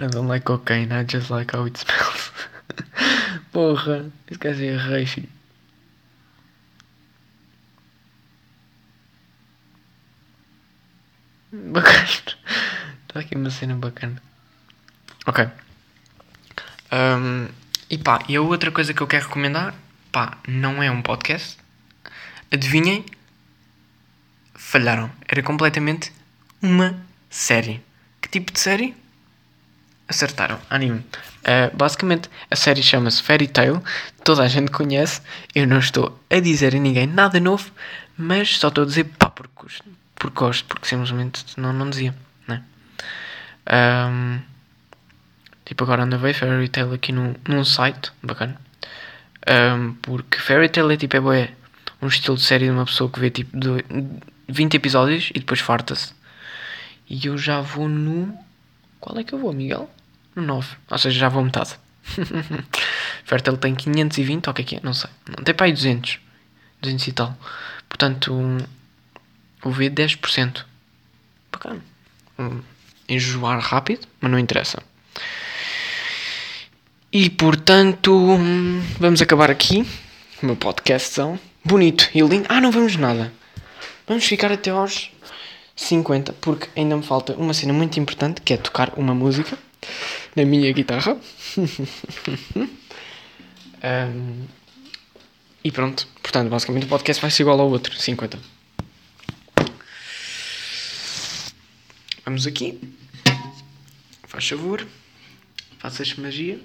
I 0.01 0.07
don't 0.07 0.29
like 0.29 0.47
cocaine, 0.47 0.93
I 0.93 1.05
just 1.05 1.31
like 1.31 1.55
how 1.55 1.67
it 1.67 1.77
smells. 1.77 2.33
Porra, 3.53 4.11
esse 4.31 4.39
gajo 4.39 4.65
é. 4.65 5.29
Bacana. 11.53 12.07
Está 12.07 13.21
aqui 13.21 13.35
uma 13.35 13.51
cena 13.51 13.75
bacana. 13.75 14.23
Ok. 15.27 15.47
Um, 16.93 17.49
e 17.91 17.99
pá, 17.99 18.25
e 18.27 18.37
a 18.37 18.41
outra 18.41 18.71
coisa 18.71 18.95
que 18.95 19.03
eu 19.03 19.07
quero 19.07 19.27
recomendar, 19.27 19.75
pá, 20.11 20.39
não 20.49 20.83
é 20.83 20.91
um 20.91 21.03
podcast. 21.03 21.59
Adivinhem? 22.51 23.05
Falharam. 24.55 25.11
Era 25.29 25.43
completamente 25.43 26.11
uma 26.63 26.99
série. 27.29 27.85
Que 28.23 28.31
tipo 28.31 28.51
de 28.51 28.61
série? 28.61 28.95
Acertaram. 30.11 30.59
Anime. 30.69 30.99
Uh, 30.99 31.75
basicamente, 31.75 32.29
a 32.51 32.57
série 32.57 32.83
chama-se 32.83 33.23
Fairy 33.23 33.47
Tail. 33.47 33.81
Toda 34.25 34.43
a 34.43 34.49
gente 34.49 34.73
conhece. 34.73 35.23
Eu 35.55 35.69
não 35.69 35.79
estou 35.79 36.21
a 36.29 36.41
dizer 36.41 36.75
a 36.75 36.81
ninguém 36.81 37.07
nada 37.07 37.39
novo, 37.39 37.71
mas 38.19 38.59
só 38.59 38.69
estou 38.69 38.83
a 38.83 38.87
dizer 38.89 39.05
pá, 39.05 39.31
porque 39.31 39.53
gosto. 40.35 40.65
Porque 40.67 40.89
simplesmente 40.89 41.45
não, 41.57 41.73
não 41.73 41.89
dizia. 41.89 42.13
Né? 42.49 42.61
Um, 43.73 44.41
tipo, 45.65 45.85
agora 45.85 46.03
anda 46.03 46.17
a 46.17 46.19
ver 46.19 46.35
Fairy 46.35 46.69
Tail 46.69 46.93
aqui 46.93 47.13
num, 47.13 47.37
num 47.49 47.65
site 47.65 48.11
bacana. 48.21 48.61
Um, 49.49 49.93
porque 50.03 50.39
Fairy 50.39 50.69
Tail 50.69 50.91
é 50.91 50.97
tipo, 50.97 51.17
é 51.17 51.21
bué, 51.21 51.51
um 52.03 52.09
estilo 52.09 52.37
de 52.37 52.43
série 52.43 52.65
de 52.65 52.73
uma 52.73 52.85
pessoa 52.85 53.09
que 53.09 53.21
vê 53.21 53.31
tipo 53.31 53.57
de 53.57 53.85
20 54.49 54.75
episódios 54.75 55.31
e 55.31 55.39
depois 55.39 55.61
farta-se. 55.61 56.13
E 57.09 57.29
eu 57.29 57.39
já 57.39 57.61
vou 57.61 57.89
no. 57.89 58.37
Qual 58.99 59.17
é 59.17 59.23
que 59.23 59.33
eu 59.33 59.39
vou, 59.39 59.53
Miguel? 59.53 59.89
No 60.41 60.55
9. 60.55 60.77
Ou 60.91 60.99
seja, 60.99 61.19
já 61.19 61.29
vou 61.29 61.45
metade. 61.45 61.79
Tail 63.27 63.57
tem 63.59 63.75
520, 63.75 64.47
ou 64.47 64.51
o 64.51 64.55
que 64.55 64.63
é 64.63 64.65
que 64.65 64.77
é? 64.77 64.81
Não 64.83 64.95
sei. 64.95 65.11
Não, 65.29 65.45
tem 65.45 65.55
para 65.55 65.67
aí 65.67 65.73
200. 65.73 66.19
200 66.81 67.07
e 67.07 67.13
tal. 67.13 67.37
Portanto, 67.89 68.33
vou 69.63 69.73
ver 69.73 69.91
10%. 69.91 70.65
Bacana. 71.53 71.81
Um, 72.39 72.61
enjoar 73.09 73.61
rápido, 73.61 74.07
mas 74.21 74.31
não 74.31 74.39
interessa. 74.39 74.83
E 77.13 77.29
portanto, 77.29 78.39
vamos 78.99 79.21
acabar 79.21 79.51
aqui 79.51 79.87
o 80.43 80.47
meu 80.47 80.57
podcastzão. 80.57 81.39
Bonito 81.65 82.09
e 82.15 82.21
lindo. 82.23 82.47
Ah, 82.49 82.61
não 82.61 82.71
vamos 82.71 82.97
nada. 82.97 83.33
Vamos 84.07 84.25
ficar 84.25 84.51
até 84.51 84.71
aos 84.71 85.11
50, 85.77 86.33
porque 86.35 86.69
ainda 86.77 86.97
me 86.97 87.03
falta 87.03 87.35
uma 87.35 87.53
cena 87.53 87.73
muito 87.73 87.99
importante 88.01 88.41
que 88.41 88.55
é 88.55 88.57
tocar 88.57 88.93
uma 88.97 89.15
música 89.15 89.59
na 90.37 90.45
minha 90.45 90.73
guitarra. 90.73 91.17
um, 93.83 94.47
e 95.63 95.71
pronto. 95.71 96.07
Portanto, 96.23 96.49
basicamente 96.49 96.85
o 96.85 96.89
podcast 96.89 97.21
vai 97.21 97.31
ser 97.31 97.43
igual 97.43 97.61
ao 97.61 97.69
outro, 97.71 97.95
50. 97.95 98.39
Vamos 102.25 102.47
aqui. 102.47 102.81
Faz 104.27 104.49
favor. 104.49 104.87
Faças 105.79 106.15
magia. 106.15 106.61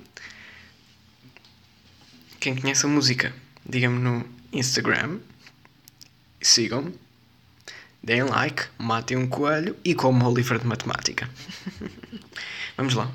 Quem 2.39 2.55
conhece 2.55 2.85
a 2.85 2.89
música, 2.89 3.33
diga-me 3.67 3.97
no 3.97 4.29
Instagram. 4.53 5.19
Sigam-me. 6.39 6.93
Deem 8.03 8.21
like, 8.21 8.65
matem 8.77 9.17
um 9.17 9.27
coelho 9.27 9.75
e 9.83 9.95
comam 9.95 10.31
o 10.31 10.35
livro 10.35 10.59
de 10.59 10.67
matemática. 10.67 11.27
Vamos 12.77 12.93
lá. 12.93 13.11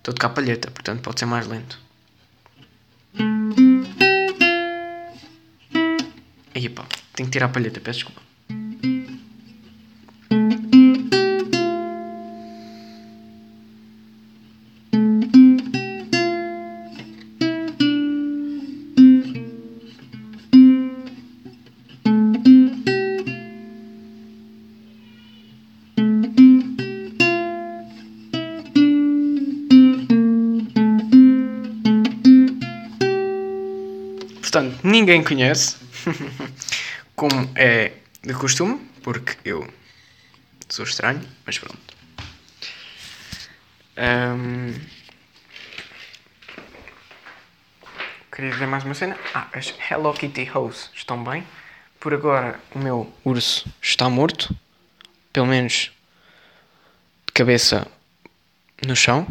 Estou 0.00 0.14
de 0.14 0.20
capalheta, 0.20 0.70
portanto 0.70 1.02
pode 1.02 1.20
ser 1.20 1.26
mais 1.26 1.46
lento. 1.46 1.78
Aí 6.54 6.68
pá, 6.70 6.86
tenho 7.14 7.28
que 7.28 7.32
tirar 7.32 7.46
a 7.46 7.48
palheta, 7.50 7.80
peço 7.80 7.98
desculpa. 7.98 8.29
Ninguém 35.10 35.24
conhece, 35.24 35.76
como 37.16 37.50
é 37.56 37.94
de 38.22 38.32
costume, 38.32 38.78
porque 39.02 39.36
eu 39.44 39.68
sou 40.68 40.84
estranho, 40.84 41.28
mas 41.44 41.58
pronto. 41.58 41.80
Um... 43.98 44.72
Queria 48.30 48.52
dizer 48.52 48.66
mais 48.66 48.84
uma 48.84 48.94
cena. 48.94 49.18
Ah, 49.34 49.48
as 49.52 49.74
Hello 49.90 50.14
Kitty 50.14 50.48
Hoes 50.54 50.90
estão 50.94 51.24
bem. 51.24 51.44
Por 51.98 52.14
agora, 52.14 52.60
o 52.72 52.78
meu 52.78 53.12
urso 53.24 53.68
está 53.82 54.08
morto. 54.08 54.54
Pelo 55.32 55.46
menos 55.46 55.90
de 57.26 57.32
cabeça 57.34 57.84
no 58.86 58.94
chão. 58.94 59.26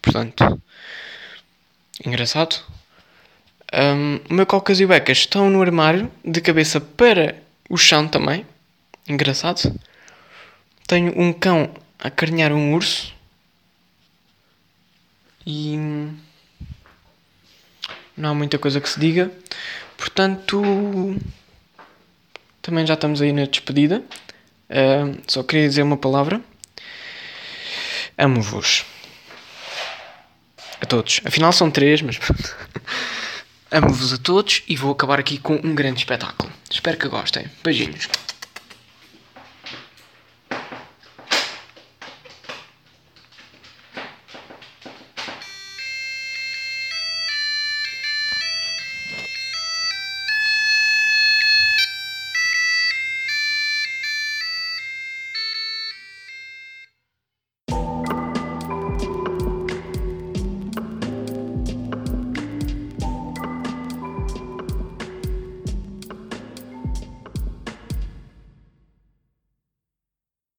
Portanto, 0.00 0.62
engraçado. 2.04 2.75
Um, 3.76 4.20
o 4.30 4.34
meu 4.34 4.46
cocas 4.46 4.80
e 4.80 4.86
becas 4.86 5.18
estão 5.18 5.50
no 5.50 5.60
armário, 5.60 6.10
de 6.24 6.40
cabeça 6.40 6.80
para 6.80 7.36
o 7.68 7.76
chão 7.76 8.08
também. 8.08 8.46
Engraçado. 9.06 9.78
Tenho 10.86 11.12
um 11.20 11.30
cão 11.30 11.68
a 11.98 12.08
carinhar 12.08 12.52
um 12.52 12.72
urso. 12.72 13.14
E 15.46 15.76
não 18.16 18.30
há 18.30 18.34
muita 18.34 18.58
coisa 18.58 18.80
que 18.80 18.88
se 18.88 18.98
diga. 18.98 19.30
Portanto, 19.98 20.62
também 22.62 22.86
já 22.86 22.94
estamos 22.94 23.20
aí 23.20 23.32
na 23.32 23.44
despedida. 23.44 24.02
Uh, 24.70 25.20
só 25.26 25.42
queria 25.42 25.68
dizer 25.68 25.82
uma 25.82 25.98
palavra. 25.98 26.40
Amo-vos. 28.16 28.86
A 30.80 30.86
todos. 30.86 31.20
Afinal 31.26 31.52
são 31.52 31.70
três, 31.70 32.00
mas 32.00 32.18
Amo-vos 33.70 34.12
a 34.12 34.18
todos 34.18 34.62
e 34.68 34.76
vou 34.76 34.92
acabar 34.92 35.18
aqui 35.18 35.38
com 35.38 35.54
um 35.54 35.74
grande 35.74 35.98
espetáculo. 35.98 36.52
Espero 36.70 36.96
que 36.96 37.08
gostem. 37.08 37.46
Beijinhos. 37.64 38.08